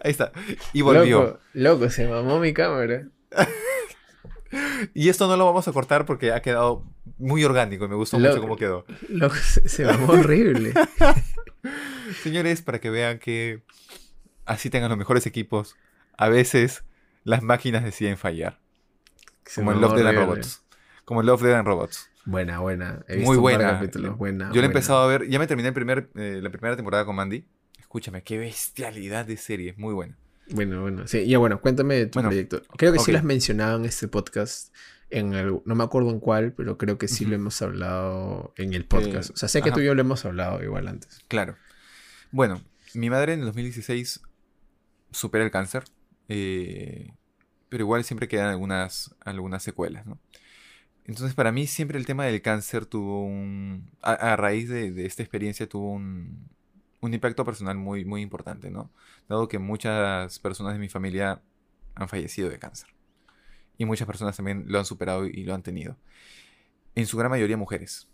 Ahí 0.03 0.11
está. 0.11 0.33
Y 0.73 0.83
volvió. 0.83 1.41
Loco, 1.55 1.89
se 1.91 2.07
mamó 2.09 2.39
mi 2.39 2.53
cámara. 2.53 3.09
y 4.95 5.09
esto 5.09 5.29
no 5.29 5.37
lo 5.37 5.45
vamos 5.45 5.69
a 5.69 5.73
cortar 5.73 6.07
porque 6.07 6.33
ha 6.33 6.43
quedado 6.43 6.85
muy 7.19 7.45
orgánico 7.45 7.85
y 7.85 7.89
me 7.89 7.95
gustó 7.95 8.19
mucho 8.19 8.41
cómo 8.41 8.57
quedó. 8.57 8.85
Loco, 9.09 9.37
se, 9.37 9.85
mamó 9.85 10.13
horrible. 10.15 10.75
Señores, 12.23 12.63
para 12.63 12.81
que 12.81 12.91
vean 12.91 13.19
que 13.19 13.63
así 14.45 14.71
tengan 14.71 14.91
los 14.91 14.99
mejores 14.99 15.27
equipos, 15.27 15.77
a 16.17 16.29
veces 16.29 16.85
las 17.29 17.43
máquinas 17.43 17.85
deciden 17.85 18.17
fallar. 18.17 18.59
como 19.55 19.73
en 19.73 19.83
Love, 19.83 19.97
Dead 19.97 20.07
and 20.07 20.19
Robots. 20.19 20.65
Como 21.05 21.21
en 21.21 21.27
Love, 21.27 21.43
Dead 21.43 21.55
and 21.55 21.67
Robots. 21.67 22.11
Buena, 22.25 22.61
buena. 22.61 23.05
Muy 23.19 23.37
buena. 23.37 23.83
buena. 24.17 24.51
Yo 24.53 24.63
la 24.63 24.67
he 24.67 24.71
empezado 24.71 25.01
a 25.03 25.07
ver, 25.07 25.29
ya 25.29 25.39
me 25.39 25.47
terminé 25.47 25.69
el 25.69 25.75
primer, 25.75 26.11
eh, 26.15 26.41
la 26.43 26.51
primera 26.51 26.75
temporada 26.75 27.05
con 27.05 27.17
Mandy. 27.17 27.45
Escúchame, 27.79 28.23
qué 28.23 28.39
bestialidad 28.39 29.27
de 29.27 29.37
serie, 29.37 29.75
muy 29.77 29.93
buena. 29.93 30.17
Bueno, 30.51 30.81
bueno. 30.81 31.07
Sí, 31.07 31.27
ya 31.27 31.37
bueno, 31.37 31.61
cuéntame 31.61 31.97
de 31.97 32.07
tu 32.07 32.21
proyecto. 32.21 32.63
Creo 32.79 32.95
que 32.95 32.99
sí 32.99 33.13
lo 33.13 33.19
has 33.19 33.25
mencionado 33.25 33.77
en 33.77 33.85
este 33.85 34.09
podcast. 34.09 34.75
En 35.11 35.35
el, 35.35 35.61
no 35.67 35.75
me 35.75 35.85
acuerdo 35.85 36.11
en 36.11 36.21
cuál, 36.21 36.53
pero 36.53 36.79
creo 36.79 36.97
que 36.97 37.09
sí 37.09 37.27
lo 37.27 37.35
hemos 37.35 37.61
hablado 37.61 38.55
en 38.57 38.73
el 38.73 38.87
podcast. 38.87 39.31
o 39.31 39.37
sea, 39.37 39.51
sé 39.51 39.61
que 39.61 39.71
tú 39.71 39.81
y 39.81 39.85
yo 39.85 39.95
lo 39.95 40.01
hemos 40.01 40.25
hablado 40.25 40.63
igual 40.63 40.89
antes. 40.89 41.21
Claro. 41.29 41.57
Bueno, 42.31 42.63
mi 42.95 43.11
madre 43.11 43.35
en 43.35 43.41
el 43.41 43.47
2016 43.47 44.23
supera 45.11 45.45
el 45.45 45.51
cáncer. 45.51 45.85
Eh, 46.29 47.13
pero 47.69 47.85
igual 47.85 48.05
siempre 48.05 48.29
quedan 48.29 48.49
algunas, 48.49 49.15
algunas 49.21 49.63
secuelas, 49.63 50.07
¿no? 50.07 50.19
Entonces, 51.05 51.35
para 51.35 51.53
mí 51.53 51.67
siempre 51.67 51.99
el 51.99 52.05
tema 52.05 52.27
del 52.27 52.43
cáncer 52.43 52.85
tuvo 52.85 53.25
un... 53.25 53.91
A, 54.03 54.37
raíz 54.37 54.69
de, 54.69 55.07
esta 55.07 55.23
experiencia 55.23 55.67
tuvo 55.67 55.93
un, 55.93 56.51
un, 57.01 57.15
impacto 57.15 57.47
personal 57.47 57.79
muy, 57.79 58.05
muy 58.05 58.21
importante, 58.21 58.71
¿no? 58.71 58.91
Dado 59.27 59.49
que 59.49 59.59
muchas 59.59 60.39
personas 60.39 60.75
de 60.75 60.79
mi 60.79 60.91
familia 60.91 61.41
han 61.95 62.09
fallecido 62.09 62.51
de 62.51 62.59
cáncer. 62.59 62.91
Y 63.79 63.87
muchas 63.87 64.07
personas 64.07 64.37
también 64.37 64.65
lo 64.67 64.79
han 64.79 64.85
superado 64.85 65.27
y 65.27 65.45
lo 65.45 65.55
han 65.55 65.63
tenido. 65.63 65.97
En 66.95 67.07
su 67.07 67.17
gran 67.17 67.31
mayoría 67.31 67.57
mujeres. 67.57 68.09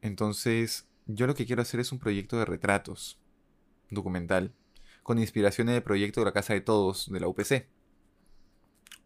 Entonces, 0.00 0.88
yo 1.06 1.26
lo 1.26 1.34
que 1.34 1.44
quiero 1.44 1.60
hacer 1.60 1.80
es 1.80 1.92
un 1.92 1.98
proyecto 1.98 2.38
de 2.38 2.44
retratos 2.44 3.18
documental 3.90 4.52
con 5.02 5.18
inspiración 5.18 5.68
en 5.68 5.76
el 5.76 5.82
proyecto 5.82 6.20
de 6.20 6.26
la 6.26 6.32
Casa 6.32 6.54
de 6.54 6.60
Todos 6.60 7.10
de 7.10 7.20
la 7.20 7.28
UPC. 7.28 7.66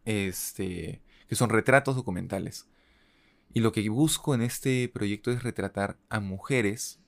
Este, 0.07 1.01
que 1.27 1.35
son 1.35 1.49
retratos 1.49 1.97
documentales 1.97 2.69
y 3.53 3.59
lo 3.59 3.71
que 3.71 3.87
busco 3.89 4.35
en 4.35 4.41
este 4.41 4.87
proyecto 4.87 5.31
es 5.31 5.43
retratar 5.43 5.97
a 6.09 6.19
mujeres 6.19 6.99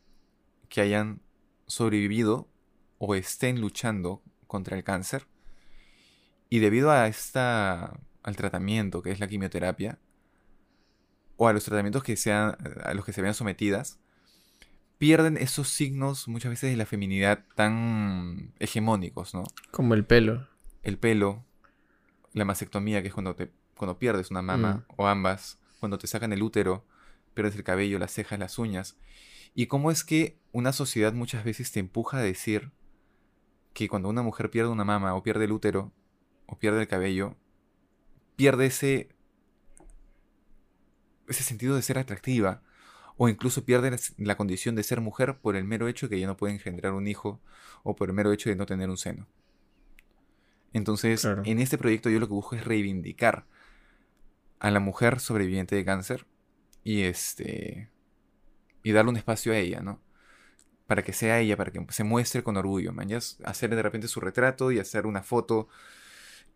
que 0.68 0.82
hayan 0.82 1.22
sobrevivido 1.68 2.50
o 2.97 3.16
estén 3.16 3.62
luchando 3.62 4.24
contra 4.47 4.76
el 4.76 4.84
cáncer. 4.84 5.28
Y 6.50 6.58
debido 6.60 6.91
a 6.91 7.08
esta, 7.08 8.00
al 8.24 8.36
tratamiento 8.36 9.02
que 9.02 9.12
es 9.12 9.20
la 9.20 9.28
quimioterapia, 9.28 10.00
o 11.38 11.47
a 11.47 11.54
los 11.54 11.64
tratamientos 11.64 12.04
que 12.04 12.18
sean, 12.18 12.58
a 12.84 12.93
los 12.93 13.06
que 13.06 13.14
se 13.14 13.22
vean 13.22 13.36
sometidas, 13.36 14.00
pierden 14.97 15.38
esos 15.38 15.70
signos 15.70 16.28
muchas 16.28 16.50
veces 16.50 16.72
de 16.72 16.78
la 16.78 16.86
feminidad 16.86 17.45
tan 17.56 18.54
hegemónicos, 18.60 19.34
¿no? 19.34 19.43
Como 19.72 19.93
el 19.93 20.04
pelo. 20.04 20.47
El 20.82 20.97
pelo, 20.97 21.45
la 22.34 22.45
mastectomía, 22.45 23.01
que 23.01 23.07
es 23.09 23.13
cuando, 23.13 23.36
te, 23.36 23.51
cuando 23.75 23.97
pierdes 23.97 24.32
una 24.32 24.41
mama, 24.41 24.86
mm. 24.89 24.93
o 24.97 25.07
ambas, 25.07 25.59
cuando 25.80 25.97
te 25.97 26.07
sacan 26.07 26.34
el 26.34 26.43
útero, 26.43 26.86
pierdes 27.34 27.55
el 27.55 27.63
cabello, 27.63 27.99
las 27.99 28.11
cejas, 28.11 28.39
las 28.39 28.57
uñas. 28.57 28.97
Y 29.55 29.67
cómo 29.67 29.91
es 29.91 30.03
que 30.03 30.38
una 30.51 30.73
sociedad 30.73 31.13
muchas 31.13 31.43
veces 31.43 31.71
te 31.71 31.80
empuja 31.80 32.17
a 32.17 32.21
decir 32.21 32.71
que 33.73 33.88
cuando 33.88 34.09
una 34.09 34.21
mujer 34.21 34.49
pierde 34.49 34.69
una 34.69 34.84
mama 34.84 35.15
o 35.15 35.23
pierde 35.23 35.45
el 35.45 35.51
útero 35.51 35.91
o 36.45 36.57
pierde 36.57 36.82
el 36.82 36.88
cabello, 36.88 37.36
pierde 38.36 38.67
ese, 38.67 39.09
ese 41.27 41.43
sentido 41.43 41.75
de 41.75 41.82
ser 41.82 41.97
atractiva 41.97 42.61
o 43.17 43.27
incluso 43.27 43.65
pierde 43.65 43.97
la 44.17 44.38
condición 44.38 44.75
de 44.75 44.84
ser 44.84 45.01
mujer 45.01 45.39
por 45.39 45.55
el 45.55 45.65
mero 45.65 45.88
hecho 45.88 46.07
de 46.07 46.15
que 46.15 46.21
ya 46.21 46.27
no 46.27 46.38
puede 46.38 46.53
engendrar 46.53 46.93
un 46.93 47.07
hijo 47.07 47.41
o 47.84 47.95
por 47.95 48.09
el 48.09 48.15
mero 48.15 48.32
hecho 48.32 48.49
de 48.49 48.55
no 48.55 48.65
tener 48.65 48.89
un 48.89 48.97
seno. 48.97 49.27
Entonces, 50.74 51.26
en 51.26 51.59
este 51.59 51.78
proyecto 51.78 52.09
yo 52.09 52.20
lo 52.20 52.28
que 52.28 52.34
busco 52.34 52.55
es 52.55 52.63
reivindicar 52.63 53.45
a 54.59 54.72
la 54.72 54.80
mujer 54.80 55.20
sobreviviente 55.20 55.76
de 55.76 55.86
cáncer 55.86 56.26
y 56.84 57.03
este 57.03 57.89
y 58.84 58.91
darle 58.91 59.11
un 59.11 59.17
espacio 59.17 59.51
a 59.51 59.57
ella, 59.57 59.82
¿no? 59.82 60.01
Para 60.88 61.03
que 61.03 61.13
sea 61.13 61.39
ella, 61.39 61.57
para 61.57 61.72
que 61.72 61.86
se 61.89 62.03
muestre 62.03 62.43
con 62.43 62.57
orgullo, 62.57 62.93
man. 62.93 63.09
hacer 63.43 63.76
de 63.76 63.82
repente 63.82 64.07
su 64.07 64.20
retrato 64.20 64.72
y 64.72 64.80
hacer 64.80 65.05
una 65.05 65.24
foto 65.24 65.67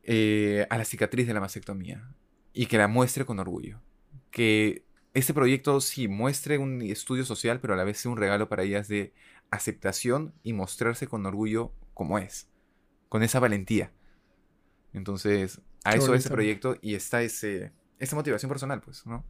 eh, 0.03 0.65
a 0.69 0.77
la 0.77 0.85
cicatriz 0.85 1.27
de 1.27 1.33
la 1.33 1.39
mastectomía 1.39 2.07
y 2.53 2.67
que 2.67 2.77
la 2.77 2.87
muestre 2.87 3.25
con 3.25 3.39
orgullo. 3.39 3.81
Que 4.31 4.85
este 5.13 5.33
proyecto 5.33 5.79
sí 5.81 6.07
muestre 6.07 6.57
un 6.57 6.81
estudio 6.81 7.25
social, 7.25 7.59
pero 7.59 7.73
a 7.73 7.77
la 7.77 7.83
vez 7.83 7.99
sea 7.99 8.11
un 8.11 8.17
regalo 8.17 8.49
para 8.49 8.63
ellas 8.63 8.87
de 8.87 9.13
aceptación 9.51 10.33
y 10.43 10.53
mostrarse 10.53 11.07
con 11.07 11.25
orgullo 11.25 11.71
como 11.93 12.17
es, 12.17 12.47
con 13.09 13.21
esa 13.21 13.39
valentía. 13.39 13.91
Entonces, 14.93 15.61
a 15.83 15.95
eso 15.95 16.13
es 16.13 16.21
ese 16.21 16.29
proyecto 16.29 16.77
y 16.81 16.95
está 16.95 17.21
ese, 17.21 17.71
esa 17.99 18.15
motivación 18.15 18.49
personal, 18.49 18.81
pues, 18.81 19.05
¿no? 19.05 19.25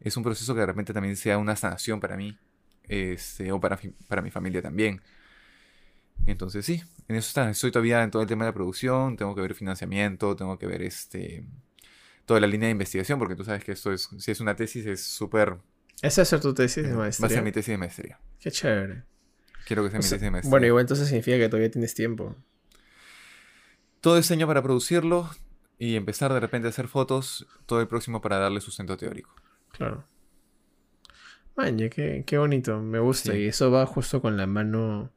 Es 0.00 0.16
un 0.16 0.22
proceso 0.22 0.54
que 0.54 0.60
de 0.60 0.66
repente 0.66 0.92
también 0.92 1.16
sea 1.16 1.38
una 1.38 1.56
sanación 1.56 2.00
para 2.00 2.16
mí, 2.16 2.38
este, 2.84 3.52
o 3.52 3.60
para, 3.60 3.78
para 4.06 4.22
mi 4.22 4.30
familia 4.30 4.62
también. 4.62 5.02
Entonces 6.26 6.64
sí, 6.64 6.82
en 7.06 7.16
eso 7.16 7.28
está. 7.28 7.50
Estoy 7.50 7.70
todavía 7.70 8.02
en 8.02 8.10
todo 8.10 8.22
el 8.22 8.28
tema 8.28 8.44
de 8.44 8.50
la 8.50 8.54
producción, 8.54 9.16
tengo 9.16 9.34
que 9.34 9.40
ver 9.40 9.54
financiamiento, 9.54 10.34
tengo 10.36 10.58
que 10.58 10.66
ver 10.66 10.82
este 10.82 11.44
toda 12.28 12.40
la 12.40 12.46
línea 12.46 12.66
de 12.66 12.72
investigación, 12.72 13.18
porque 13.18 13.34
tú 13.34 13.42
sabes 13.42 13.64
que 13.64 13.72
esto 13.72 13.90
es, 13.90 14.08
si 14.18 14.30
es 14.30 14.40
una 14.40 14.54
tesis, 14.54 14.84
es 14.84 15.02
súper... 15.02 15.56
¿Esa 16.02 16.22
es 16.22 16.40
tu 16.42 16.52
tesis 16.52 16.86
de 16.86 16.94
maestría? 16.94 17.26
Va 17.26 17.32
a 17.32 17.34
ser 17.34 17.42
mi 17.42 17.52
tesis 17.52 17.72
de 17.72 17.78
maestría. 17.78 18.20
Qué 18.38 18.50
chévere. 18.50 19.04
Quiero 19.66 19.82
que 19.82 19.90
sea 19.90 19.98
mi 19.98 20.04
tesis 20.04 20.20
de 20.20 20.30
maestría. 20.30 20.50
Bueno, 20.50 20.66
igual 20.66 20.82
entonces 20.82 21.08
significa 21.08 21.38
que 21.38 21.48
todavía 21.48 21.70
tienes 21.70 21.94
tiempo. 21.94 22.36
Todo 24.00 24.18
este 24.18 24.34
año 24.34 24.46
para 24.46 24.62
producirlo, 24.62 25.28
y 25.78 25.94
empezar 25.94 26.32
de 26.32 26.40
repente 26.40 26.66
a 26.66 26.70
hacer 26.70 26.88
fotos 26.88 27.46
todo 27.66 27.80
el 27.80 27.86
próximo 27.86 28.20
para 28.20 28.38
darle 28.38 28.60
sustento 28.60 28.96
teórico. 28.96 29.34
Claro. 29.72 30.04
Maña, 31.56 31.88
qué, 31.88 32.24
qué 32.26 32.38
bonito, 32.38 32.80
me 32.80 32.98
gusta. 32.98 33.36
Y 33.36 33.46
eso 33.46 33.70
va 33.70 33.86
justo 33.86 34.20
con 34.20 34.36
la 34.36 34.46
mano. 34.46 35.12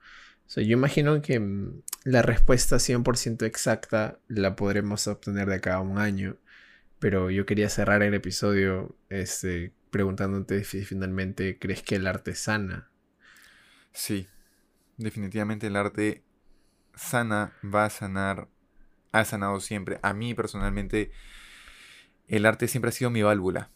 O 0.45 0.49
sea, 0.49 0.63
yo 0.63 0.73
imagino 0.73 1.21
que 1.21 1.39
mm, 1.39 1.81
la 2.03 2.21
respuesta 2.21 2.77
100% 2.77 3.45
exacta 3.45 4.19
la 4.27 4.55
podremos 4.55 5.07
obtener 5.07 5.47
de 5.47 5.55
acá 5.55 5.75
a 5.75 5.81
un 5.81 5.97
año. 5.97 6.37
Pero 6.99 7.31
yo 7.31 7.47
quería 7.47 7.69
cerrar 7.69 8.03
el 8.03 8.13
episodio 8.13 8.95
este, 9.09 9.73
preguntándote 9.89 10.63
si 10.63 10.83
finalmente 10.83 11.57
crees 11.57 11.81
que 11.81 11.95
el 11.95 12.05
arte 12.05 12.35
sana. 12.35 12.89
Sí, 13.91 14.27
definitivamente 14.97 15.67
el 15.67 15.75
arte 15.75 16.23
sana, 16.95 17.53
va 17.63 17.85
a 17.85 17.89
sanar 17.89 18.47
ha 19.11 19.25
sanado 19.25 19.59
siempre. 19.59 19.99
A 20.03 20.13
mí 20.13 20.33
personalmente 20.33 21.11
el 22.27 22.45
arte 22.45 22.67
siempre 22.67 22.89
ha 22.89 22.93
sido 22.93 23.11
mi 23.11 23.21
válvula. 23.21 23.71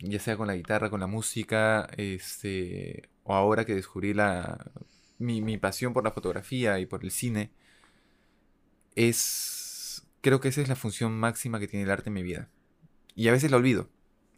Ya 0.00 0.18
sea 0.18 0.36
con 0.36 0.48
la 0.48 0.56
guitarra, 0.56 0.90
con 0.90 1.00
la 1.00 1.06
música, 1.06 1.88
este, 1.96 3.08
o 3.22 3.34
ahora 3.34 3.64
que 3.64 3.74
descubrí 3.74 4.12
la, 4.12 4.70
mi, 5.18 5.40
mi 5.40 5.56
pasión 5.56 5.92
por 5.92 6.04
la 6.04 6.10
fotografía 6.10 6.78
y 6.80 6.86
por 6.86 7.04
el 7.04 7.10
cine, 7.10 7.52
es, 8.96 10.06
creo 10.20 10.40
que 10.40 10.48
esa 10.48 10.60
es 10.60 10.68
la 10.68 10.76
función 10.76 11.12
máxima 11.18 11.60
que 11.60 11.68
tiene 11.68 11.84
el 11.84 11.90
arte 11.90 12.10
en 12.10 12.14
mi 12.14 12.22
vida. 12.22 12.48
Y 13.14 13.28
a 13.28 13.32
veces 13.32 13.50
la 13.50 13.56
olvido, 13.56 13.88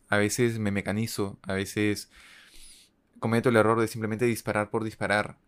a 0.08 0.18
veces 0.18 0.58
me 0.58 0.70
mecanizo, 0.70 1.38
a 1.42 1.54
veces 1.54 2.10
cometo 3.18 3.48
el 3.48 3.56
error 3.56 3.80
de 3.80 3.88
simplemente 3.88 4.24
disparar 4.24 4.70
por 4.70 4.84
disparar 4.84 5.38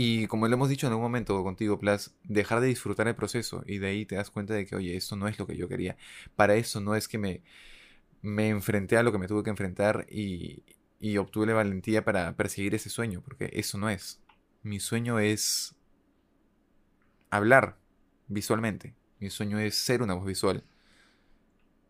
y 0.00 0.28
como 0.28 0.46
lo 0.46 0.54
hemos 0.54 0.68
dicho 0.68 0.86
en 0.86 0.92
algún 0.92 1.06
momento 1.06 1.42
contigo, 1.42 1.76
Plas, 1.80 2.14
dejar 2.22 2.60
de 2.60 2.68
disfrutar 2.68 3.08
el 3.08 3.16
proceso 3.16 3.64
y 3.66 3.78
de 3.78 3.88
ahí 3.88 4.06
te 4.06 4.14
das 4.14 4.30
cuenta 4.30 4.54
de 4.54 4.64
que, 4.64 4.76
oye, 4.76 4.96
esto 4.96 5.16
no 5.16 5.26
es 5.26 5.40
lo 5.40 5.46
que 5.48 5.56
yo 5.56 5.68
quería. 5.68 5.96
Para 6.36 6.54
eso 6.54 6.80
no 6.80 6.94
es 6.94 7.08
que 7.08 7.18
me, 7.18 7.42
me 8.22 8.48
enfrenté 8.48 8.96
a 8.96 9.02
lo 9.02 9.10
que 9.10 9.18
me 9.18 9.26
tuve 9.26 9.42
que 9.42 9.50
enfrentar 9.50 10.06
y, 10.08 10.62
y 11.00 11.16
obtuve 11.18 11.46
la 11.46 11.54
valentía 11.54 12.04
para 12.04 12.36
perseguir 12.36 12.76
ese 12.76 12.90
sueño, 12.90 13.22
porque 13.22 13.50
eso 13.54 13.76
no 13.76 13.90
es. 13.90 14.22
Mi 14.62 14.78
sueño 14.78 15.18
es 15.18 15.74
hablar 17.30 17.78
visualmente. 18.28 18.94
Mi 19.18 19.30
sueño 19.30 19.58
es 19.58 19.74
ser 19.76 20.02
una 20.02 20.14
voz 20.14 20.26
visual. 20.26 20.62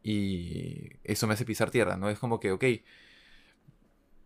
Y 0.03 0.91
eso 1.05 1.27
me 1.27 1.35
hace 1.35 1.45
pisar 1.45 1.71
tierra, 1.71 1.97
¿no? 1.97 2.09
Es 2.09 2.19
como 2.19 2.41
que, 2.41 2.53
ok, 2.53 2.65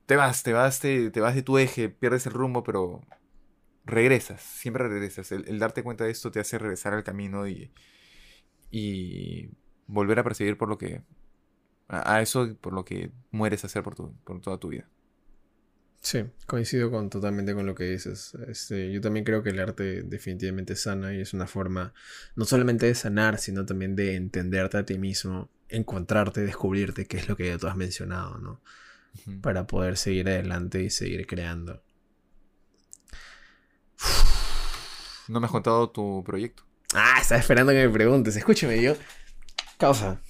te 0.06 0.16
vas, 0.16 0.42
te 0.42 0.52
vas, 0.52 0.80
te, 0.80 1.10
te 1.10 1.20
vas 1.20 1.34
de 1.34 1.42
tu 1.42 1.58
eje, 1.58 1.88
pierdes 1.88 2.26
el 2.26 2.32
rumbo, 2.32 2.62
pero 2.62 3.00
regresas, 3.84 4.42
siempre 4.42 4.88
regresas. 4.88 5.32
El, 5.32 5.58
darte 5.58 5.82
cuenta 5.82 6.04
de 6.04 6.10
esto 6.10 6.30
te 6.30 6.40
hace 6.40 6.58
regresar 6.58 6.94
al 6.94 7.04
camino 7.04 7.46
y, 7.48 7.72
y 8.70 9.50
volver 9.86 10.18
a 10.18 10.24
perseguir 10.24 10.56
por 10.56 10.68
lo 10.68 10.78
que, 10.78 11.02
a, 11.88 12.20
eso 12.22 12.56
por 12.60 12.72
lo 12.72 12.84
que 12.84 13.12
mueres 13.30 13.64
a 13.64 13.66
hacer 13.66 13.82
por, 13.82 13.94
tu, 13.94 14.14
por 14.24 14.40
toda 14.40 14.58
tu 14.58 14.68
vida. 14.68 14.88
Sí, 16.00 16.24
coincido 16.46 16.90
con, 16.90 17.10
totalmente 17.10 17.54
con 17.54 17.64
lo 17.64 17.76
que 17.76 17.84
dices. 17.84 18.34
Este, 18.48 18.90
yo 18.90 19.00
también 19.00 19.24
creo 19.24 19.44
que 19.44 19.50
el 19.50 19.60
arte 19.60 20.02
definitivamente 20.02 20.74
sana 20.74 21.14
y 21.14 21.20
es 21.20 21.32
una 21.32 21.46
forma 21.46 21.94
no 22.34 22.44
solamente 22.44 22.86
de 22.86 22.94
sanar, 22.96 23.38
sino 23.38 23.64
también 23.64 23.94
de 23.94 24.16
entenderte 24.16 24.78
a 24.78 24.84
ti 24.84 24.98
mismo, 24.98 25.48
encontrarte, 25.68 26.40
descubrirte, 26.40 27.06
que 27.06 27.18
es 27.18 27.28
lo 27.28 27.36
que 27.36 27.46
ya 27.46 27.58
tú 27.58 27.68
has 27.68 27.76
mencionado, 27.76 28.38
¿no? 28.38 28.60
Para 29.42 29.68
poder 29.68 29.96
seguir 29.96 30.28
adelante 30.28 30.82
y 30.82 30.90
seguir 30.90 31.24
creando. 31.26 31.84
No 35.28 35.40
me 35.40 35.46
has 35.46 35.52
contado 35.52 35.90
tu 35.90 36.22
proyecto. 36.24 36.64
Ah, 36.94 37.18
estaba 37.20 37.40
esperando 37.40 37.72
que 37.72 37.86
me 37.86 37.92
preguntes. 37.92 38.36
Escúchame, 38.36 38.80
yo. 38.82 38.94
Causa. 39.78 40.20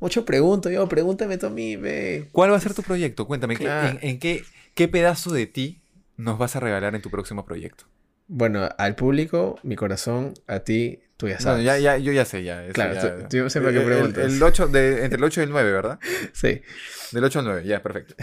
Mucho 0.00 0.24
pregunto 0.24 0.70
yo, 0.70 0.86
pregúntame 0.88 1.38
tú 1.38 1.46
a 1.46 1.50
mí, 1.50 1.76
ve. 1.76 2.28
¿Cuál 2.32 2.52
va 2.52 2.56
a 2.56 2.60
ser 2.60 2.74
tu 2.74 2.82
proyecto? 2.82 3.26
Cuéntame, 3.26 3.56
en, 4.02 4.18
qué, 4.18 4.44
qué 4.74 4.88
pedazo 4.88 5.32
de 5.32 5.46
ti 5.46 5.80
nos 6.16 6.38
vas 6.38 6.56
a 6.56 6.60
regalar 6.60 6.94
en 6.94 7.02
tu 7.02 7.10
próximo 7.10 7.44
proyecto? 7.44 7.84
Bueno, 8.26 8.68
al 8.78 8.94
público, 8.94 9.58
mi 9.62 9.76
corazón, 9.76 10.34
a 10.46 10.60
ti, 10.60 11.00
tú 11.16 11.28
ya 11.28 11.38
sabes. 11.40 11.64
ya, 11.64 11.78
ya, 11.78 11.98
yo 11.98 12.12
ya 12.12 12.24
sé, 12.24 12.42
ya. 12.42 12.66
claro, 12.72 13.28
tú, 13.28 13.50
siempre 13.50 13.72
que 13.72 13.80
preguntas. 13.80 14.32
El, 14.32 14.42
8 14.42 14.68
de, 14.68 15.04
entre 15.04 15.18
el 15.18 15.24
8 15.24 15.40
y 15.40 15.44
el 15.44 15.50
9, 15.50 15.72
¿verdad? 15.72 15.98
Sí. 16.32 16.62
Del 17.12 17.24
8 17.24 17.38
al 17.40 17.44
9, 17.44 17.64
ya, 17.66 17.82
perfecto. 17.82 18.14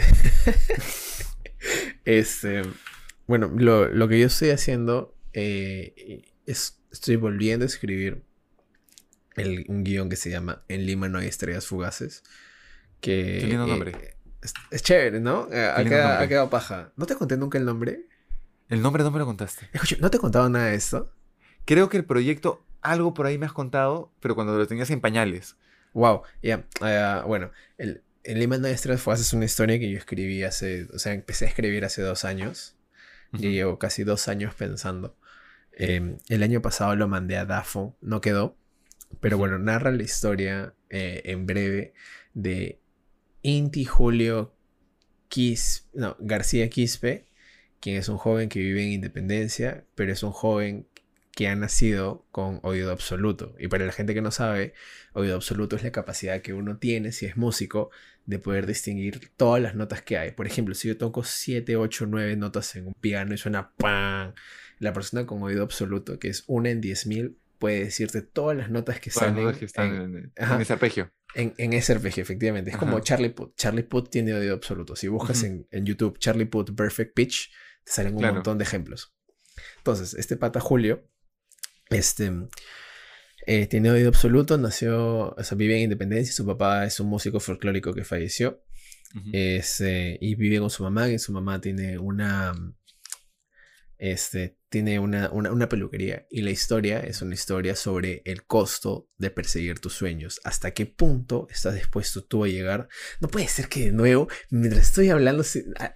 este, 2.04 2.62
bueno, 3.26 3.50
lo, 3.54 4.08
que 4.08 4.18
yo 4.18 4.26
estoy 4.26 4.50
haciendo 4.50 5.14
eh, 5.32 6.24
es, 6.46 6.80
estoy 6.90 7.16
volviendo 7.16 7.64
a 7.64 7.66
escribir 7.66 8.22
un 9.68 9.84
guion 9.84 10.08
que 10.08 10.16
se 10.16 10.30
llama 10.30 10.62
En 10.68 10.86
Lima 10.86 11.08
no 11.08 11.18
hay 11.18 11.28
estrellas 11.28 11.66
fugaces. 11.66 12.22
Que, 13.00 13.38
Qué 13.40 13.46
lindo 13.46 13.66
nombre. 13.66 14.16
es, 14.70 14.82
chévere, 14.82 15.20
¿no? 15.20 15.48
Eh, 15.50 15.66
ha, 15.66 16.28
quedado, 16.28 16.50
paja. 16.50 16.92
¿No 16.96 17.06
te 17.06 17.14
conté 17.16 17.36
nunca 17.36 17.58
el 17.58 17.64
nombre? 17.64 18.06
El 18.68 18.82
nombre 18.82 19.02
no 19.02 19.10
me 19.10 19.18
lo 19.18 19.26
contaste. 19.26 19.68
Escucha, 19.72 19.96
¿no 20.00 20.10
te 20.10 20.18
he 20.18 20.20
contado 20.20 20.48
nada 20.48 20.66
de 20.66 20.76
esto? 20.76 21.12
Creo 21.64 21.88
que 21.88 21.96
el 21.96 22.04
proyecto, 22.04 22.64
algo 22.80 23.14
por 23.14 23.26
ahí 23.26 23.38
me 23.38 23.46
has 23.46 23.52
contado, 23.52 24.12
pero 24.20 24.34
cuando 24.34 24.56
lo 24.56 24.66
tenías 24.66 24.90
en 24.90 25.00
pañales. 25.00 25.56
Wow, 25.94 26.22
ya. 26.42 26.64
Eh, 26.84 27.22
bueno, 27.26 27.50
el, 27.78 28.02
en 28.24 28.38
Lima 28.38 28.58
no 28.58 28.66
hay 28.66 28.72
estrellas 28.72 29.02
fugaces 29.02 29.26
es 29.26 29.32
una 29.32 29.44
historia 29.44 29.78
que 29.78 29.90
yo 29.90 29.98
escribí 29.98 30.42
hace. 30.42 30.88
O 30.92 30.98
sea, 30.98 31.12
empecé 31.12 31.46
a 31.46 31.48
escribir 31.48 31.84
hace 31.84 32.02
dos 32.02 32.24
años. 32.24 32.76
Y 33.34 33.50
llevo 33.50 33.78
casi 33.78 34.04
dos 34.04 34.28
años 34.28 34.54
pensando. 34.54 35.16
Em, 35.76 36.18
el 36.28 36.42
año 36.42 36.62
pasado 36.62 36.94
lo 36.96 37.08
mandé 37.08 37.36
a 37.36 37.44
DAFO, 37.44 37.96
no 38.00 38.20
quedó. 38.20 38.56
Pero 39.20 39.38
bueno, 39.38 39.58
narra 39.58 39.90
la 39.90 40.02
historia 40.02 40.74
eh, 40.90 41.22
en 41.26 41.46
breve 41.46 41.92
de 42.34 42.80
Inti 43.42 43.84
Julio 43.84 44.54
no, 45.94 46.16
García 46.20 46.68
Quispe, 46.68 47.26
quien 47.80 47.96
es 47.96 48.08
un 48.08 48.18
joven 48.18 48.48
que 48.48 48.60
vive 48.60 48.82
en 48.82 48.92
Independencia, 48.92 49.84
pero 49.94 50.12
es 50.12 50.22
un 50.22 50.32
joven 50.32 50.86
que 51.34 51.48
ha 51.48 51.56
nacido 51.56 52.26
con 52.30 52.60
oído 52.62 52.92
absoluto. 52.92 53.54
Y 53.58 53.68
para 53.68 53.86
la 53.86 53.92
gente 53.92 54.12
que 54.12 54.20
no 54.20 54.30
sabe, 54.30 54.74
oído 55.14 55.34
absoluto 55.34 55.76
es 55.76 55.82
la 55.82 55.90
capacidad 55.90 56.42
que 56.42 56.52
uno 56.52 56.76
tiene, 56.76 57.12
si 57.12 57.24
es 57.24 57.36
músico, 57.36 57.90
de 58.26 58.38
poder 58.38 58.66
distinguir 58.66 59.30
todas 59.36 59.62
las 59.62 59.74
notas 59.74 60.02
que 60.02 60.18
hay. 60.18 60.32
Por 60.32 60.46
ejemplo, 60.46 60.74
si 60.74 60.88
yo 60.88 60.98
toco 60.98 61.24
7, 61.24 61.76
8, 61.76 62.06
9 62.06 62.36
notas 62.36 62.76
en 62.76 62.88
un 62.88 62.94
piano 62.94 63.34
y 63.34 63.38
suena 63.38 63.72
¡pam! 63.76 64.34
La 64.82 64.92
persona 64.92 65.26
con 65.26 65.40
oído 65.44 65.62
absoluto, 65.62 66.18
que 66.18 66.28
es 66.28 66.42
una 66.48 66.70
en 66.70 66.82
10.000, 66.82 67.36
puede 67.60 67.84
decirte 67.84 68.22
todas 68.22 68.56
las 68.56 68.68
notas 68.68 68.98
que 68.98 69.10
salen. 69.10 69.54
que 69.54 69.66
están 69.66 70.32
en, 70.34 70.60
ese 70.60 70.72
arpegio. 70.72 71.12
En, 71.36 71.72
ese 71.72 71.92
arpegio, 71.92 72.20
efectivamente. 72.20 72.72
Es 72.72 72.76
como 72.76 72.98
Charlie 72.98 73.30
Puth. 73.30 73.54
Charlie 73.54 73.84
Puth 73.84 74.10
tiene 74.10 74.34
oído 74.34 74.54
absoluto. 74.54 74.96
Si 74.96 75.06
buscas 75.06 75.44
en, 75.44 75.68
YouTube 75.70 76.18
Charlie 76.18 76.46
Puth 76.46 76.74
Perfect 76.74 77.14
Pitch, 77.14 77.52
te 77.84 77.92
salen 77.92 78.16
un 78.16 78.24
montón 78.24 78.58
de 78.58 78.64
ejemplos. 78.64 79.14
Entonces, 79.76 80.14
este 80.14 80.36
pata 80.36 80.58
Julio, 80.58 81.08
este, 81.90 82.32
eh, 83.46 83.68
tiene 83.68 83.92
oído 83.92 84.08
absoluto, 84.08 84.58
nació, 84.58 85.30
o 85.30 85.44
sea, 85.44 85.56
vive 85.56 85.76
en 85.76 85.82
Independencia. 85.82 86.32
Su 86.32 86.44
papá 86.44 86.84
es 86.84 86.98
un 86.98 87.06
músico 87.06 87.38
folclórico 87.38 87.94
que 87.94 88.02
falleció. 88.02 88.64
Eh, 89.32 89.62
y 90.20 90.34
vive 90.34 90.58
con 90.58 90.70
su 90.70 90.82
mamá, 90.82 91.08
y 91.08 91.20
su 91.20 91.30
mamá 91.30 91.60
tiene 91.60 91.96
una 91.96 92.54
este, 94.02 94.58
tiene 94.68 94.98
una, 94.98 95.68
peluquería 95.68 96.26
y 96.28 96.42
la 96.42 96.50
historia 96.50 96.98
es 96.98 97.22
una 97.22 97.34
historia 97.34 97.76
sobre 97.76 98.20
el 98.24 98.44
costo 98.44 99.08
de 99.16 99.30
perseguir 99.30 99.78
tus 99.78 99.92
sueños. 99.94 100.40
¿Hasta 100.42 100.72
qué 100.72 100.86
punto 100.86 101.46
estás 101.50 101.76
dispuesto 101.76 102.24
tú 102.24 102.42
a 102.42 102.48
llegar? 102.48 102.88
No 103.20 103.28
puede 103.28 103.46
ser 103.46 103.68
que 103.68 103.84
de 103.84 103.92
nuevo, 103.92 104.26
mientras 104.50 104.88
estoy 104.88 105.10
hablando, 105.10 105.44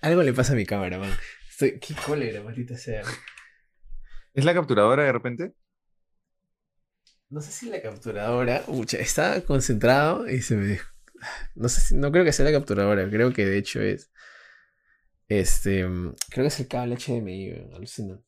algo 0.03 0.23
le 0.23 0.33
pasa 0.33 0.53
a 0.53 0.57
mi 0.57 0.65
cámara, 0.65 0.99
man. 0.99 1.11
Estoy, 1.51 1.81
qué 1.81 1.95
cólera, 1.95 2.45
maldita 2.45 2.79
sea. 2.79 3.03
¿Es 4.35 4.45
la 4.45 4.55
capturadora 4.55 5.03
de 5.03 5.13
repente? 5.13 5.55
No 7.29 7.41
sé 7.41 7.51
si 7.51 7.69
la 7.69 7.83
capturadora. 7.83 8.63
Ucha, 8.69 8.99
está 8.99 9.41
concentrado 9.41 10.31
y 10.31 10.43
se 10.43 10.55
me. 10.55 10.79
No 11.57 11.69
sé 11.69 11.81
si, 11.81 11.97
no 11.97 12.13
creo 12.13 12.25
que 12.25 12.33
sea 12.33 12.45
la 12.45 12.53
capturadora, 12.53 13.11
creo 13.11 13.33
que 13.33 13.47
de 13.47 13.59
hecho 13.59 13.81
es. 13.81 14.13
Este, 15.29 15.87
mm, 15.87 16.15
creo 16.31 16.45
que 16.45 16.49
es 16.49 16.61
el 16.61 16.69
cable 16.69 16.97
HDMI, 16.97 17.75
alucinante. 17.75 18.25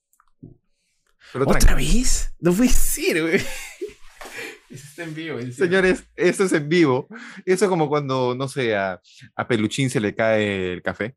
¿Otra 1.34 1.74
vez? 1.74 2.34
No 2.40 2.52
puede 2.52 2.70
ser, 2.70 3.22
güey. 3.22 3.36
Eso 4.70 4.84
está 4.84 5.04
en 5.04 5.14
vivo. 5.14 5.40
Señores, 5.50 6.04
eso 6.14 6.44
es 6.44 6.52
en 6.52 6.68
vivo. 6.68 7.08
Eso 7.46 7.64
es 7.64 7.68
como 7.70 7.88
cuando, 7.88 8.34
no 8.34 8.48
sé, 8.48 8.76
a, 8.76 9.00
a, 9.34 9.48
Peluchín 9.48 9.88
se 9.88 9.98
le 9.98 10.14
cae 10.14 10.74
el 10.74 10.82
café. 10.82 11.16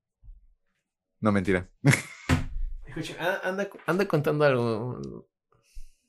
No, 1.19 1.33
mentira. 1.33 1.69
Escucha, 2.87 3.41
anda, 3.43 3.69
anda 3.85 4.07
contando 4.07 4.45
algo. 4.45 5.27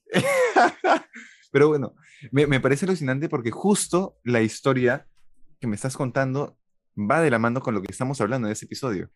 Pero 1.51 1.67
bueno, 1.67 1.97
me, 2.31 2.47
me, 2.47 2.61
parece 2.61 2.87
alucinante 2.87 3.29
porque 3.29 3.51
justo 3.51 4.21
la 4.23 4.41
historia 4.41 5.09
que 5.59 5.67
me 5.67 5.75
estás 5.75 5.97
contando 5.97 6.57
va 6.97 7.23
de 7.23 7.31
la 7.31 7.41
mano 7.41 7.61
con 7.61 7.75
lo 7.75 7.83
que 7.83 7.91
estamos 7.91 8.21
hablando 8.21 8.47
en 8.47 8.53
ese 8.53 8.67
episodio 8.67 9.11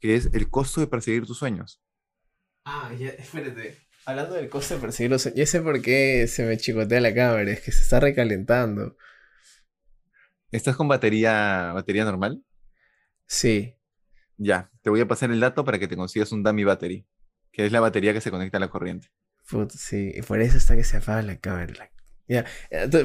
que 0.00 0.14
es 0.16 0.30
el 0.32 0.50
costo 0.50 0.80
de 0.80 0.86
perseguir 0.86 1.26
tus 1.26 1.38
sueños. 1.38 1.80
Ah, 2.64 2.92
ya, 2.98 3.08
espérate. 3.10 3.76
Hablando 4.06 4.34
del 4.34 4.48
costo 4.48 4.74
de 4.74 4.80
perseguir 4.80 5.10
los 5.10 5.22
sueños, 5.22 5.38
ya 5.38 5.46
sé 5.46 5.60
por 5.60 5.80
qué 5.82 6.26
se 6.26 6.44
me 6.44 6.56
chicotea 6.56 7.00
la 7.00 7.14
cámara, 7.14 7.50
es 7.50 7.60
que 7.60 7.72
se 7.72 7.82
está 7.82 8.00
recalentando. 8.00 8.96
¿Estás 10.50 10.76
con 10.76 10.88
batería, 10.88 11.72
batería 11.74 12.04
normal? 12.04 12.42
Sí. 13.26 13.76
Ya, 14.36 14.70
te 14.82 14.90
voy 14.90 15.00
a 15.00 15.06
pasar 15.08 15.30
el 15.30 15.40
dato 15.40 15.64
para 15.64 15.78
que 15.78 15.86
te 15.86 15.96
consigas 15.96 16.32
un 16.32 16.42
dummy 16.42 16.64
battery, 16.64 17.06
que 17.52 17.66
es 17.66 17.72
la 17.72 17.80
batería 17.80 18.12
que 18.12 18.20
se 18.20 18.30
conecta 18.30 18.56
a 18.56 18.60
la 18.60 18.68
corriente. 18.70 19.08
sí, 19.70 20.12
y 20.14 20.22
por 20.22 20.40
eso 20.40 20.56
está 20.56 20.74
que 20.74 20.84
se 20.84 20.96
apaga 20.96 21.22
la 21.22 21.38
cámara. 21.38 21.90
Ya, 22.26 22.46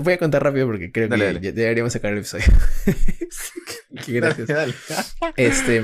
voy 0.02 0.14
a 0.14 0.18
contar 0.20 0.44
rápido 0.44 0.68
porque 0.68 0.92
creo 0.92 1.10
que 1.10 1.18
Ya, 1.18 1.52
deberíamos 1.52 1.94
sacar 1.94 2.14
el 2.14 2.20
episodio. 2.20 2.46
Qué 4.06 4.12
gracias. 4.14 4.50
Este, 5.36 5.84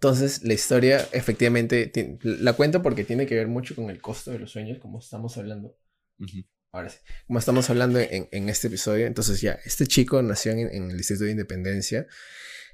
entonces, 0.00 0.42
la 0.44 0.54
historia 0.54 1.06
efectivamente 1.12 1.92
la 2.22 2.54
cuento 2.54 2.80
porque 2.80 3.04
tiene 3.04 3.26
que 3.26 3.34
ver 3.34 3.48
mucho 3.48 3.76
con 3.76 3.90
el 3.90 4.00
costo 4.00 4.30
de 4.30 4.38
los 4.38 4.50
sueños, 4.50 4.78
como 4.78 4.98
estamos 4.98 5.36
hablando. 5.36 5.76
Ahora 6.72 6.88
sí, 6.88 6.96
como 7.26 7.38
estamos 7.38 7.68
hablando 7.68 7.98
en, 8.00 8.48
este 8.48 8.68
episodio. 8.68 9.06
Entonces, 9.06 9.42
ya, 9.42 9.58
este 9.62 9.86
chico 9.86 10.22
nació 10.22 10.52
en, 10.52 10.90
el 10.90 10.96
Distrito 10.96 11.24
de 11.24 11.32
Independencia 11.32 12.06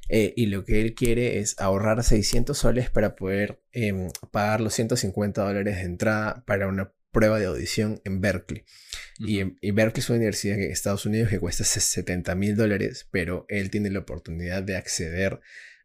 eh, 0.09 0.35
y 0.37 0.47
lo 0.47 0.64
que 0.64 0.81
él 0.81 0.95
quiere 0.95 1.41
es 1.41 1.59
ahorrar 1.59 2.05
600 2.05 2.57
soles 2.57 2.91
para 2.91 3.16
poder 3.16 3.61
em, 3.72 4.09
pagar 4.31 4.61
los 4.61 4.74
150 4.74 5.43
dólares 5.43 5.79
de 5.79 5.83
entrada 5.83 6.45
para 6.47 6.68
una 6.68 6.93
prueba 7.11 7.41
de 7.41 7.47
audición 7.47 8.01
en 8.05 8.20
Berkeley. 8.20 8.62
y, 9.18 9.41
y, 9.61 9.70
Berkeley 9.72 10.01
es 10.01 10.11
una 10.11 10.18
universidad 10.18 10.61
en 10.61 10.70
Estados 10.70 11.07
Unidos 11.07 11.29
que 11.29 11.41
cuesta 11.41 11.64
70 11.64 12.37
mil 12.37 12.55
dólares, 12.55 13.09
pero 13.11 13.47
él 13.49 13.68
tiene 13.70 13.91
la 13.91 13.99
oportunidad 13.99 14.62
de 14.62 14.77
acceder 14.77 15.41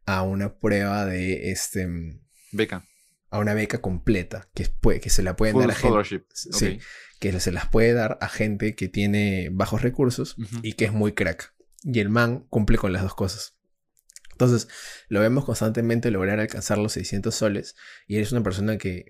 a 0.05 0.21
una 0.23 0.59
prueba 0.59 1.05
de 1.05 1.51
este... 1.51 1.87
Mm, 1.87 2.21
beca. 2.51 2.85
A 3.29 3.39
una 3.39 3.53
beca 3.53 3.79
completa, 3.79 4.49
que, 4.53 4.69
que 4.99 5.09
se 5.09 5.23
la 5.23 5.35
pueden 5.35 5.57
dar 5.57 5.71
a 5.71 5.75
gente... 5.75 6.25
Sí, 6.33 6.79
que 7.19 7.39
se 7.39 7.51
las 7.51 7.67
puede 7.67 7.93
dar 7.93 8.17
a 8.19 8.27
gente 8.27 8.75
que 8.75 8.89
tiene 8.89 9.49
bajos 9.51 9.83
recursos 9.83 10.35
y 10.63 10.73
que 10.73 10.85
es 10.85 10.91
muy 10.91 11.13
crack. 11.13 11.53
Y 11.83 11.99
el 11.99 12.09
man 12.09 12.45
cumple 12.49 12.77
con 12.77 12.91
las 12.91 13.03
dos 13.03 13.15
cosas. 13.15 13.55
Entonces, 14.41 14.69
lo 15.07 15.19
vemos 15.19 15.45
constantemente 15.45 16.09
lograr 16.09 16.39
alcanzar 16.39 16.79
los 16.79 16.93
600 16.93 17.33
soles 17.33 17.75
y 18.07 18.15
eres 18.15 18.31
una 18.31 18.41
persona 18.41 18.79
que, 18.79 19.05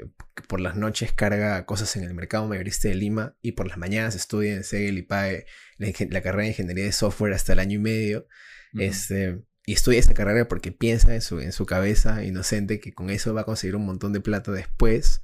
por 0.49 0.59
las 0.59 0.75
noches 0.75 1.13
carga 1.13 1.65
cosas 1.65 1.95
en 1.95 2.03
el 2.03 2.13
mercado 2.13 2.47
mayorista 2.47 2.89
de 2.89 2.95
Lima 2.95 3.37
y 3.41 3.53
por 3.53 3.65
las 3.65 3.77
mañanas 3.77 4.13
estudia 4.15 4.53
en 4.53 4.65
Segel 4.65 4.97
y 4.97 5.03
pague 5.03 5.45
la, 5.77 6.21
carrera 6.21 6.43
de 6.43 6.49
ingeniería 6.49 6.83
de 6.83 6.91
software 6.91 7.31
hasta 7.31 7.53
el 7.53 7.59
año 7.59 7.75
y 7.75 7.81
medio. 7.81 8.27
Este, 8.73 9.41
y 9.65 9.73
estudia 9.73 9.99
esa 9.99 10.13
carrera 10.13 10.47
porque 10.47 10.71
piensa 10.71 11.13
en 11.13 11.21
su, 11.21 11.39
en 11.39 11.51
su 11.51 11.65
cabeza 11.65 12.23
inocente 12.23 12.79
que 12.79 12.93
con 12.93 13.09
eso 13.09 13.33
va 13.33 13.41
a 13.41 13.45
conseguir 13.45 13.75
un 13.75 13.85
montón 13.85 14.13
de 14.13 14.21
plata 14.21 14.51
después. 14.51 15.21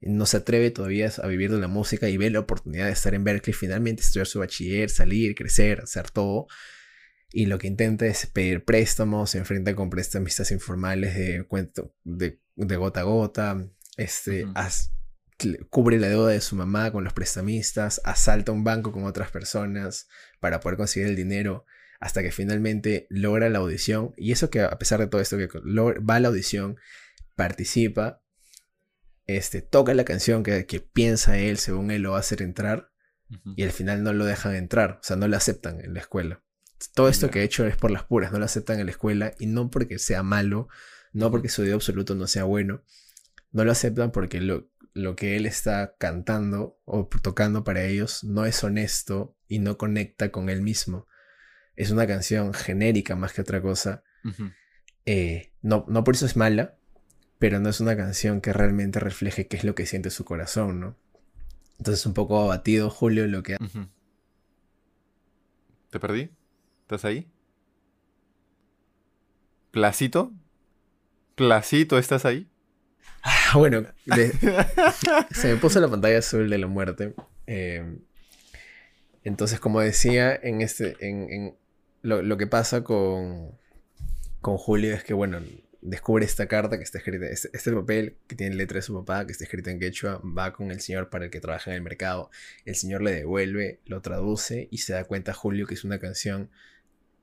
No 0.00 0.26
se 0.26 0.38
atreve 0.38 0.70
todavía 0.70 1.10
a 1.22 1.26
vivir 1.26 1.50
de 1.50 1.58
la 1.58 1.68
música 1.68 2.08
y 2.08 2.16
ve 2.16 2.30
la 2.30 2.40
oportunidad 2.40 2.86
de 2.86 2.92
estar 2.92 3.14
en 3.14 3.24
Berkeley, 3.24 3.54
finalmente 3.54 4.02
estudiar 4.02 4.26
su 4.26 4.40
bachiller, 4.40 4.90
salir, 4.90 5.34
crecer, 5.34 5.80
hacer 5.80 6.10
todo. 6.10 6.46
Y 7.30 7.46
lo 7.46 7.58
que 7.58 7.66
intenta 7.66 8.06
es 8.06 8.26
pedir 8.26 8.64
préstamos, 8.64 9.30
se 9.30 9.38
enfrenta 9.38 9.74
con 9.74 9.90
prestamistas 9.90 10.50
informales 10.50 11.14
de, 11.14 11.46
de, 12.04 12.40
de 12.56 12.76
gota 12.76 13.00
a 13.00 13.02
gota, 13.04 13.68
este, 13.96 14.46
cubre 15.68 15.98
la 15.98 16.08
deuda 16.08 16.30
de 16.30 16.40
su 16.40 16.56
mamá 16.56 16.90
con 16.90 17.04
los 17.04 17.12
prestamistas, 17.12 18.00
asalta 18.04 18.52
un 18.52 18.64
banco 18.64 18.92
con 18.92 19.04
otras 19.04 19.30
personas 19.30 20.08
para 20.40 20.60
poder 20.60 20.78
conseguir 20.78 21.08
el 21.08 21.16
dinero 21.16 21.66
hasta 22.00 22.22
que 22.22 22.30
finalmente 22.30 23.06
logra 23.10 23.48
la 23.48 23.58
audición. 23.58 24.14
Y 24.16 24.32
eso 24.32 24.50
que 24.50 24.60
a 24.60 24.78
pesar 24.78 25.00
de 25.00 25.06
todo 25.06 25.20
esto, 25.20 25.36
que 25.36 25.48
va 25.48 26.14
a 26.14 26.20
la 26.20 26.28
audición, 26.28 26.76
participa, 27.34 28.22
este, 29.26 29.62
toca 29.62 29.94
la 29.94 30.04
canción 30.04 30.42
que, 30.42 30.66
que 30.66 30.80
piensa 30.80 31.38
él, 31.38 31.58
según 31.58 31.90
él 31.90 32.02
lo 32.02 32.12
va 32.12 32.18
a 32.18 32.20
hacer 32.20 32.42
entrar, 32.42 32.90
y 33.56 33.62
al 33.62 33.72
final 33.72 34.02
no 34.02 34.12
lo 34.12 34.24
dejan 34.24 34.54
entrar, 34.54 34.98
o 35.00 35.04
sea, 35.04 35.16
no 35.16 35.28
lo 35.28 35.36
aceptan 35.36 35.80
en 35.84 35.94
la 35.94 36.00
escuela. 36.00 36.42
todo 36.94 37.08
esto 37.08 37.30
que 37.30 37.40
he 37.40 37.44
hecho 37.44 37.66
es 37.66 37.76
por 37.76 37.90
las 37.90 38.04
puras, 38.04 38.32
no 38.32 38.38
lo 38.38 38.44
aceptan 38.44 38.80
en 38.80 38.86
la 38.86 38.92
escuela 38.92 39.34
y 39.38 39.46
no 39.46 39.70
porque 39.70 39.98
sea 39.98 40.22
malo, 40.22 40.68
no 41.12 41.30
porque 41.30 41.48
su 41.48 41.62
oído 41.62 41.74
absoluto 41.74 42.14
no 42.14 42.26
sea 42.26 42.44
bueno, 42.44 42.82
no 43.52 43.64
lo 43.64 43.72
aceptan 43.72 44.12
porque 44.12 44.40
lo, 44.40 44.70
lo 44.94 45.14
que 45.14 45.36
él 45.36 45.46
está 45.46 45.94
cantando 45.98 46.80
o 46.84 47.06
tocando 47.22 47.64
para 47.64 47.84
ellos 47.84 48.24
no 48.24 48.46
es 48.46 48.64
honesto 48.64 49.36
y 49.46 49.58
no 49.58 49.76
conecta 49.76 50.30
con 50.30 50.48
él 50.48 50.62
mismo. 50.62 51.06
Es 51.78 51.92
una 51.92 52.08
canción 52.08 52.52
genérica 52.52 53.14
más 53.14 53.32
que 53.32 53.40
otra 53.40 53.62
cosa. 53.62 54.02
Eh, 55.06 55.52
no, 55.62 55.84
no 55.86 56.02
por 56.02 56.16
eso 56.16 56.26
es 56.26 56.36
mala, 56.36 56.74
pero 57.38 57.60
no 57.60 57.68
es 57.68 57.78
una 57.78 57.96
canción 57.96 58.40
que 58.40 58.52
realmente 58.52 58.98
refleje 58.98 59.46
qué 59.46 59.56
es 59.56 59.62
lo 59.62 59.76
que 59.76 59.86
siente 59.86 60.10
su 60.10 60.24
corazón, 60.24 60.80
¿no? 60.80 60.96
Entonces 61.78 62.04
un 62.04 62.14
poco 62.14 62.42
abatido 62.42 62.90
Julio 62.90 63.28
lo 63.28 63.44
que... 63.44 63.56
¿Te 65.90 66.00
perdí? 66.00 66.32
¿Estás 66.82 67.04
ahí? 67.04 67.30
¿Placito? 69.70 70.32
¿Placito 71.36 71.96
estás 71.96 72.24
ahí? 72.24 72.50
Ah, 73.22 73.52
bueno, 73.54 73.86
se 75.30 75.54
me 75.54 75.60
puso 75.60 75.80
la 75.80 75.88
pantalla 75.88 76.18
azul 76.18 76.50
de 76.50 76.58
la 76.58 76.66
muerte. 76.66 77.14
Eh, 77.46 78.00
entonces, 79.22 79.60
como 79.60 79.80
decía, 79.80 80.34
en 80.34 80.60
este, 80.60 80.96
en, 81.00 81.54
lo, 82.02 82.36
que 82.36 82.46
pasa 82.46 82.84
con, 82.84 83.52
con 84.40 84.56
Julio 84.56 84.94
es 84.94 85.04
que, 85.04 85.14
bueno, 85.14 85.40
descubre 85.80 86.24
esta 86.24 86.46
carta 86.46 86.76
que 86.76 86.84
está 86.84 86.98
escrita, 86.98 87.26
este, 87.26 87.50
este 87.52 87.72
papel 87.72 88.16
que 88.26 88.36
tiene 88.36 88.56
letra 88.56 88.76
de 88.76 88.82
su 88.82 88.94
papá, 88.94 89.26
que 89.26 89.32
está 89.32 89.44
escrito 89.44 89.70
en 89.70 89.78
quechua, 89.78 90.20
va 90.24 90.52
con 90.52 90.70
el 90.70 90.80
señor 90.80 91.08
para 91.08 91.26
el 91.26 91.30
que 91.30 91.40
trabaja 91.40 91.70
en 91.70 91.76
el 91.76 91.82
mercado, 91.82 92.30
el 92.64 92.74
señor 92.74 93.02
le 93.02 93.12
devuelve, 93.12 93.80
lo 93.86 94.00
traduce 94.00 94.68
y 94.70 94.78
se 94.78 94.92
da 94.92 95.04
cuenta 95.04 95.32
Julio 95.34 95.66
que 95.66 95.74
es 95.74 95.84
una 95.84 95.98
canción 95.98 96.50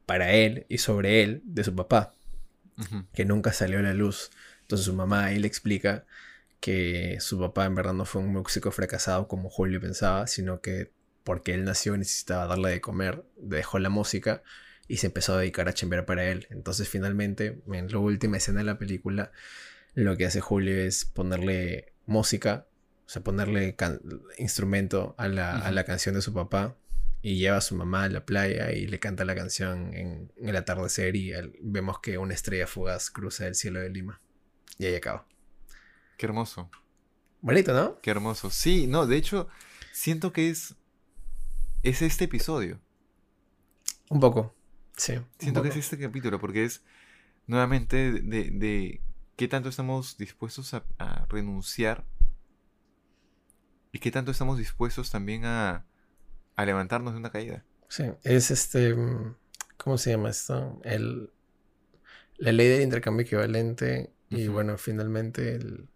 para 0.05 0.31
él 0.33 0.65
y 0.69 0.77
sobre 0.77 1.23
él 1.23 1.41
de 1.45 1.63
su 1.63 1.75
papá, 1.75 2.13
que 3.13 3.25
nunca 3.25 3.53
salió 3.53 3.79
a 3.79 3.81
la 3.81 3.93
luz. 3.93 4.31
Entonces 4.61 4.85
su 4.85 4.93
mamá 4.93 5.25
ahí 5.25 5.39
le 5.39 5.47
explica 5.47 6.05
que 6.59 7.17
su 7.19 7.39
papá 7.39 7.65
en 7.65 7.75
verdad 7.75 7.93
no 7.93 8.05
fue 8.05 8.21
un 8.21 8.33
músico 8.33 8.71
fracasado 8.71 9.27
como 9.27 9.49
Julio 9.49 9.79
pensaba, 9.79 10.27
sino 10.27 10.61
que 10.61 10.91
porque 11.23 11.53
él 11.53 11.63
nació 11.63 11.95
y 11.95 11.99
necesitaba 11.99 12.45
darle 12.45 12.69
de 12.69 12.81
comer, 12.81 13.25
dejó 13.37 13.79
la 13.79 13.89
música 13.89 14.43
y 14.87 14.97
se 14.97 15.07
empezó 15.07 15.33
a 15.33 15.39
dedicar 15.39 15.67
a 15.67 15.73
chambear 15.73 16.05
para 16.05 16.25
él. 16.25 16.47
Entonces 16.49 16.87
finalmente, 16.87 17.61
en 17.71 17.91
la 17.91 17.97
última 17.97 18.37
escena 18.37 18.59
de 18.59 18.65
la 18.65 18.77
película, 18.77 19.31
lo 19.93 20.17
que 20.17 20.25
hace 20.25 20.41
Julio 20.41 20.75
es 20.75 21.05
ponerle 21.05 21.93
música, 22.05 22.67
o 23.05 23.09
sea, 23.09 23.23
ponerle 23.23 23.75
instrumento 24.37 25.15
a 25.17 25.27
la, 25.27 25.83
canción 25.85 26.15
de 26.15 26.21
su 26.21 26.33
papá 26.33 26.75
y 27.21 27.37
lleva 27.37 27.57
a 27.57 27.61
su 27.61 27.75
mamá 27.75 28.03
a 28.03 28.09
la 28.09 28.25
playa 28.25 28.71
y 28.71 28.87
le 28.87 28.99
canta 28.99 29.25
la 29.25 29.35
canción 29.35 29.93
en, 29.93 30.31
el 30.37 30.55
atardecer 30.55 31.15
y 31.15 31.31
vemos 31.61 31.99
que 31.99 32.17
una 32.17 32.33
estrella 32.33 32.67
fugaz 32.67 33.09
cruza 33.09 33.47
el 33.47 33.55
cielo 33.55 33.79
de 33.79 33.89
Lima. 33.89 34.21
Y 34.77 34.85
ahí 34.85 34.95
acaba. 34.95 35.25
Qué 36.17 36.25
hermoso. 36.25 36.69
Bonito, 37.41 37.73
¿no? 37.73 37.99
Qué 38.01 38.11
hermoso. 38.11 38.49
Sí, 38.49 38.87
no, 38.87 39.05
de 39.05 39.17
hecho, 39.17 39.47
siento 39.91 40.33
que 40.33 40.49
es. 40.49 40.75
Es 41.83 42.01
este 42.01 42.25
episodio. 42.25 42.79
Un 44.09 44.19
poco. 44.19 44.54
Siento 44.97 45.61
que 45.61 45.69
es 45.69 45.75
este 45.75 45.97
capítulo, 45.97 46.39
porque 46.39 46.63
es 46.63 46.81
nuevamente 47.47 48.11
de, 48.11 49.01
qué 49.35 49.47
tanto 49.47 49.69
estamos 49.69 50.17
dispuestos 50.17 50.73
a, 50.73 51.25
renunciar 51.29 52.05
y 53.91 53.99
qué 53.99 54.11
tanto 54.11 54.31
estamos 54.31 54.57
dispuestos 54.57 55.11
también 55.11 55.45
a, 55.45 55.85
levantarnos 56.57 57.13
de 57.13 57.19
una 57.19 57.31
caída. 57.31 57.63
Sí, 57.89 58.05
es 58.23 58.51
este, 58.51 58.95
¿cómo 59.77 59.97
se 59.97 60.11
llama 60.11 60.29
esto? 60.29 60.79
El, 60.83 61.31
la 62.37 62.51
ley 62.51 62.67
del 62.67 62.81
intercambio 62.81 63.25
equivalente 63.25 64.13
y 64.29 64.47
bueno, 64.47 64.77
finalmente 64.77 65.55
el... 65.55 65.89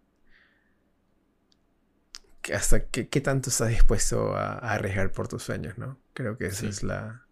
Hasta 2.54 2.86
qué, 2.86 3.08
qué 3.08 3.20
tanto 3.20 3.50
estás 3.50 3.68
dispuesto 3.68 4.34
a, 4.34 4.54
arriesgar 4.58 5.12
por 5.12 5.28
tus 5.28 5.42
sueños, 5.42 5.78
¿no? 5.78 5.98
Creo 6.14 6.36
que 6.36 6.46
esa 6.46 6.66
es 6.66 6.82
la, 6.82 7.26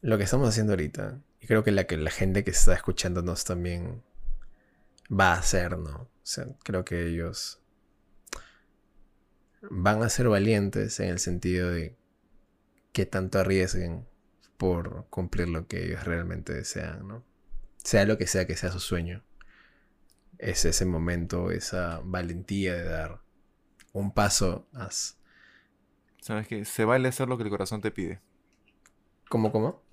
lo 0.00 0.18
que 0.18 0.24
estamos 0.24 0.48
haciendo 0.48 0.72
ahorita, 0.72 1.20
y 1.40 1.46
creo 1.46 1.64
que 1.64 1.72
la 1.72 1.86
que 1.86 1.96
la 1.96 2.10
gente 2.10 2.44
que 2.44 2.50
está 2.50 2.74
escuchándonos 2.74 3.44
también 3.44 4.02
va 5.10 5.34
a 5.34 5.38
hacer, 5.38 5.78
¿no? 5.78 5.96
O 5.96 6.10
sea, 6.22 6.46
creo 6.64 6.84
que 6.84 7.06
ellos 7.06 7.60
van 9.62 10.02
a 10.02 10.08
ser 10.08 10.28
valientes 10.28 11.00
en 11.00 11.08
el 11.08 11.18
sentido 11.18 11.70
de 11.70 11.96
que 12.92 13.06
tanto 13.06 13.38
arriesguen 13.38 14.06
por 14.56 15.06
cumplir 15.10 15.48
lo 15.48 15.66
que 15.66 15.84
ellos 15.84 16.04
realmente 16.04 16.54
desean, 16.54 17.06
¿no? 17.06 17.24
Sea 17.78 18.04
lo 18.04 18.18
que 18.18 18.26
sea 18.26 18.46
que 18.46 18.56
sea 18.56 18.72
su 18.72 18.80
sueño. 18.80 19.22
Es 20.38 20.64
ese 20.64 20.84
momento, 20.84 21.50
esa 21.50 22.00
valentía 22.04 22.74
de 22.74 22.84
dar 22.84 23.22
un 23.92 24.12
paso 24.12 24.66
más. 24.72 25.18
Sabes 26.20 26.48
que 26.48 26.64
se 26.64 26.84
vale 26.84 27.08
hacer 27.08 27.28
lo 27.28 27.36
que 27.36 27.44
el 27.44 27.50
corazón 27.50 27.80
te 27.80 27.90
pide. 27.90 28.20
¿Cómo, 29.28 29.52
cómo? 29.52 29.85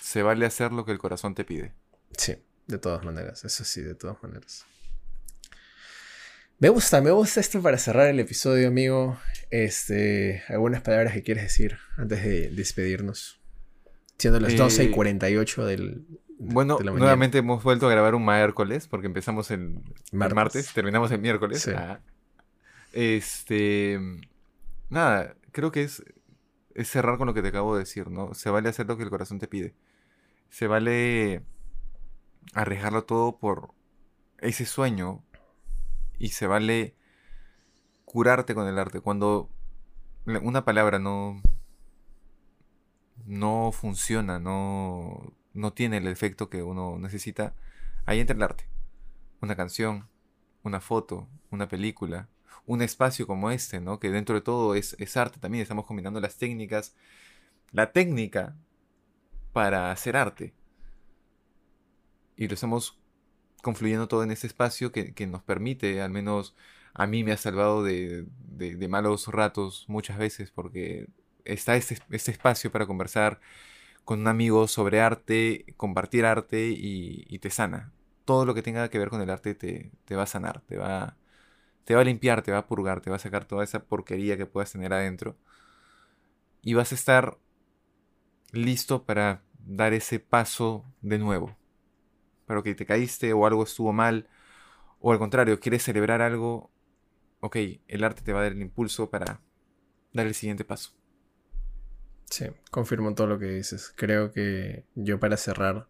Se 0.00 0.22
vale 0.22 0.46
hacer 0.46 0.72
lo 0.72 0.84
que 0.84 0.92
el 0.92 0.98
corazón 0.98 1.34
te 1.34 1.44
pide. 1.44 1.72
Sí, 2.16 2.36
de 2.66 2.78
todas 2.78 3.04
maneras, 3.04 3.44
eso 3.44 3.64
sí, 3.64 3.82
de 3.82 3.94
todas 3.94 4.22
maneras. 4.22 4.64
Me 6.58 6.70
gusta, 6.70 7.02
me 7.02 7.10
gusta 7.10 7.40
esto 7.40 7.60
para 7.60 7.76
cerrar 7.76 8.06
el 8.08 8.18
episodio, 8.18 8.68
amigo. 8.68 9.18
Este, 9.50 10.42
algunas 10.48 10.80
palabras 10.80 11.12
que 11.12 11.22
quieres 11.22 11.44
decir 11.44 11.78
antes 11.98 12.24
de 12.24 12.48
despedirnos. 12.48 13.40
Siendo 14.18 14.40
las 14.40 14.56
12 14.56 14.84
y 14.84 14.90
48 14.90 15.62
eh, 15.62 15.70
del. 15.70 16.06
Bueno, 16.38 16.78
nuevamente 16.80 17.38
hemos 17.38 17.62
vuelto 17.62 17.86
a 17.86 17.90
grabar 17.90 18.14
un 18.14 18.24
miércoles, 18.24 18.88
porque 18.88 19.06
empezamos 19.06 19.50
el 19.50 19.80
martes, 20.12 20.72
terminamos 20.72 21.10
el 21.10 21.20
miércoles. 21.20 21.68
Ah. 21.68 22.00
este. 22.92 24.00
Nada, 24.88 25.34
creo 25.52 25.72
que 25.72 25.82
es 25.82 26.02
es 26.76 26.90
cerrar 26.90 27.16
con 27.16 27.26
lo 27.26 27.32
que 27.32 27.40
te 27.40 27.48
acabo 27.48 27.74
de 27.74 27.80
decir, 27.80 28.10
¿no? 28.10 28.34
Se 28.34 28.50
vale 28.50 28.68
hacer 28.68 28.86
lo 28.86 28.98
que 28.98 29.02
el 29.02 29.10
corazón 29.10 29.38
te 29.38 29.48
pide. 29.48 29.74
Se 30.50 30.66
vale 30.66 31.42
arriesgarlo 32.52 33.04
todo 33.04 33.38
por 33.38 33.72
ese 34.38 34.66
sueño. 34.66 35.24
Y 36.18 36.28
se 36.28 36.46
vale 36.46 36.94
curarte 38.04 38.54
con 38.54 38.68
el 38.68 38.78
arte. 38.78 39.00
Cuando 39.00 39.48
una 40.26 40.66
palabra 40.66 40.98
no, 40.98 41.40
no 43.24 43.72
funciona, 43.72 44.38
no, 44.38 45.32
no 45.54 45.72
tiene 45.72 45.96
el 45.96 46.06
efecto 46.08 46.50
que 46.50 46.62
uno 46.62 46.98
necesita, 46.98 47.54
ahí 48.04 48.20
entra 48.20 48.36
el 48.36 48.42
arte. 48.42 48.68
Una 49.40 49.56
canción, 49.56 50.08
una 50.62 50.80
foto, 50.80 51.26
una 51.50 51.68
película, 51.68 52.28
un 52.64 52.82
espacio 52.82 53.26
como 53.26 53.50
este, 53.50 53.80
¿no? 53.80 53.98
Que 54.00 54.10
dentro 54.10 54.34
de 54.34 54.40
todo 54.40 54.74
es, 54.74 54.94
arte 55.16 55.38
también, 55.38 55.62
estamos 55.62 55.86
combinando 55.86 56.20
las 56.20 56.36
técnicas, 56.36 56.94
la 57.72 57.92
técnica 57.92 58.56
para 59.52 59.90
hacer 59.92 60.16
arte. 60.16 60.54
Y 62.36 62.48
lo 62.48 62.54
estamos 62.54 62.98
confluyendo 63.62 64.08
todo 64.08 64.22
en 64.22 64.30
este 64.30 64.46
espacio 64.46 64.92
que, 64.92 65.26
nos 65.26 65.42
permite, 65.42 66.02
al 66.02 66.10
menos 66.10 66.54
a 66.94 67.06
mí 67.06 67.24
me 67.24 67.32
ha 67.32 67.36
salvado 67.36 67.82
de, 67.82 68.26
malos 68.88 69.28
ratos 69.28 69.84
muchas 69.88 70.18
veces, 70.18 70.50
porque 70.50 71.08
está 71.44 71.76
este, 71.76 71.98
este, 72.10 72.30
espacio 72.32 72.72
para 72.72 72.86
conversar 72.86 73.40
con 74.04 74.20
un 74.20 74.28
amigo 74.28 74.68
sobre 74.68 75.00
arte, 75.00 75.74
compartir 75.76 76.24
arte 76.26 76.68
y, 76.68 77.38
te 77.40 77.50
sana. 77.50 77.92
Todo 78.24 78.44
lo 78.44 78.54
que 78.54 78.62
tenga 78.62 78.88
que 78.90 78.98
ver 78.98 79.10
con 79.10 79.20
el 79.22 79.30
arte 79.30 79.54
te, 79.54 79.92
te 80.04 80.16
va 80.16 80.24
a 80.24 80.26
sanar, 80.26 80.60
te 80.62 80.76
va, 80.76 81.16
te 81.86 81.94
va 81.94 82.00
a 82.00 82.04
limpiar, 82.04 82.42
te 82.42 82.50
va 82.50 82.58
a 82.58 82.66
purgar, 82.66 83.00
te 83.00 83.10
va 83.10 83.16
a 83.16 83.20
sacar 83.20 83.44
toda 83.44 83.62
esa 83.62 83.84
porquería 83.84 84.36
que 84.36 84.44
puedas 84.44 84.72
tener 84.72 84.92
adentro. 84.92 85.36
Y 86.60 86.74
vas 86.74 86.90
a 86.90 86.96
estar 86.96 87.38
listo 88.50 89.04
para 89.04 89.44
dar 89.60 89.92
ese 89.92 90.18
paso 90.18 90.84
de 91.00 91.18
nuevo. 91.18 91.56
Pero 92.44 92.64
que 92.64 92.74
te 92.74 92.86
caíste 92.86 93.32
o 93.32 93.46
algo 93.46 93.62
estuvo 93.62 93.92
mal, 93.92 94.28
o 94.98 95.12
al 95.12 95.20
contrario, 95.20 95.60
quieres 95.60 95.84
celebrar 95.84 96.22
algo, 96.22 96.72
ok, 97.38 97.56
el 97.86 98.02
arte 98.02 98.22
te 98.22 98.32
va 98.32 98.40
a 98.40 98.42
dar 98.42 98.52
el 98.52 98.62
impulso 98.62 99.08
para 99.08 99.40
dar 100.12 100.26
el 100.26 100.34
siguiente 100.34 100.64
paso. 100.64 100.90
Sí, 102.28 102.46
confirmo 102.72 103.14
todo 103.14 103.28
lo 103.28 103.38
que 103.38 103.46
dices. 103.46 103.92
Creo 103.94 104.32
que 104.32 104.86
yo 104.96 105.20
para 105.20 105.36
cerrar 105.36 105.86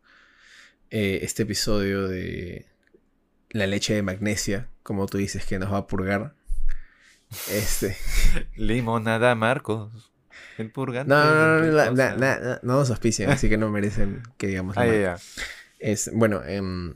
eh, 0.91 1.21
este 1.23 1.45
episodio 1.45 2.07
de 2.07 2.67
la 3.49 3.67
leche 3.67 3.95
de 3.95 4.03
magnesia, 4.03 4.69
como 4.87 5.07
tú 5.07 5.19
dices, 5.19 5.45
que 5.45 5.59
nos 5.59 5.73
va 5.73 5.79
a 5.79 5.87
purgar. 5.89 6.37
Este. 7.51 7.97
Limonada 8.57 9.35
Marcos. 9.35 10.13
El 10.59 10.71
purgante. 10.71 11.13
No, 11.13 11.25
no, 11.25 11.61
no, 11.61 11.91
no, 11.93 12.17
no, 12.17 12.59
nos 12.63 12.91
auspician, 12.91 13.31
así 13.31 13.49
que 13.49 13.59
no 13.59 13.69
merecen 13.69 14.23
que 14.39 14.47
digamos. 14.47 14.77
Ah, 14.79 15.17
Es, 15.81 16.09
bueno, 16.15 16.45
em, 16.45 16.95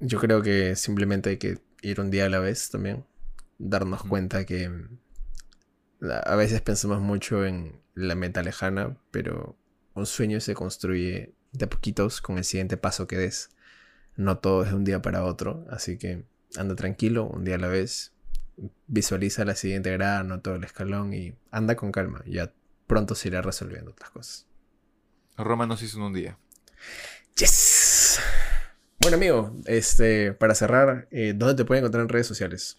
yo 0.00 0.18
creo 0.18 0.42
que 0.42 0.74
simplemente 0.74 1.30
hay 1.30 1.36
que 1.36 1.60
ir 1.82 2.00
un 2.00 2.10
día 2.10 2.26
a 2.26 2.28
la 2.28 2.40
vez 2.40 2.68
también. 2.68 3.06
Darnos 3.58 4.02
cuenta 4.02 4.44
que 4.44 4.64
em, 4.64 4.98
a 6.02 6.34
veces 6.34 6.60
pensamos 6.62 7.00
mucho 7.00 7.46
en 7.46 7.80
la 7.94 8.16
meta 8.16 8.42
lejana, 8.42 8.96
pero 9.12 9.56
un 9.94 10.04
sueño 10.04 10.40
se 10.40 10.54
construye 10.54 11.32
de 11.52 11.66
poquitos 11.68 12.20
con 12.20 12.38
el 12.38 12.44
siguiente 12.44 12.76
paso 12.76 13.06
que 13.06 13.18
des. 13.18 13.50
No 14.16 14.38
todo 14.38 14.64
es 14.64 14.70
de 14.70 14.74
un 14.74 14.84
día 14.84 15.00
para 15.00 15.24
otro, 15.24 15.64
así 15.70 15.96
que 15.96 16.24
anda 16.58 16.74
tranquilo, 16.74 17.26
un 17.26 17.44
día 17.44 17.54
a 17.54 17.58
la 17.58 17.68
vez. 17.68 18.12
Visualiza 18.88 19.44
la 19.44 19.54
siguiente 19.54 19.92
grada, 19.92 20.24
no 20.24 20.40
todo 20.40 20.56
el 20.56 20.64
escalón 20.64 21.14
y 21.14 21.34
anda 21.50 21.76
con 21.76 21.92
calma. 21.92 22.22
Ya 22.26 22.52
pronto 22.86 23.14
se 23.14 23.28
irá 23.28 23.40
resolviendo 23.40 23.92
otras 23.92 24.10
cosas. 24.10 24.46
Roma 25.36 25.66
nos 25.66 25.82
hizo 25.82 25.98
en 25.98 26.04
un 26.04 26.12
día. 26.14 26.38
Yes. 27.36 28.18
Bueno, 29.00 29.16
amigo, 29.16 29.54
este, 29.66 30.32
para 30.32 30.56
cerrar, 30.56 31.06
eh, 31.12 31.32
¿dónde 31.36 31.54
te 31.54 31.64
pueden 31.64 31.84
encontrar 31.84 32.02
en 32.02 32.08
redes 32.08 32.26
sociales? 32.26 32.78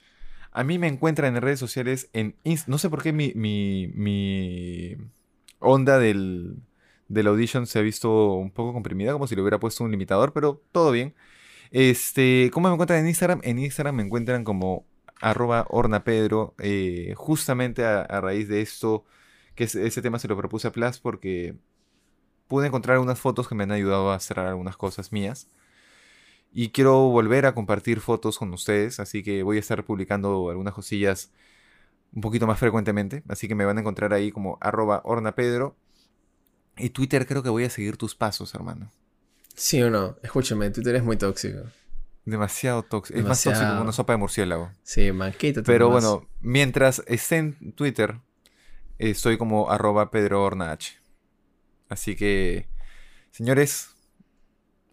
A 0.52 0.64
mí 0.64 0.78
me 0.78 0.88
encuentran 0.88 1.36
en 1.36 1.42
redes 1.42 1.60
sociales 1.60 2.10
en 2.12 2.36
No 2.68 2.78
sé 2.78 2.90
por 2.90 3.02
qué 3.02 3.14
mi, 3.14 3.32
mi, 3.36 4.98
onda 5.60 5.98
del, 6.00 6.58
del 7.08 7.28
audition 7.28 7.68
se 7.68 7.80
ha 7.80 7.82
visto 7.82 8.34
un 8.34 8.52
poco 8.52 8.74
comprimida, 8.74 9.14
como 9.14 9.28
si 9.28 9.36
le 9.36 9.42
hubiera 9.42 9.60
puesto 9.60 9.84
un 9.84 9.92
limitador, 9.92 10.34
pero 10.34 10.62
todo 10.74 10.92
bien. 10.92 11.14
Este, 11.72 12.50
¿Cómo 12.54 12.68
me 12.70 12.74
encuentran 12.74 13.00
en 13.02 13.08
Instagram? 13.08 13.42
En 13.44 13.60
Instagram 13.60 13.96
me 13.96 14.04
encuentran 14.04 14.44
como 14.44 14.86
arroba 15.22 15.66
ornapedro. 15.70 16.56
Eh, 16.60 17.14
justamente 17.16 17.86
a, 17.86 18.06
raíz 18.22 18.48
de 18.48 18.62
esto, 18.62 19.06
que 19.56 19.66
ese 19.66 20.02
tema 20.02 20.20
se 20.20 20.28
lo 20.28 20.38
propuse 20.38 20.68
a 20.68 20.72
Plus 20.72 21.00
porque 21.00 21.56
pude 22.48 22.68
encontrar 22.68 22.96
algunas 22.96 23.20
fotos 23.20 23.48
que 23.48 23.56
me 23.56 23.64
han 23.64 23.72
ayudado 23.72 24.12
a 24.12 24.20
cerrar 24.20 24.48
algunas 24.48 24.78
cosas 24.78 25.12
mías. 25.12 25.48
Y 26.52 26.70
quiero 26.70 27.10
volver 27.10 27.46
a 27.46 27.54
compartir 27.54 28.00
fotos 28.02 28.40
con 28.40 28.52
ustedes, 28.54 29.00
así 29.00 29.24
que 29.24 29.44
voy 29.44 29.58
a 29.58 29.60
estar 29.60 29.86
publicando 29.86 30.50
algunas 30.50 30.74
cosillas 30.74 31.32
un 32.14 32.22
poquito 32.22 32.48
más 32.48 32.60
frecuentemente. 32.60 33.24
Así 33.30 33.48
que 33.48 33.56
me 33.56 33.66
van 33.66 33.78
a 33.78 33.82
encontrar 33.82 34.14
ahí 34.14 34.32
como 34.32 34.58
arroba 34.62 35.02
ornapedro. 35.06 35.78
Y 36.78 36.90
Twitter 36.92 37.28
creo 37.28 37.44
que 37.44 37.50
voy 37.50 37.66
a 37.66 37.70
seguir 37.70 37.98
tus 37.98 38.16
pasos, 38.16 38.56
hermano. 38.56 38.90
Sí 39.60 39.82
o 39.82 39.90
no, 39.90 40.16
escúchame, 40.24 40.70
Twitter 40.70 40.96
es 40.96 41.04
muy 41.04 41.18
tóxico. 41.18 41.60
Demasiado 42.24 42.82
tóxico. 42.82 43.20
Es 43.20 43.26
más 43.26 43.44
tóxico 43.44 43.76
que 43.76 43.82
una 43.82 43.92
sopa 43.92 44.14
de 44.14 44.18
murciélago. 44.18 44.72
Sí, 44.84 45.12
manquito. 45.12 45.64
Pero 45.64 45.90
bueno, 45.90 46.30
mientras 46.40 47.04
esté 47.08 47.38
en 47.40 47.74
Twitter, 47.74 48.20
estoy 49.00 49.38
como 49.38 49.70
arroba 49.70 50.12
Pedro 50.12 50.50
Así 51.90 52.16
que, 52.16 52.70
señores, 53.32 53.90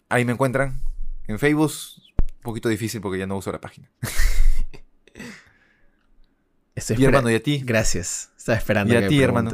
ahí 0.09 0.25
me 0.25 0.33
encuentran. 0.33 0.83
En 1.29 1.39
Facebook, 1.39 1.71
un 2.19 2.43
poquito 2.43 2.69
difícil 2.69 3.01
porque 3.01 3.21
ya 3.21 3.27
no 3.29 3.37
uso 3.37 3.53
la 3.53 3.61
página. 3.61 3.89
y 6.97 7.05
hermano, 7.05 7.31
¿y 7.31 7.35
a 7.35 7.43
ti? 7.43 7.63
Gracias. 7.65 8.31
Estaba 8.37 8.59
esperando. 8.59 8.93
Y 8.93 8.97
a 8.97 9.09
ti, 9.09 9.21
hermano. 9.23 9.51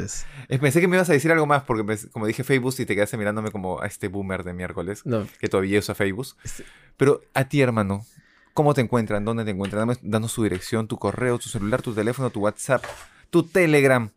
Pensé 0.48 0.80
que 0.80 0.88
me 0.88 0.96
ibas 0.96 1.08
a 1.08 1.12
decir 1.12 1.30
algo 1.32 1.46
más 1.46 1.62
porque, 1.62 1.84
como 2.10 2.26
dije 2.26 2.44
Facebook, 2.44 2.74
y 2.78 2.84
te 2.84 2.94
quedaste 2.94 3.16
mirándome 3.16 3.50
como 3.50 3.80
a 3.80 3.86
este 3.86 4.08
boomer 4.08 4.44
de 4.44 4.52
miércoles, 4.52 5.02
que 5.40 5.48
todavía 5.48 5.78
usa 5.78 5.94
Facebook. 5.94 6.26
Este 6.44 6.64
Pero 6.96 7.22
a 7.32 7.44
ti, 7.48 7.60
hermano, 7.60 8.04
¿cómo 8.52 8.74
te 8.74 8.80
encuentran? 8.80 9.24
¿Dónde 9.24 9.44
te 9.44 9.52
encuentran? 9.52 9.96
Danos 10.02 10.32
su 10.32 10.42
dirección, 10.42 10.88
tu 10.88 10.98
correo, 10.98 11.38
tu 11.38 11.48
celular, 11.48 11.80
tu 11.80 11.94
teléfono, 11.94 12.30
tu 12.30 12.40
WhatsApp, 12.40 12.84
tu 13.30 13.44
Telegram, 13.44 14.10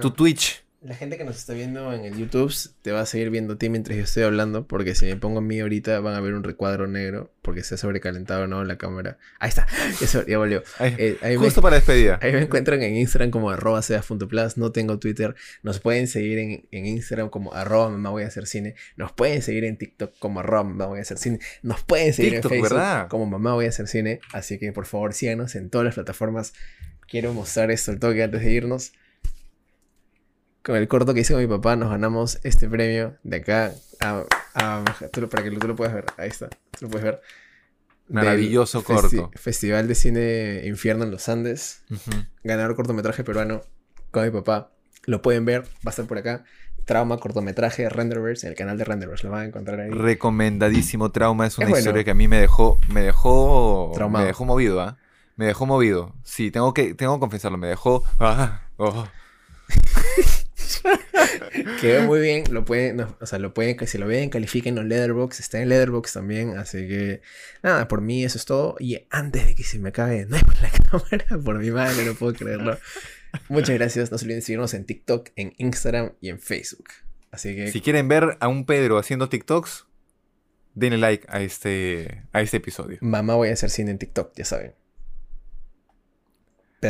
tu 0.00 0.10
Twitch. 0.10 0.63
La 0.84 0.94
gente 0.94 1.16
que 1.16 1.24
nos 1.24 1.36
está 1.38 1.54
viendo 1.54 1.94
en 1.94 2.04
el 2.04 2.14
YouTube 2.14 2.54
te 2.82 2.92
va 2.92 3.00
a 3.00 3.06
seguir 3.06 3.30
viendo 3.30 3.54
a 3.54 3.58
ti 3.58 3.70
mientras 3.70 3.96
yo 3.96 4.04
estoy 4.04 4.22
hablando, 4.22 4.66
porque 4.66 4.94
si 4.94 5.06
me 5.06 5.16
pongo 5.16 5.38
en 5.38 5.46
mí 5.46 5.58
ahorita 5.58 5.98
van 6.00 6.14
a 6.14 6.20
ver 6.20 6.34
un 6.34 6.44
recuadro 6.44 6.86
negro, 6.86 7.32
porque 7.40 7.64
se 7.64 7.76
ha 7.76 7.78
sobrecalentado 7.78 8.46
no 8.48 8.62
la 8.64 8.76
cámara. 8.76 9.16
Ahí 9.38 9.48
está, 9.48 9.66
ya 10.28 10.36
volvió. 10.36 10.62
Eh, 10.80 11.36
justo 11.38 11.62
para 11.62 11.76
despedida. 11.76 12.18
Ahí 12.20 12.32
me 12.32 12.42
encuentran 12.42 12.82
en 12.82 12.96
Instagram 12.96 13.30
como 13.30 13.48
arroba 13.48 13.80
seas.plus, 13.80 14.58
no 14.58 14.72
tengo 14.72 14.98
Twitter. 14.98 15.34
Nos 15.62 15.80
pueden 15.80 16.06
seguir 16.06 16.38
en, 16.38 16.68
Instagram 16.70 17.30
como 17.30 17.54
arroba 17.54 17.88
mamá 17.88 18.10
voy 18.10 18.24
a 18.24 18.26
hacer 18.26 18.46
cine. 18.46 18.74
Nos 18.96 19.10
pueden 19.12 19.40
seguir 19.40 19.64
en 19.64 19.78
TikTok 19.78 20.18
como 20.18 20.40
arroba 20.40 20.64
mamá 20.64 20.84
voy 20.84 20.98
a 20.98 21.02
hacer 21.02 21.16
cine. 21.16 21.38
Nos 21.62 21.82
pueden 21.82 22.12
seguir 22.12 22.34
en 22.34 22.42
Facebook 22.42 23.08
como 23.08 23.24
mamá 23.24 23.54
voy 23.54 23.64
a 23.64 23.70
hacer 23.70 23.88
cine. 23.88 24.20
Así 24.34 24.58
que 24.58 24.70
por 24.72 24.84
favor 24.84 25.14
síganos 25.14 25.54
en 25.54 25.70
todas 25.70 25.86
las 25.86 25.94
plataformas. 25.94 26.52
Quiero 27.08 27.32
mostrar 27.32 27.70
esto 27.70 27.90
el 27.90 27.98
toque 27.98 28.22
antes 28.22 28.42
de 28.42 28.52
irnos 28.52 28.92
con 30.64 30.76
el 30.76 30.88
corto 30.88 31.12
que 31.12 31.20
hice 31.20 31.34
con 31.34 31.42
mi 31.42 31.48
papá, 31.48 31.76
nos 31.76 31.90
ganamos 31.90 32.40
este 32.42 32.68
premio 32.68 33.16
de 33.22 33.36
acá 33.36 33.74
a, 34.00 34.24
para 35.30 35.42
que 35.42 35.50
tú 35.50 35.68
lo 35.68 35.76
puedas 35.76 35.94
ver. 35.94 36.06
Ahí 36.16 36.28
está, 36.28 36.48
tú 36.48 36.86
lo 36.86 36.88
puedes 36.88 37.04
ver. 37.04 37.20
Maravilloso 38.08 38.82
corto. 38.82 39.30
Festival 39.34 39.88
de 39.88 39.94
Cine 39.94 40.62
Infierno 40.64 41.04
en 41.04 41.10
los 41.10 41.28
Andes. 41.28 41.82
Ganador 42.42 42.76
cortometraje 42.76 43.24
peruano 43.24 43.60
con 44.10 44.24
mi 44.24 44.30
papá. 44.30 44.72
Lo 45.04 45.20
pueden 45.20 45.44
ver, 45.44 45.62
va 45.64 45.86
a 45.86 45.90
estar 45.90 46.06
por 46.06 46.16
acá. 46.16 46.44
Trauma, 46.86 47.18
cortometraje, 47.18 47.88
Renderverse, 47.88 48.46
en 48.46 48.52
el 48.52 48.58
canal 48.58 48.76
de 48.76 48.84
Renderverse, 48.84 49.26
lo 49.26 49.32
van 49.32 49.42
a 49.42 49.44
encontrar 49.46 49.80
ahí. 49.80 49.90
Recomendadísimo 49.90 51.10
Trauma, 51.12 51.46
es 51.46 51.58
una 51.58 51.70
historia 51.70 52.04
que 52.04 52.10
a 52.10 52.14
mí 52.14 52.28
me 52.28 52.38
dejó, 52.40 52.78
me 52.88 53.02
dejó, 53.02 53.92
me 54.10 54.24
dejó 54.24 54.44
movido, 54.44 54.80
¿ah? 54.80 54.98
Me 55.36 55.46
dejó 55.46 55.66
movido. 55.66 56.14
Sí, 56.22 56.50
tengo 56.50 56.72
que, 56.74 56.94
tengo 56.94 57.14
que 57.14 57.20
confesarlo, 57.20 57.58
me 57.58 57.68
dejó, 57.68 58.04
ah, 58.18 58.68
oh. 58.76 59.06
Quedó 61.80 62.02
muy 62.02 62.20
bien, 62.20 62.44
lo 62.50 62.64
pueden, 62.64 63.00
o 63.00 63.26
sea, 63.26 63.38
lo 63.38 63.54
pueden, 63.54 63.76
que 63.76 63.86
si 63.86 63.98
lo 63.98 64.06
ven, 64.06 64.30
califiquen 64.30 64.78
en 64.78 64.88
Leatherbox, 64.88 65.40
está 65.40 65.60
en 65.60 65.68
Leatherbox 65.68 66.12
también, 66.12 66.56
así 66.56 66.88
que 66.88 67.22
nada, 67.62 67.88
por 67.88 68.00
mí 68.00 68.24
eso 68.24 68.38
es 68.38 68.44
todo. 68.44 68.76
Y 68.78 69.06
antes 69.10 69.46
de 69.46 69.54
que 69.54 69.64
se 69.64 69.78
me 69.78 69.90
acabe 69.90 70.26
no 70.26 70.36
la 70.62 70.70
cámara, 70.70 71.44
por 71.44 71.58
mi 71.58 71.70
madre, 71.70 72.04
no 72.04 72.14
puedo 72.14 72.34
creerlo. 72.34 72.78
Muchas 73.48 73.76
gracias, 73.76 74.10
no 74.10 74.18
se 74.18 74.24
olviden 74.24 74.42
seguirnos 74.42 74.74
en 74.74 74.84
TikTok, 74.84 75.30
en 75.36 75.54
Instagram 75.58 76.12
y 76.20 76.28
en 76.28 76.38
Facebook. 76.38 76.88
Así 77.30 77.54
que... 77.56 77.72
Si 77.72 77.80
quieren 77.80 78.08
ver 78.08 78.36
a 78.40 78.48
un 78.48 78.64
Pedro 78.64 78.98
haciendo 78.98 79.28
TikToks, 79.28 79.86
denle 80.74 80.98
like 80.98 81.26
a 81.28 81.40
este, 81.40 82.22
a 82.32 82.42
este 82.42 82.58
episodio. 82.58 82.98
Mamá 83.00 83.34
voy 83.34 83.48
a 83.48 83.52
hacer 83.52 83.70
cine 83.70 83.90
en 83.90 83.98
TikTok, 83.98 84.32
ya 84.36 84.44
saben. 84.44 84.74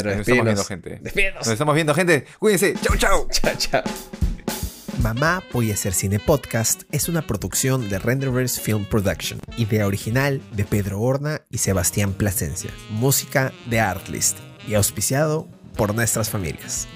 Pero 0.02 0.10
Nos 0.10 0.26
estamos 0.26 0.44
viendo, 0.44 0.64
gente. 0.64 1.00
Nos 1.36 1.46
estamos 1.46 1.74
viendo, 1.74 1.94
gente. 1.94 2.24
Cuídense. 2.40 2.74
Chau, 2.82 2.96
chau. 2.96 3.28
Chao, 3.30 3.52
chao. 3.56 3.82
Mamá 5.00 5.42
Voy 5.52 5.70
a 5.70 5.74
hacer 5.74 5.92
cine 5.92 6.18
podcast 6.18 6.82
es 6.90 7.08
una 7.08 7.26
producción 7.26 7.88
de 7.88 8.00
Renderverse 8.00 8.60
Film 8.60 8.86
Production. 8.86 9.38
Idea 9.56 9.86
original 9.86 10.40
de 10.52 10.64
Pedro 10.64 11.00
Horna 11.00 11.42
y 11.48 11.58
Sebastián 11.58 12.12
Plasencia. 12.12 12.70
Música 12.90 13.52
de 13.66 13.78
Artlist 13.78 14.38
y 14.66 14.74
auspiciado 14.74 15.46
por 15.76 15.94
nuestras 15.94 16.28
familias. 16.28 16.88